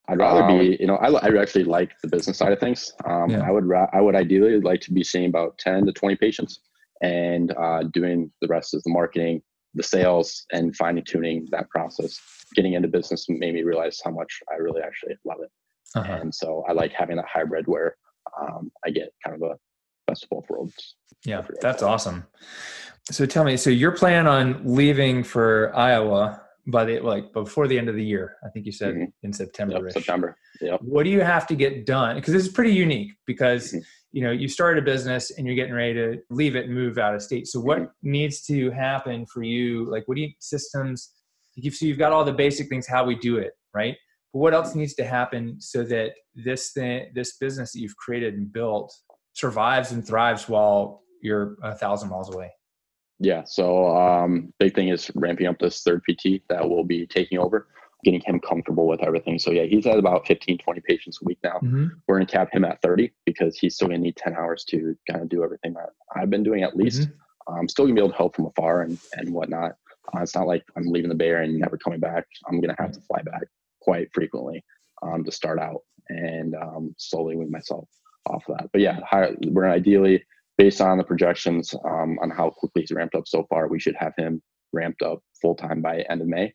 I'd 0.09 0.19
rather 0.19 0.42
um, 0.42 0.59
be, 0.59 0.77
you 0.79 0.87
know, 0.87 0.97
I, 0.97 1.09
I 1.09 1.40
actually 1.40 1.64
like 1.64 1.92
the 2.01 2.09
business 2.09 2.38
side 2.38 2.53
of 2.53 2.61
things. 2.61 2.92
Um, 3.05 3.31
yeah. 3.31 3.42
I 3.47 3.51
would, 3.51 3.66
ra- 3.66 3.90
I 3.92 4.01
would 4.01 4.14
ideally 4.14 4.61
like 4.61 4.81
to 4.83 4.92
be 4.92 5.03
seeing 5.03 5.27
about 5.27 5.59
10 5.59 5.87
to 5.87 5.92
20 5.92 6.16
patients 6.16 6.61
and 7.03 7.53
uh, 7.57 7.83
doing 7.92 8.31
the 8.40 8.49
rest 8.49 8.75
of 8.75 8.83
the 8.85 8.90
marketing, 8.90 9.42
the 9.75 9.83
sales 9.83 10.47
and 10.53 10.75
fine 10.77 11.03
tuning 11.05 11.47
that 11.51 11.69
process. 11.71 12.19
Getting 12.55 12.75
into 12.75 12.88
business 12.88 13.27
made 13.29 13.55
me 13.55 13.62
realize 13.62 14.01
how 14.05 14.12
much 14.12 14.40
I 14.51 14.57
really 14.57 14.81
actually 14.81 15.16
love 15.25 15.38
it. 15.42 15.51
Uh-huh. 15.95 16.19
And 16.21 16.35
so 16.35 16.64
I 16.69 16.73
like 16.73 16.92
having 16.92 17.16
that 17.16 17.27
hybrid 17.27 17.66
where 17.66 17.97
um, 18.40 18.71
I 18.85 18.90
get 18.90 19.11
kind 19.25 19.42
of 19.42 19.51
a 19.51 19.57
best 20.07 20.25
of 20.25 20.31
both 20.31 20.45
worlds. 20.49 20.97
Yeah, 21.25 21.42
that's 21.61 21.83
awesome. 21.83 22.27
So 23.11 23.27
tell 23.27 23.45
me, 23.45 23.57
so 23.57 23.71
you're 23.71 23.92
planning 23.92 24.27
on 24.27 24.62
leaving 24.64 25.23
for 25.23 25.73
Iowa 25.77 26.42
by 26.67 26.85
the 26.85 27.01
like 27.01 27.33
before 27.33 27.69
the 27.69 27.79
end 27.79 27.89
of 27.89 27.95
the 27.95 28.05
year. 28.05 28.37
I 28.45 28.49
think 28.51 28.67
you 28.67 28.73
said 28.73 28.95
mm-hmm. 28.95 29.05
in 29.23 29.33
September. 29.33 29.81
Yep, 29.85 29.93
September. 29.93 30.37
Yep. 30.61 30.81
What 30.83 31.05
do 31.05 31.11
you 31.11 31.21
have 31.21 31.47
to 31.49 31.55
get 31.55 31.87
done? 31.87 32.17
Because 32.17 32.33
this 32.33 32.43
is 32.43 32.53
pretty 32.53 32.73
unique 32.73 33.13
because 33.27 33.69
mm-hmm. 33.69 33.79
you 34.13 34.23
know 34.23 34.33
you 34.33 34.49
started 34.49 34.83
a 34.83 34.85
business 34.85 35.31
and 35.37 35.47
you're 35.47 35.57
getting 35.57 35.75
ready 35.75 35.95
to 35.95 36.19
leave 36.31 36.57
it 36.57 36.67
and 36.67 36.75
move 36.75 36.99
out 36.99 37.15
of 37.15 37.23
state. 37.23 37.47
So 37.47 37.61
what 37.61 37.79
mm-hmm. 37.79 38.11
needs 38.11 38.43
to 38.47 38.71
happen 38.71 39.27
for 39.27 39.43
you? 39.43 39.91
Like 39.91 40.05
what 40.07 40.17
do 40.17 40.23
you 40.23 40.31
systems? 40.41 41.13
So 41.71 41.87
you've 41.87 41.99
got 41.99 42.13
all 42.13 42.25
the 42.25 42.33
basic 42.33 42.69
things 42.69 42.87
how 42.87 43.05
we 43.05 43.15
do 43.15 43.39
it, 43.39 43.53
right? 43.73 43.97
But 44.33 44.41
what 44.41 44.53
else 44.53 44.75
needs 44.75 44.95
to 44.95 45.05
happen 45.05 45.59
so 45.61 45.85
that 45.85 46.13
this 46.35 46.73
thing, 46.73 47.11
this 47.15 47.39
business 47.39 47.73
that 47.73 47.81
you've 47.81 47.97
created 47.97 48.35
and 48.35 48.53
built 48.53 48.95
survives 49.33 49.93
and 49.93 50.07
thrives 50.07 50.51
while 50.51 51.03
you're 51.23 51.57
a 51.63 51.75
thousand 51.75 52.11
miles 52.11 52.35
away? 52.35 52.51
Yeah. 53.19 53.45
So 53.45 53.97
um, 53.97 54.53
big 54.59 54.75
thing 54.75 54.89
is 54.89 55.11
ramping 55.15 55.47
up 55.47 55.59
this 55.59 55.83
third 55.83 56.03
PT 56.05 56.43
that 56.49 56.69
will 56.69 56.85
be 56.85 57.07
taking 57.07 57.39
over, 57.39 57.69
getting 58.05 58.21
him 58.21 58.41
comfortable 58.41 58.87
with 58.87 59.03
everything. 59.03 59.39
So 59.39 59.51
yeah, 59.51 59.65
he's 59.65 59.87
at 59.87 59.99
about 59.99 60.27
15, 60.27 60.59
20 60.59 60.81
patients 60.83 61.19
a 61.23 61.25
week 61.25 61.39
now. 61.43 61.59
Mm-hmm. 61.63 61.87
We're 62.07 62.17
going 62.17 62.27
to 62.27 62.33
cap 62.33 62.49
him 62.53 62.65
at 62.65 62.81
30 62.83 63.13
because 63.25 63.59
he's 63.59 63.75
still 63.75 63.89
going 63.89 64.01
to 64.01 64.05
need 64.05 64.17
10 64.17 64.35
hours 64.35 64.65
to 64.65 64.97
kind 65.11 65.23
of 65.23 65.29
do 65.29 65.43
everything 65.43 65.75
that 65.75 65.91
I've 66.15 66.31
been 66.31 66.43
doing 66.43 66.63
at 66.63 66.77
least. 66.77 67.03
Mm-hmm. 67.03 67.59
I'm 67.59 67.69
still 67.69 67.85
going 67.85 67.95
to 67.95 68.01
be 68.01 68.05
able 68.05 68.13
to 68.13 68.19
help 68.19 68.37
from 68.37 68.47
afar 68.47 68.83
and, 68.83 68.99
and 69.15 69.33
whatnot. 69.33 69.77
Uh, 70.15 70.21
it's 70.21 70.35
not 70.35 70.47
like 70.47 70.65
I'm 70.77 70.85
leaving 70.85 71.09
the 71.09 71.15
Bay 71.15 71.29
Area 71.29 71.49
and 71.49 71.59
never 71.59 71.79
coming 71.79 72.01
back. 72.01 72.27
I'm 72.49 72.61
going 72.61 72.75
to 72.75 72.83
have 72.83 72.93
to 72.93 73.01
fly 73.01 73.23
back 73.23 73.45
quite 73.81 74.09
frequently 74.13 74.65
um, 75.03 75.25
to 75.25 75.33
start 75.33 75.59
out 75.59 75.83
and 76.09 76.55
um, 76.55 76.95
slowly 76.99 77.37
wean 77.37 77.51
myself 77.51 77.89
off 78.29 78.45
of 78.49 78.59
that. 78.59 78.71
But 78.73 78.81
yeah, 78.81 79.01
higher, 79.09 79.35
we're 79.47 79.69
ideally 79.69 80.25
based 80.59 80.81
on 80.81 80.99
the 80.99 81.05
projections 81.05 81.75
um, 81.85 82.19
on 82.23 82.31
how 82.31 82.51
quickly 82.51 82.83
he's 82.83 82.92
ramped 82.92 83.14
up 83.14 83.27
so 83.27 83.47
far, 83.49 83.69
we 83.69 83.81
should 83.81 83.97
have 83.97 84.12
him 84.16 84.42
ramped 84.73 85.03
up 85.03 85.21
full 85.40 85.55
time 85.55 85.83
by 85.83 86.01
end 86.09 86.21
of 86.21 86.29
May. 86.29 86.53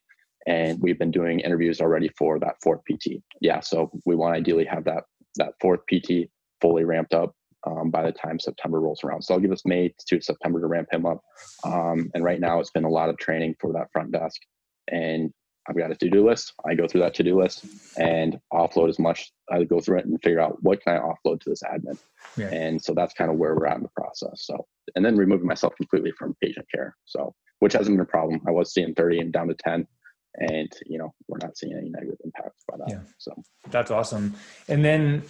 And 0.48 0.80
we've 0.82 0.98
been 0.98 1.12
doing 1.12 1.40
interviews 1.40 1.82
already 1.82 2.10
for 2.18 2.40
that 2.40 2.56
fourth 2.64 2.82
PT. 2.90 3.22
Yeah, 3.42 3.60
so 3.60 3.92
we 4.06 4.16
want 4.16 4.34
to 4.34 4.40
ideally 4.40 4.66
have 4.66 4.86
that 4.86 5.04
that 5.36 5.54
fourth 5.62 5.82
PT 5.88 6.30
fully 6.62 6.84
ramped 6.84 7.14
up 7.14 7.34
um, 7.66 7.92
by 7.92 8.04
the 8.04 8.12
time 8.12 8.40
September 8.40 8.80
rolls 8.80 9.04
around. 9.04 9.22
So 9.22 9.34
I'll 9.34 9.40
give 9.40 9.52
us 9.52 9.66
May 9.66 9.94
to 10.08 10.20
September 10.20 10.60
to 10.60 10.68
ramp 10.68 10.90
him 10.92 11.06
up. 11.06 11.22
Um, 11.64 12.10
and 12.14 12.24
right 12.24 12.40
now, 12.40 12.60
it's 12.60 12.72
been 12.72 12.84
a 12.84 12.90
lot 12.90 13.10
of 13.10 13.18
training 13.18 13.56
for 13.60 13.72
that 13.74 13.92
front 13.94 14.12
desk, 14.12 14.42
and 14.90 15.32
I've 15.70 15.78
got 15.78 15.92
a 15.92 15.96
to-do 15.96 16.28
list. 16.28 16.54
I 16.66 16.74
go 16.74 16.88
through 16.88 17.02
that 17.02 17.14
to-do 17.14 17.40
list 17.40 17.66
and 17.98 18.40
offload 18.52 18.90
as 18.90 19.00
much. 19.00 19.32
I 19.52 19.64
go 19.64 19.80
through 19.80 20.00
it 20.00 20.06
and 20.06 20.22
figure 20.22 20.40
out 20.40 20.58
what 20.62 20.82
can 20.82 20.96
I 20.96 21.00
offload 21.00 21.42
to 21.42 21.50
this 21.50 21.62
admin. 21.64 21.98
Yeah. 22.36 22.48
And 22.48 22.82
so 22.82 22.94
that's 22.94 23.14
kind 23.14 23.30
of 23.30 23.38
where 23.38 23.56
we're 23.56 23.68
at 23.68 23.78
in 23.78 23.84
the 23.84 23.90
process. 23.90 24.46
So, 24.46 24.66
and 24.96 25.06
then 25.06 25.16
removing 25.16 25.48
myself 25.48 25.76
completely 25.76 26.12
from 26.18 26.36
patient 26.42 26.66
care. 26.74 26.96
So, 27.06 27.36
which 27.60 27.74
hasn't 27.74 27.96
been 27.96 28.02
a 28.02 28.06
problem. 28.06 28.42
I 28.48 28.52
was 28.52 28.74
seeing 28.74 28.96
30 28.96 29.20
and 29.20 29.34
down 29.34 29.48
to 29.50 29.54
10 29.54 29.88
and 30.36 30.72
you 30.86 30.98
know, 30.98 31.14
we're 31.28 31.38
not 31.40 31.58
seeing 31.58 31.74
any 31.74 31.90
negative 31.90 32.18
impacts 32.24 32.64
by 32.70 32.78
that. 32.78 32.90
Yeah. 32.90 33.00
So 33.18 33.34
that's 33.70 33.92
awesome. 33.92 34.36
And 34.68 34.84
then 34.84 35.24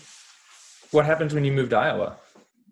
what 0.91 1.05
happens 1.05 1.33
when 1.33 1.43
you 1.43 1.51
move 1.51 1.69
to 1.69 1.77
Iowa? 1.77 2.17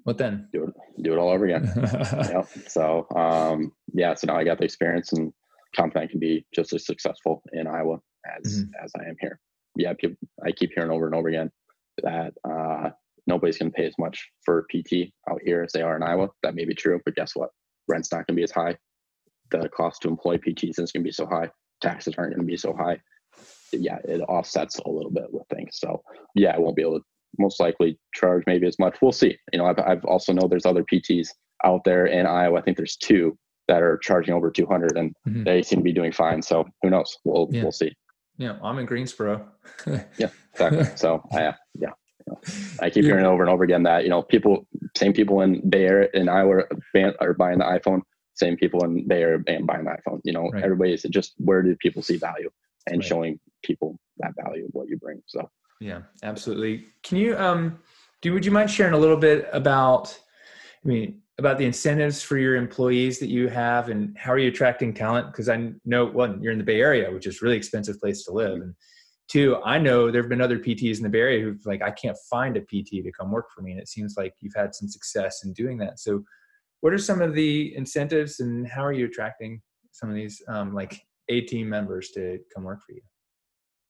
What 0.04 0.18
then? 0.18 0.48
Do 0.54 0.64
it, 0.66 1.04
do 1.04 1.14
it 1.14 1.18
all 1.18 1.30
over 1.30 1.46
again. 1.46 1.72
yep. 1.76 2.48
So, 2.68 3.08
um, 3.16 3.74
yeah, 3.94 4.14
so 4.14 4.28
now 4.28 4.38
I 4.38 4.44
got 4.44 4.58
the 4.58 4.66
experience 4.66 5.12
and 5.14 5.34
confident 5.76 6.10
I 6.10 6.12
can 6.12 6.20
be 6.20 6.46
just 6.54 6.74
as 6.74 6.86
successful 6.86 7.42
in 7.54 7.68
Iowa 7.68 8.00
as, 8.26 8.64
mm-hmm. 8.64 8.72
as 8.84 8.92
I 9.00 9.10
am 9.10 9.16
here. 9.20 9.40
Yeah. 9.76 9.94
People, 9.94 10.18
I 10.46 10.52
keep 10.52 10.72
hearing 10.74 10.92
over 10.92 11.06
and 11.06 11.16
over 11.16 11.30
again 11.30 11.52
that, 12.04 12.34
uh, 12.44 12.90
nobody's 13.30 13.58
going 13.58 13.72
to 13.72 13.76
pay 13.76 13.86
as 13.86 13.94
much 13.98 14.28
for 14.44 14.66
PT 14.72 15.12
out 15.30 15.40
here 15.46 15.64
as 15.64 15.72
they 15.72 15.82
are 15.82 15.96
in 15.96 16.04
Iowa. 16.04 16.30
That 16.44 16.56
may 16.56 16.66
be 16.66 16.74
true, 16.74 17.00
but 17.06 17.16
guess 17.16 17.32
what? 17.36 17.52
Rent's 17.88 18.12
not 18.12 18.28
going 18.28 18.36
to 18.36 18.40
be 18.40 18.44
as 18.44 18.52
high. 18.52 18.76
The 19.52 19.70
cost 19.70 20.02
to 20.02 20.10
employ 20.10 20.38
PTs 20.38 20.80
is 20.80 20.92
going 20.92 21.04
to 21.04 21.08
be 21.08 21.12
so 21.12 21.26
high. 21.26 21.50
Taxes 21.82 22.16
aren't 22.18 22.36
going 22.36 22.46
to 22.46 22.52
be 22.52 22.58
so 22.58 22.74
high. 22.74 23.00
Yeah, 23.72 23.98
it 24.04 24.22
offsets 24.22 24.80
a 24.80 24.90
little 24.90 25.12
bit 25.12 25.32
with 25.32 25.48
things. 25.48 25.78
So 25.80 26.02
yeah, 26.36 26.56
I 26.56 26.60
won't 26.60 26.76
be 26.76 26.82
able 26.82 27.00
to 27.00 27.06
most 27.38 27.60
likely 27.60 27.98
charge 28.14 28.44
maybe 28.48 28.68
as 28.68 28.80
much. 28.80 28.98
We'll 29.02 29.12
see. 29.12 29.38
You 29.54 29.60
know, 29.60 29.66
I've, 29.66 29.80
I've 29.80 30.06
also 30.06 30.34
know 30.34 30.48
there's 30.48 30.66
other 30.66 30.84
PTs 30.84 31.30
out 31.64 31.82
there 31.86 32.06
in 32.08 32.26
Iowa. 32.26 32.60
I 32.60 32.62
think 32.62 32.78
there's 32.78 32.98
two 32.98 33.38
that 33.70 33.82
are 33.82 33.98
charging 34.00 34.34
over 34.34 34.52
200 34.52 34.98
and 34.98 35.16
mm-hmm. 35.28 35.44
they 35.44 35.62
seem 35.62 35.80
to 35.80 35.84
be 35.84 35.94
doing 35.94 36.12
fine. 36.12 36.42
So 36.42 36.66
who 36.82 36.90
knows? 36.90 37.18
We'll, 37.24 37.48
yeah. 37.52 37.64
we'll 37.64 37.72
see. 37.72 37.96
Yeah. 38.38 38.58
I'm 38.64 38.80
in 38.80 38.86
Greensboro. 38.86 39.48
yeah, 40.18 40.30
exactly. 40.52 40.86
So 40.96 41.24
uh, 41.32 41.54
yeah, 41.76 41.92
I 42.82 42.90
keep 42.90 43.06
hearing 43.06 43.26
over 43.26 43.44
and 43.44 43.52
over 43.52 43.64
again 43.64 43.84
that, 43.84 44.04
you 44.04 44.10
know, 44.10 44.22
people, 44.22 44.68
same 44.98 45.14
people 45.14 45.42
in 45.42 45.68
Bay 45.70 45.86
Area 45.86 46.10
in 46.14 46.28
Iowa 46.30 46.64
are 47.22 47.34
buying 47.34 47.60
the 47.60 47.66
iPhone, 47.66 48.02
same 48.36 48.58
people 48.58 48.84
in 48.84 49.08
Bay 49.08 49.22
Area 49.22 49.40
and 49.48 49.68
buying 49.68 49.86
the 49.86 49.92
iPhone. 49.92 50.20
You 50.24 50.34
know, 50.34 50.50
right. 50.50 50.90
is 50.90 51.04
just 51.04 51.34
where 51.38 51.62
do 51.62 51.76
people 51.80 52.02
see 52.02 52.18
value 52.18 52.50
and 52.88 53.00
right. 53.00 53.08
showing 53.08 53.40
people 53.64 54.00
that 54.18 54.34
value 54.44 54.66
of 54.66 54.72
what 54.74 54.88
you 54.90 54.98
bring. 54.98 55.22
So 55.28 55.50
yeah, 55.80 56.02
absolutely. 56.24 56.88
Can 57.04 57.18
you 57.18 57.38
um 57.38 57.80
do 58.22 58.34
would 58.34 58.46
you 58.46 58.52
mind 58.52 58.70
sharing 58.70 58.94
a 58.94 58.98
little 58.98 59.18
bit 59.18 59.48
about 59.52 60.18
I 60.84 60.88
mean 60.88 61.22
about 61.40 61.58
the 61.58 61.66
incentives 61.66 62.22
for 62.22 62.38
your 62.38 62.56
employees 62.56 63.18
that 63.20 63.30
you 63.30 63.48
have 63.48 63.90
and 63.90 64.16
how 64.18 64.32
are 64.32 64.38
you 64.38 64.50
attracting 64.50 64.94
talent? 64.94 65.28
Because 65.28 65.50
I 65.50 65.72
know 65.86 66.06
one, 66.06 66.42
you're 66.42 66.52
in 66.52 66.60
the 66.60 66.64
Bay 66.64 66.82
Area, 66.82 67.12
which 67.12 67.26
is 67.26 67.42
really 67.42 67.58
expensive 67.58 68.00
place 68.00 68.24
to 68.26 68.32
live. 68.32 68.62
And 68.62 68.76
two, 69.30 69.58
I 69.64 69.80
know 69.80 70.12
there 70.12 70.22
have 70.22 70.30
been 70.30 70.42
other 70.42 70.60
PTs 70.60 70.98
in 70.98 71.04
the 71.04 71.10
Bay 71.10 71.20
Area 71.20 71.42
who've 71.42 71.66
like, 71.66 71.82
I 71.82 71.92
can't 71.92 72.18
find 72.30 72.58
a 72.58 72.62
PT 72.62 73.04
to 73.04 73.12
come 73.18 73.32
work 73.32 73.48
for 73.56 73.62
me. 73.62 73.72
And 73.72 73.80
it 73.80 73.88
seems 73.88 74.16
like 74.18 74.34
you've 74.42 74.56
had 74.56 74.76
some 74.76 74.90
success 74.90 75.44
in 75.44 75.54
doing 75.54 75.78
that. 75.80 76.00
So 76.00 76.24
what 76.82 76.94
are 76.94 76.98
some 76.98 77.22
of 77.22 77.34
the 77.34 77.76
incentives 77.76 78.42
and 78.42 78.68
how 78.68 78.84
are 78.84 78.94
you 78.94 79.06
attracting 79.06 79.62
some 79.92 80.10
of 80.10 80.16
these 80.16 80.42
um, 80.48 80.74
like 80.74 81.02
A 81.30 81.42
team 81.42 81.70
members 81.70 82.10
to 82.12 82.40
come 82.54 82.66
work 82.66 82.82
for 82.86 82.94
you? 82.94 83.02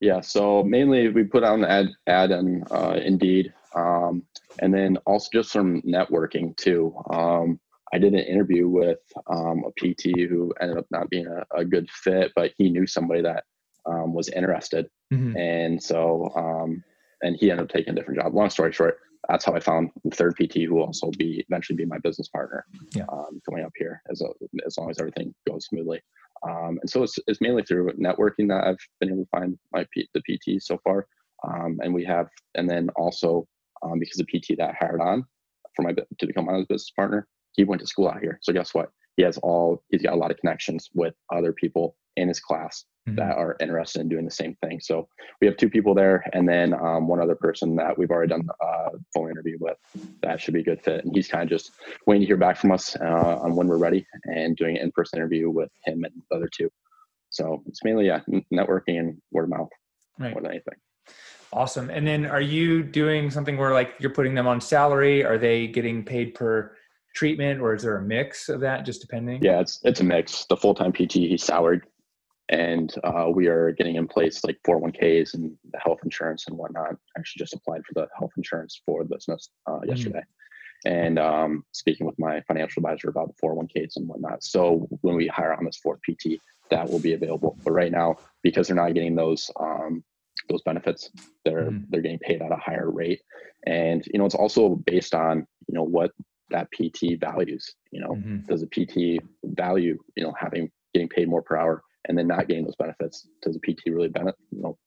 Yeah, 0.02 0.22
so 0.22 0.64
mainly 0.64 1.10
we 1.10 1.24
put 1.24 1.44
out 1.44 1.60
an 1.60 1.66
ad, 1.66 1.90
ad 2.08 2.32
and 2.32 2.66
uh, 2.72 3.00
Indeed, 3.04 3.54
um, 3.76 4.24
and 4.60 4.74
then 4.74 4.98
also 5.06 5.30
just 5.34 5.52
some 5.52 5.82
networking 5.82 6.56
too. 6.58 6.96
Um, 7.10 7.60
I 7.94 7.98
did 7.98 8.14
an 8.14 8.20
interview 8.20 8.68
with 8.68 9.00
um, 9.28 9.64
a 9.66 9.72
PT 9.72 10.30
who 10.30 10.54
ended 10.62 10.78
up 10.78 10.86
not 10.92 11.10
being 11.10 11.28
a, 11.28 11.60
a, 11.60 11.66
good 11.66 11.90
fit, 11.90 12.32
but 12.36 12.52
he 12.58 12.70
knew 12.70 12.86
somebody 12.86 13.22
that 13.24 13.46
um, 13.88 14.14
was 14.14 14.30
interested, 14.30 14.88
mm-hmm. 15.12 15.36
and 15.36 15.82
so 15.82 16.32
um, 16.36 16.84
and 17.24 17.36
he 17.36 17.50
ended 17.50 17.66
up 17.66 17.72
taking 17.72 17.94
a 17.94 17.96
different 17.96 18.20
job. 18.20 18.34
Long 18.36 18.50
story 18.50 18.72
short, 18.72 19.00
that's 19.28 19.46
how 19.46 19.54
I 19.54 19.60
found 19.60 19.90
the 20.04 20.16
third 20.16 20.36
PT 20.36 20.64
who 20.64 20.76
will 20.76 20.86
also 20.86 21.12
be 21.18 21.44
eventually 21.48 21.78
be 21.78 21.86
my 21.86 21.98
business 22.00 22.28
partner 22.30 22.66
yeah. 22.96 23.06
Um, 23.12 23.42
coming 23.48 23.66
up 23.66 23.74
here 23.76 24.02
as 24.10 24.22
a, 24.22 24.28
as 24.66 24.78
long 24.78 24.90
as 24.90 25.00
everything 25.00 25.34
goes 25.48 25.66
smoothly. 25.66 26.02
Um, 26.48 26.80
and 26.82 26.90
so 26.90 27.04
it's, 27.04 27.20
it's 27.28 27.42
mainly 27.42 27.64
through 27.64 27.92
networking 27.94 28.48
that 28.50 28.66
I've 28.66 28.78
been 29.00 29.10
able 29.10 29.24
to 29.24 29.30
find 29.30 29.60
my 29.74 29.86
P, 29.94 30.08
the 30.14 30.22
PT 30.22 30.62
so 30.64 30.80
far. 30.84 31.06
Um, 31.48 31.80
and 31.82 31.94
we 31.94 32.06
have, 32.06 32.28
and 32.56 32.70
then 32.70 32.90
also 32.96 33.46
um, 33.84 34.00
because 34.00 34.18
the 34.18 34.26
PT 34.26 34.58
that 34.58 34.70
I 34.70 34.74
hired 34.80 35.02
on 35.02 35.24
for 35.76 35.84
my 35.84 35.94
to 35.94 36.28
become 36.28 36.46
my 36.46 36.60
business 36.60 36.92
partner, 36.96 37.28
he 37.54 37.64
went 37.64 37.82
to 37.82 37.88
school 37.88 38.08
out 38.08 38.22
here. 38.22 38.40
So 38.42 38.54
guess 38.54 38.74
what? 38.74 38.90
He 39.16 39.24
has 39.24 39.38
all 39.40 39.84
he's 39.90 40.02
got 40.02 40.14
a 40.14 40.18
lot 40.18 40.32
of 40.32 40.38
connections 40.38 40.90
with 40.94 41.14
other 41.34 41.54
people 41.54 41.96
in 42.16 42.28
his 42.28 42.40
class 42.40 42.86
mm-hmm. 43.08 43.16
that 43.18 43.38
are 43.38 43.56
interested 43.60 44.02
in 44.02 44.10
doing 44.10 44.26
the 44.26 44.32
same 44.32 44.56
thing. 44.64 44.80
So 44.80 45.08
we 45.42 45.48
have 45.48 45.58
two 45.58 45.70
people 45.70 45.94
there, 45.94 46.24
and 46.34 46.48
then 46.48 46.74
um, 46.74 47.08
one 47.08 47.22
other 47.22 47.36
person 47.36 47.76
that 47.78 47.98
we've 47.98 48.12
already 48.12 48.30
done 48.30 48.48
a 48.62 48.66
uh, 48.66 48.90
phone 49.14 49.32
interview 49.32 49.58
with. 49.60 49.78
That 50.22 50.40
should 50.40 50.54
be 50.54 50.62
a 50.62 50.64
good 50.64 50.84
fit, 50.84 51.06
and 51.06 51.16
he's 51.16 51.28
kind 51.28 51.44
of 51.44 51.50
just 51.50 51.72
waiting 52.06 52.22
to 52.22 52.28
hear 52.28 52.38
back 52.38 52.58
from 52.58 52.72
us 52.72 52.96
uh, 52.96 53.40
on 53.42 53.56
when 53.56 53.68
we're 53.68 53.78
ready 53.78 54.06
and 54.26 54.56
doing 54.56 54.78
an 54.78 54.84
in-person 54.84 55.20
interview 55.20 55.50
with 55.50 55.70
him 55.86 56.04
and 56.04 56.14
the 56.30 56.36
other 56.36 56.50
two. 56.54 56.70
So 57.30 57.64
it's 57.68 57.84
mainly 57.84 58.08
yeah, 58.08 58.22
networking 58.54 59.00
and 59.00 59.22
word 59.32 59.44
of 59.44 59.50
mouth 59.50 59.70
right. 60.18 60.34
more 60.34 60.42
than 60.42 60.52
anything. 60.52 60.76
Awesome. 61.52 61.90
And 61.90 62.06
then 62.06 62.26
are 62.26 62.42
you 62.42 62.84
doing 62.84 63.32
something 63.32 63.58
where 63.58 63.74
like 63.74 63.96
you're 64.00 64.14
putting 64.14 64.36
them 64.36 64.48
on 64.48 64.62
salary? 64.62 65.24
Are 65.24 65.38
they 65.38 65.68
getting 65.68 66.04
paid 66.04 66.36
per 66.36 66.76
treatment 67.16 67.60
or 67.60 67.74
is 67.74 67.84
there 67.84 67.98
a 67.98 68.02
mix 68.02 68.50
of 68.50 68.60
that 68.62 68.86
just 68.86 69.02
depending? 69.02 69.42
Yeah, 69.44 69.60
it's 69.60 69.80
it's 69.84 70.00
a 70.00 70.04
mix. 70.04 70.46
The 70.46 70.58
full-time 70.58 70.94
PT 70.94 71.14
he's 71.14 71.44
salaried 71.44 71.82
and 72.50 72.94
uh, 73.04 73.30
we 73.34 73.48
are 73.48 73.72
getting 73.72 73.96
in 73.96 74.08
place 74.08 74.44
like 74.44 74.60
401ks 74.68 75.36
and 75.36 75.56
the 75.72 75.80
health 75.80 76.00
insurance 76.04 76.48
and 76.48 76.58
whatnot. 76.58 76.96
I 77.16 77.20
actually 77.20 77.40
just 77.40 77.54
applied 77.54 77.86
for 77.86 77.94
the 77.94 78.08
health 78.18 78.32
insurance 78.38 78.82
for 78.86 79.04
the 79.04 79.16
business 79.16 79.50
uh, 79.68 79.74
mm-hmm. 79.74 79.90
yesterday. 79.90 80.24
And 80.86 81.20
um, 81.20 81.66
speaking 81.74 82.08
with 82.08 82.18
my 82.18 82.42
financial 82.48 82.82
advisor 82.82 83.10
about 83.10 83.28
the 83.28 83.48
401ks 83.48 83.98
and 83.98 84.08
whatnot. 84.08 84.44
So 84.44 84.88
when 85.02 85.16
we 85.16 85.28
hire 85.28 85.54
on 85.54 85.66
this 85.66 85.78
fourth 85.78 86.00
PT, 86.10 86.40
that 86.72 86.90
will 86.90 87.00
be 87.00 87.14
available. 87.14 87.58
But 87.64 87.72
right 87.72 87.92
now, 87.92 88.16
because 88.44 88.68
they're 88.68 88.76
not 88.76 88.94
getting 88.94 89.16
those 89.16 89.52
um, 89.60 90.04
those 90.50 90.62
benefits, 90.64 91.12
they're 91.46 91.66
mm-hmm. 91.66 91.86
they're 91.90 92.02
getting 92.02 92.20
paid 92.20 92.42
at 92.42 92.52
a 92.52 92.58
higher 92.58 92.90
rate. 92.90 93.22
And 93.66 94.06
you 94.12 94.20
know, 94.20 94.26
it's 94.26 94.36
also 94.36 94.76
based 94.86 95.14
on 95.14 95.46
you 95.68 95.76
know 95.76 95.84
what 95.84 96.12
that 96.50 96.68
PT 96.72 97.20
values. 97.20 97.76
You 97.92 98.02
know, 98.02 98.12
mm-hmm. 98.12 98.40
does 98.48 98.64
a 98.64 98.68
PT 98.68 99.24
value 99.44 99.98
you 100.16 100.24
know 100.24 100.34
having 100.40 100.70
getting 100.94 101.10
paid 101.10 101.30
more 101.30 101.42
per 101.42 101.58
hour? 101.58 101.84
and 102.08 102.18
then 102.18 102.28
not 102.28 102.48
getting 102.48 102.64
those 102.64 102.76
benefits. 102.76 103.28
Does 103.42 103.56
a 103.56 103.60
PT 103.60 103.82
really 103.88 104.10
benefit, 104.10 104.40
you 104.52 104.62
know, 104.62 104.78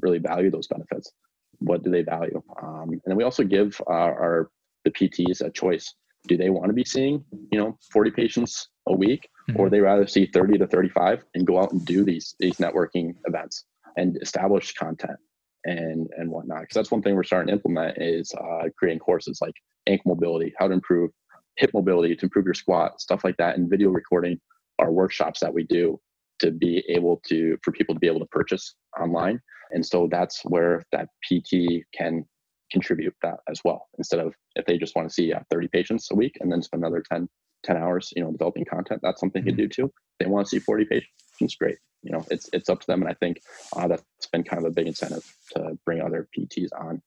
really 0.00 0.18
value 0.18 0.50
those 0.50 0.66
benefits? 0.66 1.12
What 1.58 1.82
do 1.82 1.90
they 1.90 2.02
value? 2.02 2.42
Um, 2.62 2.90
and 2.90 3.02
then 3.04 3.16
we 3.16 3.24
also 3.24 3.44
give 3.44 3.80
our, 3.86 4.18
our 4.18 4.50
the 4.84 4.90
PTs 4.90 5.42
a 5.42 5.50
choice. 5.50 5.94
Do 6.26 6.36
they 6.36 6.50
want 6.50 6.68
to 6.68 6.72
be 6.72 6.84
seeing, 6.84 7.24
you 7.50 7.58
know, 7.58 7.76
40 7.92 8.10
patients 8.12 8.68
a 8.86 8.94
week, 8.94 9.28
mm-hmm. 9.48 9.60
or 9.60 9.68
they 9.68 9.80
rather 9.80 10.06
see 10.06 10.26
30 10.26 10.58
to 10.58 10.66
35 10.66 11.24
and 11.34 11.46
go 11.46 11.60
out 11.60 11.72
and 11.72 11.84
do 11.84 12.04
these 12.04 12.34
these 12.38 12.56
networking 12.56 13.14
events 13.26 13.64
and 13.96 14.18
establish 14.22 14.72
content 14.74 15.18
and 15.64 16.08
and 16.16 16.30
whatnot? 16.30 16.62
Because 16.62 16.74
that's 16.74 16.90
one 16.90 17.02
thing 17.02 17.14
we're 17.14 17.22
starting 17.22 17.48
to 17.48 17.54
implement 17.54 17.98
is 17.98 18.32
uh, 18.34 18.68
creating 18.78 19.00
courses 19.00 19.38
like 19.40 19.54
ankle 19.86 20.14
mobility, 20.14 20.52
how 20.58 20.68
to 20.68 20.74
improve 20.74 21.10
hip 21.56 21.70
mobility, 21.74 22.14
to 22.16 22.26
improve 22.26 22.44
your 22.44 22.54
squat, 22.54 23.00
stuff 23.00 23.24
like 23.24 23.36
that, 23.36 23.56
and 23.56 23.68
video 23.68 23.90
recording 23.90 24.40
our 24.78 24.90
workshops 24.90 25.40
that 25.40 25.52
we 25.52 25.64
do 25.64 26.00
to 26.40 26.50
be 26.50 26.82
able 26.88 27.20
to 27.26 27.56
for 27.62 27.70
people 27.72 27.94
to 27.94 28.00
be 28.00 28.06
able 28.06 28.18
to 28.18 28.26
purchase 28.26 28.74
online 29.00 29.40
and 29.70 29.84
so 29.84 30.08
that's 30.10 30.42
where 30.44 30.82
that 30.90 31.08
pt 31.22 31.84
can 31.96 32.24
contribute 32.72 33.14
that 33.22 33.36
as 33.48 33.60
well 33.64 33.88
instead 33.98 34.20
of 34.20 34.34
if 34.56 34.64
they 34.66 34.78
just 34.78 34.96
want 34.96 35.08
to 35.08 35.12
see 35.12 35.32
uh, 35.32 35.40
30 35.50 35.68
patients 35.68 36.08
a 36.10 36.14
week 36.14 36.36
and 36.40 36.50
then 36.50 36.62
spend 36.62 36.82
another 36.82 37.02
10 37.12 37.28
10 37.64 37.76
hours 37.76 38.12
you 38.16 38.22
know 38.22 38.30
developing 38.32 38.64
content 38.64 39.00
that's 39.02 39.20
something 39.20 39.42
mm-hmm. 39.42 39.60
you 39.60 39.68
do 39.68 39.68
too 39.68 39.92
they 40.18 40.26
want 40.26 40.46
to 40.46 40.50
see 40.50 40.58
40 40.58 40.86
patients 40.86 41.56
great 41.56 41.78
you 42.02 42.12
know 42.12 42.24
it's 42.30 42.48
it's 42.52 42.68
up 42.68 42.80
to 42.80 42.86
them 42.86 43.02
and 43.02 43.10
i 43.10 43.14
think 43.14 43.40
uh, 43.76 43.88
that's 43.88 44.04
been 44.32 44.42
kind 44.42 44.64
of 44.64 44.70
a 44.70 44.74
big 44.74 44.86
incentive 44.86 45.24
to 45.52 45.78
bring 45.84 46.00
other 46.00 46.28
pts 46.36 46.68
on 46.78 47.00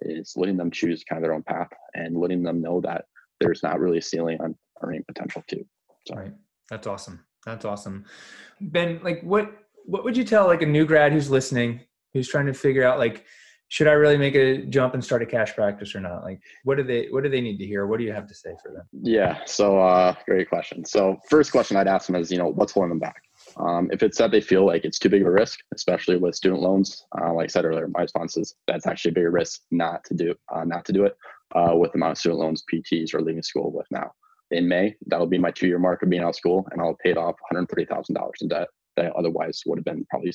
is 0.00 0.32
letting 0.36 0.56
them 0.56 0.70
choose 0.70 1.04
kind 1.04 1.18
of 1.18 1.22
their 1.22 1.34
own 1.34 1.44
path 1.44 1.68
and 1.94 2.16
letting 2.16 2.42
them 2.42 2.60
know 2.60 2.80
that 2.80 3.04
there's 3.40 3.62
not 3.62 3.78
really 3.78 3.98
a 3.98 4.02
ceiling 4.02 4.38
on 4.40 4.54
earning 4.82 5.04
potential 5.06 5.42
too 5.48 5.64
so. 6.06 6.16
right 6.16 6.32
that's 6.70 6.86
awesome 6.86 7.24
that's 7.44 7.64
awesome. 7.64 8.04
Ben, 8.60 9.00
like 9.02 9.20
what 9.22 9.52
what 9.84 10.04
would 10.04 10.16
you 10.16 10.24
tell 10.24 10.46
like 10.46 10.62
a 10.62 10.66
new 10.66 10.84
grad 10.84 11.12
who's 11.12 11.30
listening, 11.30 11.80
who's 12.12 12.28
trying 12.28 12.46
to 12.46 12.54
figure 12.54 12.84
out 12.84 12.98
like 12.98 13.24
should 13.72 13.88
I 13.88 13.92
really 13.92 14.18
make 14.18 14.34
a 14.34 14.66
jump 14.66 14.92
and 14.92 15.02
start 15.02 15.22
a 15.22 15.26
cash 15.26 15.54
practice 15.54 15.94
or 15.94 16.00
not? 16.00 16.24
Like 16.24 16.42
what 16.64 16.76
do 16.76 16.82
they 16.82 17.06
what 17.08 17.24
do 17.24 17.30
they 17.30 17.40
need 17.40 17.56
to 17.56 17.64
hear? 17.64 17.86
What 17.86 17.98
do 17.98 18.04
you 18.04 18.12
have 18.12 18.26
to 18.26 18.34
say 18.34 18.54
for 18.62 18.70
them? 18.70 18.86
Yeah, 18.92 19.38
so 19.46 19.80
uh 19.80 20.14
great 20.26 20.50
question. 20.50 20.84
So 20.84 21.16
first 21.30 21.52
question 21.52 21.78
I'd 21.78 21.88
ask 21.88 22.06
them 22.06 22.16
is, 22.16 22.30
you 22.30 22.36
know, 22.36 22.48
what's 22.48 22.72
holding 22.72 22.90
them 22.90 22.98
back? 22.98 23.22
Um, 23.56 23.88
if 23.90 24.02
it's 24.02 24.18
that 24.18 24.30
they 24.30 24.42
feel 24.42 24.66
like 24.66 24.84
it's 24.84 24.98
too 24.98 25.08
big 25.08 25.22
of 25.22 25.28
a 25.28 25.30
risk, 25.30 25.60
especially 25.74 26.18
with 26.18 26.34
student 26.34 26.60
loans, 26.60 27.06
uh, 27.18 27.32
like 27.32 27.44
I 27.44 27.46
said 27.46 27.64
earlier, 27.64 27.88
my 27.88 28.02
response 28.02 28.36
is 28.36 28.54
that's 28.66 28.86
actually 28.86 29.12
a 29.12 29.14
bigger 29.14 29.30
risk 29.30 29.62
not 29.70 30.04
to 30.04 30.14
do, 30.14 30.34
uh, 30.54 30.64
not 30.64 30.84
to 30.84 30.92
do 30.92 31.06
it 31.06 31.16
uh, 31.54 31.74
with 31.74 31.92
the 31.92 31.96
amount 31.96 32.12
of 32.12 32.18
student 32.18 32.40
loans 32.40 32.64
PTs 32.70 33.14
are 33.14 33.22
leaving 33.22 33.42
school 33.42 33.72
with 33.72 33.86
now 33.90 34.12
in 34.50 34.68
May. 34.68 34.94
That'll 35.06 35.26
be 35.26 35.38
my 35.38 35.50
two 35.50 35.66
year 35.66 35.78
mark 35.78 36.02
of 36.02 36.10
being 36.10 36.22
out 36.22 36.28
of 36.28 36.36
school, 36.36 36.68
and 36.72 36.80
I'll 36.82 36.88
have 36.88 36.98
paid 36.98 37.16
off 37.16 37.36
$130,000 37.50 38.30
in 38.42 38.48
debt 38.48 38.68
that 38.96 39.06
I 39.06 39.08
otherwise 39.18 39.62
would 39.64 39.78
have 39.78 39.86
been 39.86 40.04
probably 40.10 40.34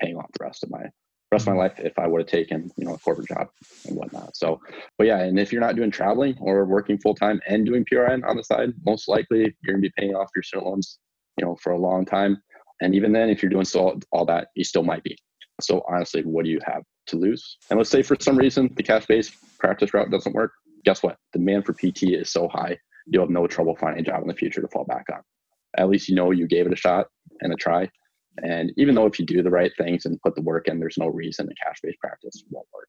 paying 0.00 0.16
off 0.16 0.30
the 0.38 0.44
rest 0.44 0.62
of 0.62 0.70
my 0.70 0.84
rest 1.32 1.42
of 1.42 1.48
my 1.48 1.52
mm-hmm. 1.52 1.60
life 1.60 1.80
if 1.80 1.98
I 1.98 2.06
would 2.06 2.20
have 2.20 2.28
taken 2.28 2.70
you 2.76 2.86
know 2.86 2.94
a 2.94 2.98
corporate 2.98 3.28
job 3.28 3.48
and 3.86 3.96
whatnot. 3.96 4.36
So, 4.36 4.60
but 4.96 5.06
yeah, 5.06 5.20
and 5.20 5.38
if 5.38 5.52
you're 5.52 5.60
not 5.60 5.76
doing 5.76 5.90
traveling 5.90 6.36
or 6.40 6.64
working 6.64 6.98
full 6.98 7.14
time 7.14 7.40
and 7.46 7.66
doing 7.66 7.84
PRN 7.84 8.26
on 8.26 8.36
the 8.36 8.44
side, 8.44 8.72
most 8.84 9.08
likely 9.08 9.40
you're 9.40 9.74
gonna 9.74 9.80
be 9.80 9.92
paying 9.96 10.14
off 10.14 10.30
your 10.34 10.42
student 10.42 10.68
loans, 10.68 10.98
you 11.38 11.44
know, 11.44 11.56
for 11.62 11.72
a 11.72 11.78
long 11.78 12.04
time. 12.04 12.40
And 12.80 12.94
even 12.94 13.12
then, 13.12 13.28
if 13.28 13.42
you're 13.42 13.50
doing 13.50 13.64
so 13.64 13.98
all 14.12 14.24
that, 14.26 14.48
you 14.54 14.64
still 14.64 14.84
might 14.84 15.02
be. 15.02 15.16
So 15.60 15.82
honestly, 15.88 16.22
what 16.22 16.44
do 16.44 16.50
you 16.50 16.60
have 16.64 16.82
to 17.08 17.16
lose? 17.16 17.58
And 17.70 17.78
let's 17.78 17.90
say 17.90 18.02
for 18.02 18.16
some 18.20 18.36
reason 18.36 18.70
the 18.76 18.82
cash 18.82 19.06
based 19.06 19.34
practice 19.58 19.92
route 19.92 20.10
doesn't 20.10 20.34
work. 20.34 20.52
Guess 20.84 21.02
what? 21.02 21.16
Demand 21.32 21.66
for 21.66 21.72
PT 21.72 22.04
is 22.04 22.30
so 22.30 22.48
high, 22.48 22.78
you'll 23.06 23.24
have 23.24 23.30
no 23.30 23.46
trouble 23.46 23.76
finding 23.76 24.00
a 24.00 24.04
job 24.04 24.22
in 24.22 24.28
the 24.28 24.34
future 24.34 24.60
to 24.60 24.68
fall 24.68 24.84
back 24.84 25.04
on. 25.12 25.20
At 25.76 25.88
least 25.88 26.08
you 26.08 26.14
know 26.14 26.30
you 26.30 26.46
gave 26.46 26.66
it 26.66 26.72
a 26.72 26.76
shot 26.76 27.08
and 27.40 27.52
a 27.52 27.56
try. 27.56 27.90
And 28.42 28.72
even 28.76 28.94
though 28.94 29.06
if 29.06 29.18
you 29.18 29.26
do 29.26 29.42
the 29.42 29.50
right 29.50 29.72
things 29.76 30.06
and 30.06 30.20
put 30.22 30.34
the 30.34 30.42
work 30.42 30.68
in, 30.68 30.78
there's 30.78 30.98
no 30.98 31.08
reason 31.08 31.46
the 31.46 31.54
cash 31.54 31.78
based 31.82 31.98
practice 31.98 32.44
won't 32.50 32.66
work. 32.72 32.88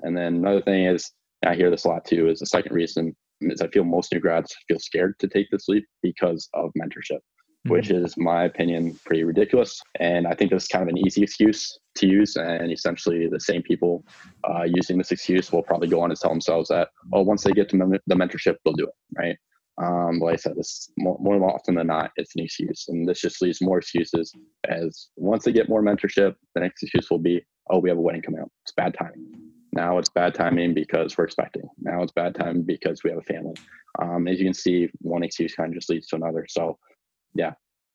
And 0.00 0.16
then 0.16 0.36
another 0.36 0.62
thing 0.62 0.84
is, 0.84 1.10
I 1.44 1.54
hear 1.54 1.70
this 1.70 1.84
a 1.84 1.88
lot 1.88 2.04
too, 2.04 2.28
is 2.28 2.40
the 2.40 2.46
second 2.46 2.74
reason 2.74 3.14
is 3.42 3.60
I 3.60 3.68
feel 3.68 3.84
most 3.84 4.12
new 4.12 4.20
grads 4.20 4.54
feel 4.66 4.78
scared 4.78 5.18
to 5.18 5.28
take 5.28 5.48
this 5.50 5.68
leap 5.68 5.84
because 6.02 6.48
of 6.54 6.70
mentorship 6.80 7.20
which 7.68 7.88
mm-hmm. 7.88 8.04
is 8.04 8.16
my 8.16 8.44
opinion 8.44 8.98
pretty 9.04 9.24
ridiculous 9.24 9.80
and 9.98 10.26
i 10.26 10.34
think 10.34 10.50
this 10.50 10.64
is 10.64 10.68
kind 10.68 10.82
of 10.82 10.88
an 10.88 10.98
easy 10.98 11.22
excuse 11.22 11.78
to 11.94 12.06
use 12.06 12.36
and 12.36 12.70
essentially 12.70 13.28
the 13.28 13.40
same 13.40 13.62
people 13.62 14.04
uh, 14.44 14.64
using 14.64 14.98
this 14.98 15.12
excuse 15.12 15.52
will 15.52 15.62
probably 15.62 15.88
go 15.88 16.00
on 16.00 16.10
to 16.10 16.16
tell 16.16 16.30
themselves 16.30 16.68
that 16.68 16.88
oh 17.12 17.22
once 17.22 17.42
they 17.42 17.52
get 17.52 17.68
to 17.68 17.76
the 17.76 18.14
mentorship 18.14 18.56
they'll 18.64 18.74
do 18.74 18.84
it 18.84 18.94
right 19.16 19.36
um, 19.82 20.18
like 20.20 20.34
I 20.34 20.36
said, 20.36 20.56
this 20.56 20.90
more, 20.96 21.18
more 21.20 21.54
often 21.54 21.74
than 21.74 21.88
not, 21.88 22.10
it's 22.16 22.34
an 22.34 22.44
excuse, 22.44 22.86
and 22.88 23.08
this 23.08 23.20
just 23.20 23.42
leaves 23.42 23.60
more 23.60 23.78
excuses. 23.78 24.32
As 24.68 25.08
once 25.16 25.44
they 25.44 25.52
get 25.52 25.68
more 25.68 25.82
mentorship, 25.82 26.34
the 26.54 26.60
next 26.60 26.82
excuse 26.82 27.10
will 27.10 27.18
be, 27.18 27.44
"Oh, 27.70 27.78
we 27.78 27.90
have 27.90 27.98
a 27.98 28.00
wedding 28.00 28.22
coming 28.22 28.40
up. 28.40 28.48
It's 28.64 28.72
bad 28.72 28.94
timing." 28.98 29.34
Now 29.72 29.98
it's 29.98 30.08
bad 30.08 30.34
timing 30.34 30.72
because 30.72 31.18
we're 31.18 31.24
expecting. 31.24 31.68
Now 31.78 32.02
it's 32.02 32.12
bad 32.12 32.34
timing 32.34 32.62
because 32.62 33.04
we 33.04 33.10
have 33.10 33.18
a 33.18 33.22
family. 33.22 33.54
Um, 34.00 34.26
as 34.26 34.38
you 34.38 34.46
can 34.46 34.54
see, 34.54 34.88
one 35.00 35.22
excuse 35.22 35.54
kind 35.54 35.68
of 35.68 35.74
just 35.74 35.90
leads 35.90 36.06
to 36.08 36.16
another. 36.16 36.46
So 36.48 36.78
yeah. 37.34 37.52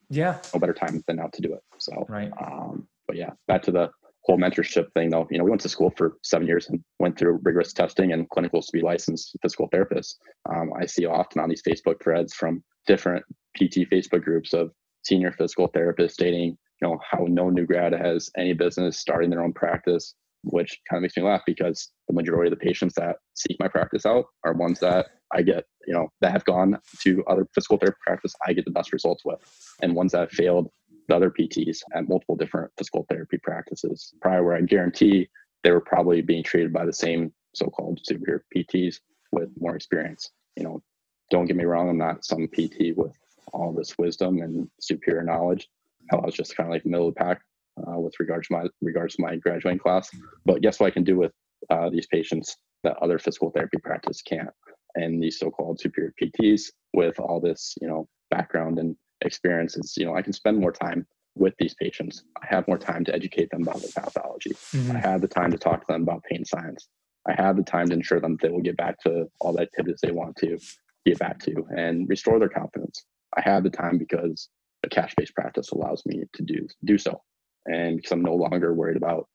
Yeah. 0.09 0.37
No 0.53 0.59
better 0.59 0.73
time 0.73 1.03
than 1.07 1.15
now 1.15 1.29
to 1.33 1.41
do 1.41 1.53
it. 1.53 1.61
So, 1.79 2.05
right. 2.07 2.31
Um, 2.39 2.87
but 3.07 3.15
yeah, 3.15 3.31
back 3.47 3.63
to 3.63 3.71
the 3.71 3.89
whole 4.23 4.37
mentorship 4.37 4.91
thing 4.93 5.09
though. 5.09 5.27
You 5.31 5.37
know, 5.37 5.43
we 5.43 5.49
went 5.49 5.61
to 5.61 5.69
school 5.69 5.91
for 5.95 6.17
seven 6.23 6.47
years 6.47 6.69
and 6.69 6.79
went 6.99 7.17
through 7.17 7.39
rigorous 7.43 7.73
testing 7.73 8.11
and 8.11 8.29
clinicals 8.29 8.65
to 8.65 8.71
be 8.73 8.81
licensed 8.81 9.35
physical 9.41 9.69
therapists. 9.69 10.15
Um, 10.49 10.71
I 10.79 10.85
see 10.85 11.05
often 11.05 11.41
on 11.41 11.49
these 11.49 11.63
Facebook 11.63 12.01
threads 12.03 12.33
from 12.33 12.63
different 12.87 13.23
PT 13.57 13.89
Facebook 13.91 14.23
groups 14.23 14.53
of 14.53 14.71
senior 15.03 15.31
physical 15.31 15.69
therapists 15.69 16.11
stating, 16.11 16.57
you 16.81 16.87
know, 16.87 16.99
how 17.09 17.25
no 17.27 17.49
new 17.49 17.65
grad 17.65 17.93
has 17.93 18.29
any 18.37 18.53
business 18.53 18.99
starting 18.99 19.29
their 19.29 19.43
own 19.43 19.53
practice, 19.53 20.13
which 20.43 20.79
kind 20.89 20.97
of 20.99 21.01
makes 21.01 21.17
me 21.17 21.23
laugh 21.23 21.41
because 21.45 21.89
the 22.07 22.13
majority 22.13 22.51
of 22.51 22.57
the 22.57 22.65
patients 22.65 22.93
that 22.95 23.17
seek 23.35 23.57
my 23.59 23.67
practice 23.67 24.05
out 24.05 24.25
are 24.43 24.53
ones 24.53 24.79
that 24.79 25.07
I 25.33 25.41
get, 25.41 25.65
you 25.87 25.93
know, 25.93 26.09
that 26.21 26.31
have 26.31 26.45
gone 26.45 26.77
to 27.03 27.23
other 27.27 27.47
physical 27.53 27.77
therapy 27.77 27.97
practice, 28.05 28.33
I 28.45 28.53
get 28.53 28.65
the 28.65 28.71
best 28.71 28.93
results 28.93 29.23
with. 29.25 29.39
And 29.81 29.95
ones 29.95 30.11
that 30.11 30.21
have 30.21 30.31
failed 30.31 30.69
the 31.11 31.17
other 31.17 31.29
PTs 31.29 31.79
at 31.93 32.07
multiple 32.07 32.37
different 32.37 32.71
physical 32.77 33.05
therapy 33.09 33.37
practices 33.37 34.13
prior, 34.21 34.43
where 34.43 34.55
I 34.55 34.61
guarantee 34.61 35.27
they 35.61 35.71
were 35.71 35.81
probably 35.81 36.21
being 36.21 36.41
treated 36.41 36.71
by 36.71 36.85
the 36.85 36.93
same 36.93 37.33
so-called 37.53 37.99
superior 38.03 38.45
PTs 38.55 38.95
with 39.33 39.49
more 39.59 39.75
experience. 39.75 40.31
You 40.55 40.63
know, 40.63 40.81
don't 41.29 41.45
get 41.45 41.57
me 41.57 41.65
wrong, 41.65 41.89
I'm 41.89 41.97
not 41.97 42.23
some 42.23 42.47
PT 42.47 42.95
with 42.95 43.13
all 43.51 43.73
this 43.73 43.97
wisdom 43.97 44.41
and 44.41 44.69
superior 44.79 45.23
knowledge. 45.23 45.67
I 46.13 46.15
was 46.15 46.33
just 46.33 46.55
kind 46.55 46.67
of 46.67 46.71
like 46.71 46.85
middle 46.85 47.09
of 47.09 47.15
the 47.15 47.19
pack 47.19 47.41
uh, 47.77 47.99
with 47.99 48.13
regards 48.19 48.47
to 48.47 48.53
my 48.53 48.63
regards 48.81 49.15
to 49.15 49.21
my 49.21 49.35
graduating 49.35 49.79
class. 49.79 50.09
But 50.45 50.61
guess 50.61 50.79
what 50.79 50.87
I 50.87 50.91
can 50.91 51.03
do 51.03 51.17
with 51.17 51.33
uh, 51.69 51.89
these 51.89 52.07
patients 52.07 52.55
that 52.83 52.97
other 53.01 53.19
physical 53.19 53.51
therapy 53.51 53.77
practice 53.83 54.21
can't 54.21 54.49
and 54.95 55.21
these 55.21 55.39
so-called 55.39 55.79
superior 55.79 56.13
PTs 56.21 56.63
with 56.93 57.19
all 57.19 57.41
this, 57.41 57.75
you 57.81 57.87
know, 57.87 58.07
background 58.29 58.79
and 58.79 58.95
experiences, 59.21 59.95
you 59.97 60.05
know, 60.05 60.15
I 60.15 60.21
can 60.21 60.33
spend 60.33 60.57
more 60.57 60.71
time 60.71 61.05
with 61.35 61.53
these 61.59 61.73
patients. 61.75 62.23
I 62.41 62.45
have 62.49 62.67
more 62.67 62.77
time 62.77 63.05
to 63.05 63.15
educate 63.15 63.49
them 63.51 63.63
about 63.63 63.81
the 63.81 63.91
pathology. 63.95 64.51
Mm-hmm. 64.51 64.97
I 64.97 64.99
have 64.99 65.21
the 65.21 65.27
time 65.27 65.51
to 65.51 65.57
talk 65.57 65.81
to 65.81 65.93
them 65.93 66.03
about 66.03 66.23
pain 66.23 66.43
science. 66.43 66.87
I 67.27 67.33
have 67.41 67.55
the 67.55 67.63
time 67.63 67.87
to 67.87 67.93
ensure 67.93 68.19
them 68.19 68.33
that 68.33 68.41
they 68.41 68.49
will 68.49 68.61
get 68.61 68.77
back 68.77 68.99
to 69.03 69.27
all 69.39 69.53
the 69.53 69.61
activities 69.61 69.99
they 70.01 70.11
want 70.11 70.35
to 70.37 70.57
get 71.05 71.19
back 71.19 71.39
to 71.39 71.65
and 71.75 72.09
restore 72.09 72.39
their 72.39 72.49
confidence. 72.49 73.05
I 73.37 73.41
have 73.41 73.63
the 73.63 73.69
time 73.69 73.97
because 73.97 74.49
the 74.83 74.89
cash-based 74.89 75.35
practice 75.35 75.69
allows 75.71 76.03
me 76.05 76.23
to 76.33 76.43
do 76.43 76.67
do 76.83 76.97
so, 76.97 77.21
and 77.65 77.97
because 77.97 78.11
I'm 78.11 78.23
no 78.23 78.35
longer 78.35 78.73
worried 78.73 78.97
about 78.97 79.27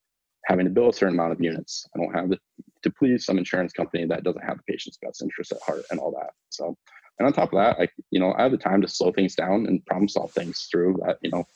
having 0.46 0.66
to 0.66 0.70
bill 0.70 0.90
a 0.90 0.92
certain 0.92 1.14
amount 1.14 1.32
of 1.32 1.40
units. 1.40 1.86
I 1.94 1.98
don't 1.98 2.14
have 2.14 2.30
to, 2.30 2.38
to 2.82 2.90
please 2.90 3.24
some 3.24 3.38
insurance 3.38 3.72
company 3.72 4.06
that 4.06 4.22
doesn't 4.22 4.44
have 4.44 4.58
the 4.58 4.72
patient's 4.72 4.98
best 5.02 5.22
interest 5.22 5.52
at 5.52 5.58
heart 5.62 5.84
and 5.90 6.00
all 6.00 6.12
that. 6.12 6.30
So, 6.50 6.76
and 7.18 7.26
on 7.26 7.32
top 7.32 7.52
of 7.52 7.58
that, 7.58 7.80
I, 7.80 7.88
you 8.10 8.20
know, 8.20 8.34
I 8.36 8.42
have 8.42 8.52
the 8.52 8.58
time 8.58 8.82
to 8.82 8.88
slow 8.88 9.12
things 9.12 9.34
down 9.34 9.66
and 9.66 9.84
problem 9.86 10.08
solve 10.08 10.32
things 10.32 10.68
through 10.70 10.98
that, 11.06 11.18
you 11.22 11.30
know, 11.30 11.46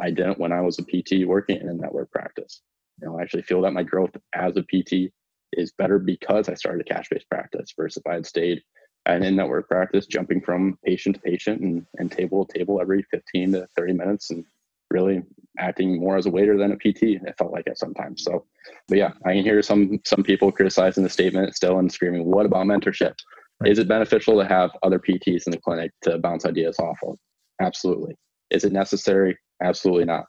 I 0.00 0.10
didn't 0.10 0.38
when 0.38 0.52
I 0.52 0.60
was 0.60 0.78
a 0.78 0.82
PT 0.82 1.26
working 1.26 1.60
in 1.60 1.68
a 1.68 1.74
network 1.74 2.10
practice. 2.12 2.62
You 3.00 3.08
know, 3.08 3.18
I 3.18 3.22
actually 3.22 3.42
feel 3.42 3.62
that 3.62 3.72
my 3.72 3.82
growth 3.82 4.16
as 4.34 4.56
a 4.56 4.62
PT 4.62 5.12
is 5.52 5.72
better 5.72 5.98
because 5.98 6.48
I 6.48 6.54
started 6.54 6.86
a 6.86 6.94
cash-based 6.94 7.28
practice 7.28 7.72
versus 7.76 7.96
if 8.04 8.10
I 8.10 8.14
had 8.14 8.26
stayed 8.26 8.62
and 9.06 9.24
in 9.24 9.36
network 9.36 9.68
practice, 9.68 10.06
jumping 10.06 10.40
from 10.40 10.78
patient 10.84 11.16
to 11.16 11.22
patient 11.22 11.62
and, 11.62 11.86
and 11.96 12.12
table 12.12 12.44
to 12.44 12.58
table 12.58 12.80
every 12.80 13.02
15 13.10 13.52
to 13.52 13.66
30 13.76 13.92
minutes 13.94 14.30
and 14.30 14.44
really 14.90 15.22
acting 15.58 15.98
more 15.98 16.16
as 16.16 16.26
a 16.26 16.30
waiter 16.30 16.56
than 16.58 16.72
a 16.72 16.76
PT. 16.76 17.02
It 17.02 17.34
felt 17.38 17.52
like 17.52 17.66
it 17.66 17.78
sometimes. 17.78 18.22
So, 18.22 18.44
but 18.88 18.98
yeah, 18.98 19.12
I 19.24 19.34
can 19.34 19.42
hear 19.42 19.62
some 19.62 20.00
some 20.04 20.22
people 20.22 20.52
criticizing 20.52 21.02
the 21.04 21.10
statement 21.10 21.56
still 21.56 21.78
and 21.78 21.90
screaming, 21.90 22.24
"What 22.24 22.46
about 22.46 22.66
mentorship? 22.66 23.14
Right. 23.60 23.72
Is 23.72 23.78
it 23.78 23.88
beneficial 23.88 24.40
to 24.40 24.46
have 24.46 24.70
other 24.82 24.98
PTs 24.98 25.46
in 25.46 25.50
the 25.50 25.58
clinic 25.58 25.90
to 26.02 26.18
bounce 26.18 26.44
ideas 26.44 26.78
off 26.78 26.98
of?" 27.02 27.18
Absolutely. 27.60 28.14
Is 28.50 28.64
it 28.64 28.72
necessary? 28.72 29.36
Absolutely 29.62 30.04
not. 30.04 30.24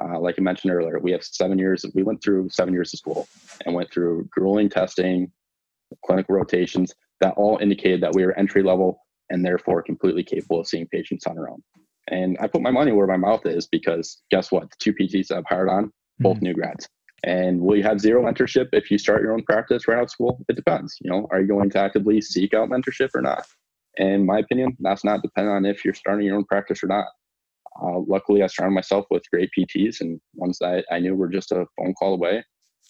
Uh, 0.00 0.18
like 0.18 0.36
I 0.38 0.42
mentioned 0.42 0.72
earlier, 0.72 0.98
we 0.98 1.12
have 1.12 1.22
seven 1.22 1.58
years. 1.58 1.84
We 1.94 2.02
went 2.02 2.22
through 2.22 2.48
seven 2.50 2.72
years 2.72 2.94
of 2.94 2.98
school 2.98 3.28
and 3.66 3.74
went 3.74 3.92
through 3.92 4.28
grueling 4.30 4.68
testing, 4.68 5.30
clinical 6.04 6.34
rotations 6.34 6.94
that 7.20 7.34
all 7.36 7.58
indicated 7.58 8.00
that 8.02 8.14
we 8.14 8.24
were 8.24 8.36
entry 8.38 8.62
level 8.62 9.00
and 9.28 9.44
therefore 9.44 9.82
completely 9.82 10.22
capable 10.22 10.60
of 10.60 10.66
seeing 10.66 10.86
patients 10.86 11.26
on 11.26 11.38
our 11.38 11.50
own. 11.50 11.62
And 12.08 12.36
I 12.40 12.46
put 12.46 12.62
my 12.62 12.70
money 12.70 12.92
where 12.92 13.06
my 13.06 13.16
mouth 13.16 13.46
is 13.46 13.66
because 13.66 14.22
guess 14.30 14.50
what? 14.50 14.70
The 14.70 14.76
two 14.78 14.92
PTs 14.92 15.30
I've 15.30 15.44
hired 15.46 15.68
on, 15.68 15.92
both 16.18 16.36
mm-hmm. 16.36 16.46
new 16.46 16.54
grads. 16.54 16.88
And 17.24 17.60
will 17.60 17.76
you 17.76 17.82
have 17.82 18.00
zero 18.00 18.22
mentorship 18.22 18.68
if 18.72 18.90
you 18.90 18.98
start 18.98 19.22
your 19.22 19.32
own 19.32 19.42
practice 19.42 19.86
right 19.86 19.98
out 19.98 20.04
of 20.04 20.10
school? 20.10 20.44
It 20.48 20.56
depends. 20.56 20.96
You 21.00 21.10
know, 21.10 21.28
are 21.30 21.40
you 21.40 21.46
going 21.46 21.70
to 21.70 21.78
actively 21.78 22.20
seek 22.20 22.54
out 22.54 22.70
mentorship 22.70 23.10
or 23.14 23.20
not? 23.20 23.46
In 23.96 24.24
my 24.24 24.38
opinion, 24.38 24.76
that's 24.80 25.04
not 25.04 25.22
dependent 25.22 25.56
on 25.56 25.66
if 25.66 25.84
you're 25.84 25.94
starting 25.94 26.26
your 26.26 26.36
own 26.36 26.44
practice 26.44 26.82
or 26.82 26.86
not. 26.86 27.06
Uh, 27.82 27.98
luckily, 28.06 28.42
I 28.42 28.46
surrounded 28.46 28.74
myself 28.74 29.06
with 29.10 29.28
great 29.30 29.50
PTs 29.56 30.00
and 30.00 30.20
ones 30.34 30.58
that 30.60 30.84
I 30.90 30.98
knew 30.98 31.14
were 31.14 31.28
just 31.28 31.52
a 31.52 31.66
phone 31.76 31.94
call 31.94 32.14
away. 32.14 32.44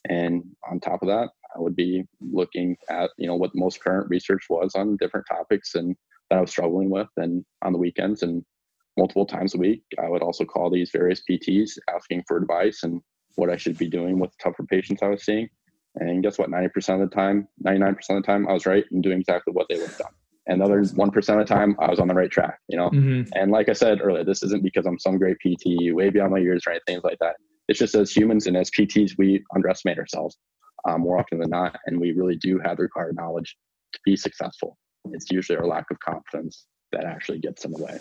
And 0.09 0.45
on 0.71 0.81
top 0.81 1.03
of 1.03 1.09
that, 1.09 1.31
I 1.55 1.61
would 1.61 1.77
be 1.77 2.05
looking 2.21 2.77
at 2.89 3.11
you 3.19 3.27
know 3.27 3.37
what 3.37 3.53
the 3.53 3.61
most 3.61 3.83
current 3.83 4.09
research 4.09 4.45
was 4.49 4.75
on 4.75 4.97
different 4.97 5.27
topics 5.29 5.75
and 5.75 5.97
that 6.31 6.39
I 6.39 6.41
was 6.41 6.51
struggling 6.51 6.91
with, 6.91 7.09
and 7.17 7.45
on 7.63 7.73
the 7.73 7.79
weekends 7.79 8.23
and 8.23 8.45
multiple 8.97 9.27
times 9.27 9.55
a 9.55 9.59
week. 9.59 9.83
I 10.03 10.09
would 10.09 10.23
also 10.23 10.45
call 10.45 10.71
these 10.71 10.91
various 10.91 11.23
PTs 11.29 11.73
asking 11.95 12.25
for 12.27 12.37
advice 12.37 12.83
and 12.83 13.01
what 13.37 13.51
I 13.51 13.57
should 13.57 13.79
be 13.79 13.89
doing 13.89 14.19
with 14.19 14.37
tougher 14.39 14.65
patients 14.65 15.03
I 15.03 15.09
was 15.09 15.25
seeing. 15.25 15.49
And 15.97 16.23
guess 16.23 16.39
what? 16.39 16.51
90% 16.51 17.03
of 17.03 17.11
the 17.11 17.15
time, 17.15 17.49
99% 17.65 17.91
of 17.91 18.17
the 18.17 18.23
time, 18.23 18.49
I 18.49 18.53
was 18.53 18.67
right 18.67 18.85
and 18.91 19.03
doing 19.03 19.21
exactly 19.21 19.53
what 19.53 19.67
they 19.69 19.77
would 19.77 19.89
have 19.89 19.99
done. 19.99 20.13
And 20.47 20.61
the 20.61 20.65
other 20.65 20.83
1% 20.83 21.17
of 21.17 21.25
the 21.25 21.45
time, 21.45 21.77
I 21.81 21.91
was 21.91 22.01
on 22.01 22.09
the 22.09 22.15
right 22.15 22.31
track, 22.31 22.59
you 22.69 22.77
know? 22.77 22.91
Mm-hmm. 22.91 23.31
And 23.35 23.51
like 23.51 23.69
I 23.69 23.73
said 23.73 24.01
earlier, 24.01 24.25
this 24.25 24.43
isn't 24.43 24.63
because 24.63 24.87
I'm 24.87 24.99
some 24.99 25.19
great 25.19 25.37
PT, 25.39 25.95
way 25.95 26.11
beyond 26.11 26.33
my 26.33 26.39
years 26.39 26.63
or 26.67 26.73
anything 26.73 27.01
like 27.05 27.19
that. 27.21 27.37
It's 27.69 27.79
just 27.79 27.95
as 27.95 28.11
humans 28.17 28.47
and 28.47 28.57
as 28.57 28.71
PTs, 28.71 29.13
we 29.19 29.45
underestimate 29.55 29.99
ourselves 29.99 30.39
um, 30.89 31.03
more 31.03 31.19
often 31.19 31.39
than 31.39 31.51
not. 31.51 31.79
And 31.87 32.01
we 32.01 32.13
really 32.13 32.37
do 32.37 32.59
have 32.65 32.79
the 32.79 32.85
required 32.85 33.17
knowledge 33.17 33.57
to 33.93 34.01
be 34.05 34.17
successful. 34.17 34.77
It's 35.13 35.31
usually 35.31 35.59
our 35.59 35.67
lack 35.67 35.87
of 35.91 35.99
confidence 36.01 36.67
that 36.93 37.05
actually 37.05 37.39
gets 37.39 37.65
in 37.65 37.73
the 37.73 37.83
way. 37.83 37.99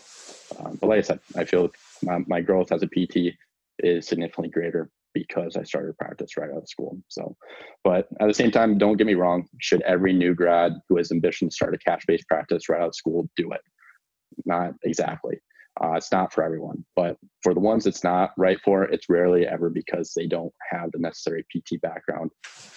Um, 0.60 0.78
but 0.82 0.88
like 0.88 1.00
I 1.00 1.02
said, 1.02 1.20
I 1.36 1.46
feel 1.46 1.70
my, 2.02 2.20
my 2.28 2.42
growth 2.42 2.72
as 2.72 2.84
a 2.84 2.88
PT 2.88 3.36
is 3.80 4.08
significantly 4.08 4.50
greater 4.50 4.90
because 5.14 5.56
I 5.56 5.64
started 5.64 5.98
practice 5.98 6.38
right 6.38 6.50
out 6.50 6.64
of 6.64 6.70
school. 6.70 6.98
So, 7.08 7.36
but 7.84 8.08
at 8.20 8.28
the 8.28 8.34
same 8.34 8.52
time, 8.52 8.78
don't 8.78 8.98
get 8.98 9.08
me 9.08 9.16
wrong. 9.16 9.48
Should 9.60 9.82
every 9.84 10.14
new 10.14 10.34
grad 10.34 10.74
who 10.88 10.98
has 10.98 11.12
ambition 11.12 11.50
to 11.50 11.56
start 11.56 11.74
a 11.74 11.78
cash 11.78 12.04
based 12.08 12.28
practice 12.28 12.70
right 12.70 12.82
out 12.82 12.90
of 12.90 12.96
school 12.96 13.30
do 13.36 13.52
it? 13.52 13.62
Not 14.46 14.74
exactly. 14.84 15.40
Uh, 15.82 15.94
it's 15.94 16.12
not 16.12 16.34
for 16.34 16.44
everyone, 16.44 16.84
but 16.96 17.16
for 17.42 17.54
the 17.54 17.60
ones 17.60 17.88
it's 17.88 18.04
not 18.04 18.32
right 18.38 18.60
for, 18.66 18.84
it's 18.84 19.08
rarely 19.08 19.48
ever 19.48 19.70
because 19.70 20.12
they 20.14 20.28
don't 20.28 20.54
have 20.70 20.92
the 20.92 21.00
necessary 21.00 21.44
PT 21.44 21.80
background 21.82 22.32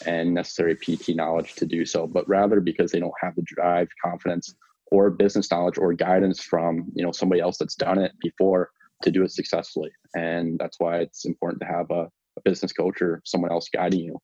and 0.07 0.33
necessary 0.33 0.77
PT 0.77 1.17
knowledge 1.17 1.55
to 1.55 1.67
do 1.67 1.85
so, 1.85 2.07
but 2.07 2.29
rather 2.29 2.61
because 2.61 2.93
they 2.93 3.01
don't 3.01 3.13
have 3.21 3.35
the 3.35 3.43
drive, 3.43 3.89
confidence, 4.05 4.55
or 4.93 5.11
business 5.11 5.51
knowledge 5.51 5.79
or 5.79 5.93
guidance 5.95 6.41
from 6.41 6.85
you 6.95 7.03
know 7.03 7.11
somebody 7.11 7.41
else 7.41 7.57
that's 7.57 7.75
done 7.75 7.99
it 7.99 8.13
before 8.21 8.71
to 9.03 9.11
do 9.11 9.25
it 9.25 9.33
successfully 9.33 9.91
and 10.15 10.59
that's 10.59 10.79
why 10.79 10.99
it's 10.99 11.25
important 11.25 11.61
to 11.61 11.67
have 11.67 11.91
a, 11.91 12.09
a 12.39 12.41
business 12.43 12.73
coach 12.73 13.01
or 13.01 13.21
someone 13.25 13.51
else 13.51 13.69
guiding 13.73 14.01
you 14.01 14.19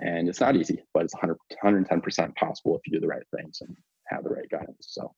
and 0.00 0.28
it's 0.28 0.40
not 0.40 0.56
easy 0.56 0.82
but 0.92 1.04
it's 1.04 1.14
100 1.14 1.36
110% 1.62 2.34
possible 2.36 2.76
if 2.76 2.82
you 2.86 2.92
do 2.92 3.00
the 3.00 3.06
right 3.06 3.22
things 3.36 3.58
and 3.60 3.76
have 4.08 4.24
the 4.24 4.30
right 4.30 4.48
guidance 4.50 4.76
so 4.80 5.12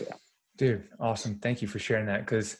yeah 0.00 0.14
dude 0.56 0.84
awesome 1.00 1.38
thank 1.38 1.62
you 1.62 1.68
for 1.68 1.78
sharing 1.78 2.06
that 2.06 2.20
because 2.20 2.56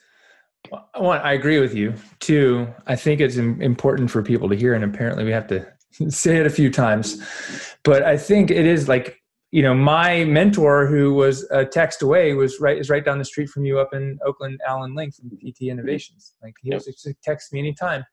One, 0.96 1.20
I 1.20 1.32
agree 1.34 1.60
with 1.60 1.74
you. 1.74 1.94
Two, 2.20 2.66
I 2.86 2.96
think 2.96 3.20
it's 3.20 3.36
important 3.36 4.10
for 4.10 4.22
people 4.22 4.48
to 4.48 4.56
hear, 4.56 4.74
and 4.74 4.84
apparently 4.84 5.24
we 5.24 5.30
have 5.32 5.46
to 5.48 5.66
say 6.08 6.38
it 6.38 6.46
a 6.46 6.50
few 6.50 6.70
times. 6.70 7.22
But 7.82 8.02
I 8.02 8.16
think 8.16 8.50
it 8.50 8.66
is 8.66 8.88
like 8.88 9.20
you 9.50 9.62
know, 9.62 9.72
my 9.72 10.24
mentor 10.24 10.84
who 10.84 11.14
was 11.14 11.48
a 11.52 11.64
text 11.64 12.02
away 12.02 12.34
was 12.34 12.58
right 12.58 12.76
is 12.76 12.90
right 12.90 13.04
down 13.04 13.18
the 13.18 13.24
street 13.24 13.48
from 13.48 13.64
you 13.64 13.78
up 13.78 13.94
in 13.94 14.18
Oakland, 14.26 14.60
Alan 14.66 14.96
Link 14.96 15.14
from 15.14 15.30
PT 15.30 15.68
Innovations. 15.68 16.34
Like 16.42 16.54
he 16.60 16.74
was 16.74 16.86
just 16.86 17.08
text 17.22 17.52
me 17.52 17.60
anytime. 17.60 18.04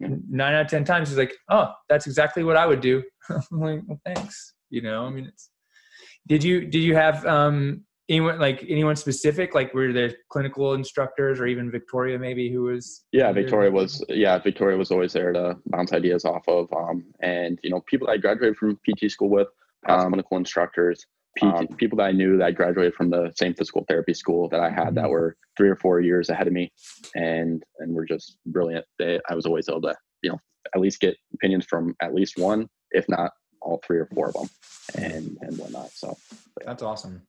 And 0.00 0.22
nine 0.30 0.54
out 0.54 0.62
of 0.62 0.68
ten 0.68 0.84
times 0.84 1.08
he's 1.08 1.18
like, 1.18 1.34
"Oh, 1.50 1.72
that's 1.88 2.06
exactly 2.06 2.44
what 2.44 2.56
I 2.56 2.66
would 2.66 2.80
do." 2.80 3.02
I'm 3.30 3.60
like, 3.60 3.80
"Well, 3.86 4.00
thanks." 4.04 4.54
You 4.70 4.82
know, 4.82 5.04
I 5.04 5.10
mean, 5.10 5.26
it's. 5.26 5.50
Did 6.26 6.44
you 6.44 6.66
did 6.66 6.80
you 6.80 6.94
have 6.94 7.24
um, 7.26 7.84
anyone 8.08 8.38
like 8.38 8.64
anyone 8.68 8.96
specific? 8.96 9.54
Like 9.54 9.72
were 9.72 9.92
there 9.92 10.12
clinical 10.30 10.74
instructors 10.74 11.40
or 11.40 11.46
even 11.46 11.70
Victoria 11.70 12.18
maybe 12.18 12.52
who 12.52 12.62
was? 12.62 13.04
Yeah, 13.12 13.32
Victoria 13.32 13.70
was. 13.70 14.04
Yeah, 14.08 14.38
Victoria 14.38 14.76
was 14.76 14.90
always 14.90 15.12
there 15.12 15.32
to 15.32 15.56
bounce 15.66 15.92
ideas 15.92 16.24
off 16.24 16.46
of. 16.48 16.68
Um, 16.72 17.04
and 17.20 17.58
you 17.62 17.70
know, 17.70 17.80
people 17.86 18.10
I 18.10 18.16
graduated 18.16 18.56
from 18.56 18.78
PT 18.88 19.10
school 19.10 19.30
with 19.30 19.48
um, 19.88 20.08
clinical 20.08 20.36
instructors, 20.36 21.06
um, 21.42 21.68
people 21.68 21.96
that 21.98 22.04
I 22.06 22.12
knew 22.12 22.36
that 22.38 22.54
graduated 22.54 22.94
from 22.94 23.10
the 23.10 23.32
same 23.36 23.54
physical 23.54 23.84
therapy 23.88 24.14
school 24.14 24.48
that 24.48 24.60
I 24.60 24.70
had 24.70 24.94
that 24.94 25.04
mm-hmm. 25.04 25.10
were 25.10 25.36
three 25.56 25.68
or 25.68 25.76
four 25.76 26.00
years 26.00 26.28
ahead 26.28 26.46
of 26.46 26.52
me, 26.52 26.72
and 27.14 27.62
and 27.78 27.94
were 27.94 28.04
just 28.04 28.38
brilliant. 28.46 28.84
They, 28.98 29.20
I 29.28 29.34
was 29.34 29.46
always 29.46 29.68
able 29.68 29.82
to, 29.82 29.94
you 30.22 30.30
know, 30.30 30.38
at 30.74 30.80
least 30.80 31.00
get 31.00 31.16
opinions 31.34 31.66
from 31.66 31.94
at 32.02 32.14
least 32.14 32.38
one, 32.38 32.68
if 32.90 33.08
not 33.08 33.30
all 33.62 33.80
three 33.86 33.98
or 33.98 34.08
four 34.14 34.28
of 34.28 34.34
them, 34.34 34.48
and 34.96 35.38
and 35.42 35.56
whatnot. 35.58 35.90
So 35.92 36.16
that's 36.64 36.82
awesome. 36.82 37.22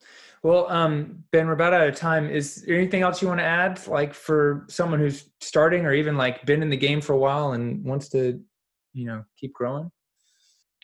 Well, 0.43 0.67
um, 0.71 1.23
Ben, 1.31 1.45
we're 1.45 1.53
about 1.53 1.73
out 1.73 1.87
of 1.87 1.95
time. 1.95 2.27
Is 2.27 2.63
there 2.63 2.75
anything 2.75 3.03
else 3.03 3.21
you 3.21 3.27
want 3.27 3.39
to 3.39 3.45
add, 3.45 3.85
like 3.87 4.15
for 4.15 4.65
someone 4.67 4.99
who's 4.99 5.29
starting 5.39 5.85
or 5.85 5.93
even 5.93 6.17
like 6.17 6.43
been 6.45 6.63
in 6.63 6.71
the 6.71 6.77
game 6.77 7.01
for 7.01 7.13
a 7.13 7.17
while 7.17 7.51
and 7.51 7.85
wants 7.85 8.09
to, 8.09 8.41
you 8.93 9.05
know, 9.05 9.23
keep 9.37 9.53
growing? 9.53 9.91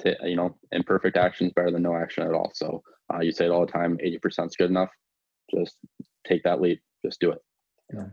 to, 0.01 0.15
you 0.23 0.35
know, 0.35 0.55
imperfect 0.71 1.17
action 1.17 1.47
is 1.47 1.53
better 1.53 1.71
than 1.71 1.81
no 1.81 1.95
action 1.95 2.23
at 2.23 2.33
all. 2.33 2.51
So 2.53 2.83
uh, 3.13 3.19
you 3.19 3.31
say 3.31 3.45
it 3.45 3.51
all 3.51 3.65
the 3.65 3.71
time, 3.71 3.97
80% 4.03 4.47
is 4.47 4.55
good 4.55 4.69
enough. 4.69 4.89
Just 5.53 5.77
take 6.25 6.43
that 6.43 6.61
leap. 6.61 6.81
Just 7.05 7.19
do 7.19 7.31
it. 7.31 7.39
Yeah. 7.93 8.05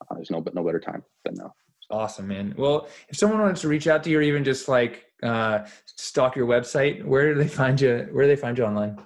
Uh, 0.00 0.14
there's 0.14 0.30
no, 0.30 0.44
no 0.54 0.64
better 0.64 0.80
time 0.80 1.02
than 1.24 1.34
now. 1.34 1.52
Awesome, 1.90 2.28
man. 2.28 2.54
Well, 2.56 2.88
if 3.08 3.16
someone 3.16 3.40
wants 3.40 3.62
to 3.62 3.68
reach 3.68 3.86
out 3.86 4.04
to 4.04 4.10
you 4.10 4.18
or 4.18 4.22
even 4.22 4.44
just 4.44 4.68
like 4.68 5.06
uh, 5.22 5.66
stalk 5.86 6.36
your 6.36 6.46
website, 6.46 7.04
where 7.04 7.32
do 7.32 7.40
they 7.40 7.48
find 7.48 7.80
you? 7.80 8.08
Where 8.12 8.24
do 8.24 8.28
they 8.28 8.40
find 8.40 8.56
you 8.58 8.64
online? 8.64 8.98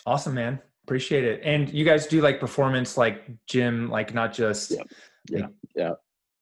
Awesome, 0.06 0.36
man. 0.36 0.62
Appreciate 0.88 1.26
it. 1.26 1.42
And 1.44 1.72
you 1.74 1.84
guys 1.84 2.08
do 2.08 2.22
like 2.22 2.40
performance, 2.40 2.96
like 2.96 3.30
gym, 3.46 3.90
like 3.90 4.14
not 4.14 4.32
just. 4.32 4.72
Yeah. 4.72 4.84
Yeah. 5.30 5.40
Like, 5.42 5.50
yeah. 5.76 5.94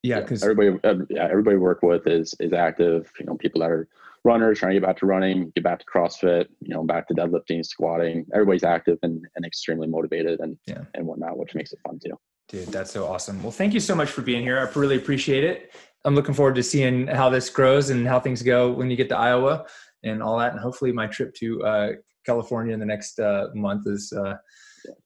Yeah. 0.03 0.19
Because 0.19 0.43
everybody, 0.43 0.77
yeah, 1.09 1.27
everybody 1.27 1.57
work 1.57 1.81
with 1.81 2.05
is 2.05 2.35
is 2.39 2.53
active. 2.53 3.11
You 3.19 3.25
know, 3.25 3.37
people 3.37 3.61
that 3.61 3.71
are 3.71 3.87
runners 4.23 4.59
trying 4.59 4.73
to 4.73 4.79
get 4.79 4.85
back 4.85 4.97
to 4.97 5.07
running, 5.07 5.51
get 5.55 5.63
back 5.63 5.79
to 5.79 5.85
CrossFit. 5.85 6.45
You 6.61 6.75
know, 6.75 6.83
back 6.83 7.07
to 7.07 7.15
deadlifting, 7.15 7.65
squatting. 7.65 8.27
Everybody's 8.35 8.63
active 8.63 8.99
and, 9.01 9.25
and 9.35 9.45
extremely 9.45 9.87
motivated 9.87 10.39
and 10.41 10.59
yeah. 10.67 10.83
and 10.93 11.07
whatnot, 11.07 11.39
which 11.39 11.55
makes 11.55 11.73
it 11.73 11.79
fun 11.83 11.97
too. 11.97 12.15
Dude, 12.47 12.67
that's 12.67 12.91
so 12.91 13.07
awesome. 13.07 13.41
Well, 13.41 13.51
thank 13.51 13.73
you 13.73 13.79
so 13.79 13.95
much 13.95 14.11
for 14.11 14.21
being 14.21 14.43
here. 14.43 14.59
I 14.59 14.79
really 14.79 14.97
appreciate 14.97 15.43
it. 15.43 15.73
I'm 16.03 16.13
looking 16.13 16.35
forward 16.35 16.53
to 16.53 16.61
seeing 16.61 17.07
how 17.07 17.31
this 17.31 17.49
grows 17.49 17.89
and 17.89 18.07
how 18.07 18.19
things 18.19 18.43
go 18.43 18.71
when 18.71 18.91
you 18.91 18.95
get 18.95 19.09
to 19.09 19.17
Iowa 19.17 19.65
and 20.03 20.21
all 20.21 20.37
that. 20.37 20.51
And 20.51 20.59
hopefully, 20.59 20.91
my 20.91 21.07
trip 21.07 21.33
to 21.37 21.63
uh, 21.63 21.89
California 22.25 22.73
in 22.73 22.79
the 22.79 22.85
next 22.85 23.19
uh, 23.19 23.47
month 23.53 23.87
is 23.87 24.11
uh, 24.13 24.35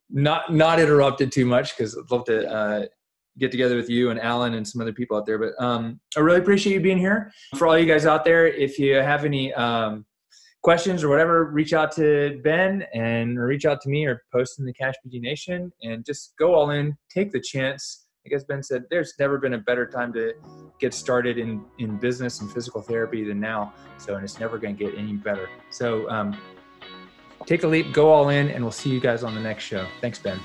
not 0.10 0.54
not 0.54 0.80
interrupted 0.80 1.32
too 1.32 1.46
much 1.46 1.78
because 1.78 1.98
I'd 1.98 2.12
love 2.12 2.26
to 2.26 2.50
uh, 2.52 2.86
get 3.38 3.52
together 3.52 3.76
with 3.76 3.90
you 3.90 4.10
and 4.10 4.20
Alan 4.20 4.54
and 4.54 4.68
some 4.68 4.82
other 4.82 4.94
people 4.94 5.18
out 5.18 5.26
there. 5.26 5.40
But 5.40 5.54
um, 5.64 6.00
I 6.16 6.20
really 6.20 6.40
appreciate 6.40 6.74
you 6.74 6.82
being 6.82 6.98
here. 6.98 7.32
For 7.58 7.68
all 7.68 7.78
you 7.78 7.86
guys 7.86 8.06
out 8.06 8.26
there, 8.26 8.48
if 8.48 8.78
you 8.78 8.96
have 8.96 9.26
any 9.26 9.54
um, 9.54 10.06
questions 10.62 11.04
or 11.04 11.10
whatever, 11.10 11.46
reach 11.46 11.74
out 11.74 11.92
to 11.94 12.40
Ben 12.44 12.86
and 12.94 13.40
reach 13.40 13.66
out 13.66 13.82
to 13.82 13.90
me 13.90 14.06
or 14.06 14.24
post 14.32 14.60
in 14.60 14.66
the 14.66 14.74
Cash 14.74 14.96
PT 15.06 15.22
Nation 15.22 15.72
and 15.82 16.06
just 16.06 16.34
go 16.38 16.54
all 16.54 16.72
in, 16.72 16.98
take 17.10 17.32
the 17.32 17.40
chance. 17.40 18.08
I 18.26 18.30
guess 18.30 18.44
Ben 18.44 18.62
said 18.62 18.84
there's 18.90 19.14
never 19.18 19.38
been 19.38 19.54
a 19.54 19.60
better 19.60 19.88
time 19.88 20.12
to 20.14 20.34
get 20.80 20.94
started 20.94 21.38
in, 21.38 21.64
in 21.80 21.98
business 21.98 22.42
and 22.42 22.52
physical 22.52 22.82
therapy 22.82 23.24
than 23.24 23.40
now. 23.40 23.74
So, 23.98 24.16
and 24.16 24.24
it's 24.24 24.40
never 24.40 24.58
going 24.58 24.76
to 24.76 24.86
get 24.86 24.98
any 24.98 25.14
better. 25.14 25.50
So, 25.70 26.10
um, 26.10 26.38
take 27.46 27.64
a 27.64 27.68
leap, 27.68 27.94
go 27.94 28.12
all 28.12 28.30
in, 28.30 28.50
and 28.50 28.64
we'll 28.64 28.72
see 28.72 28.90
you 28.90 29.00
guys 29.00 29.24
on 29.24 29.36
the 29.36 29.42
next 29.42 29.64
show. 29.64 29.88
Thanks, 30.02 30.20
Ben. 30.20 30.40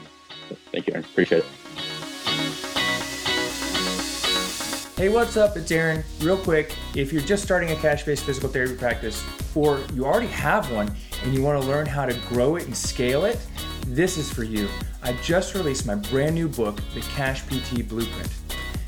Thank 0.73 0.87
you, 0.87 0.95
Aaron. 0.95 1.05
Appreciate 1.05 1.39
it. 1.39 1.47
Hey, 4.97 5.09
what's 5.09 5.37
up? 5.37 5.57
It's 5.57 5.73
Aaron. 5.73 6.05
Real 6.21 6.39
quick, 6.39 6.77
if 6.95 7.13
you're 7.13 7.21
just 7.23 7.43
starting 7.43 7.71
a 7.73 7.77
cash 7.77 8.05
based 8.05 8.25
physical 8.25 8.49
therapy 8.49 8.77
practice, 8.77 9.25
or 9.55 9.81
you 9.93 10.05
already 10.05 10.29
have 10.29 10.71
one 10.73 10.95
and 11.25 11.35
you 11.35 11.43
want 11.43 11.61
to 11.61 11.69
learn 11.69 11.85
how 11.85 12.07
to 12.07 12.15
grow 12.29 12.57
it 12.57 12.67
and 12.67 12.77
scale 12.77 13.25
it, 13.25 13.45
this 13.89 14.17
is 14.17 14.33
for 14.33 14.45
you. 14.45 14.69
I 15.03 15.13
just 15.15 15.55
released 15.55 15.85
my 15.85 15.97
brand 15.97 16.35
new 16.35 16.49
book, 16.49 16.81
The 16.95 17.01
Cash 17.01 17.43
PT 17.47 17.89
Blueprint, 17.89 18.33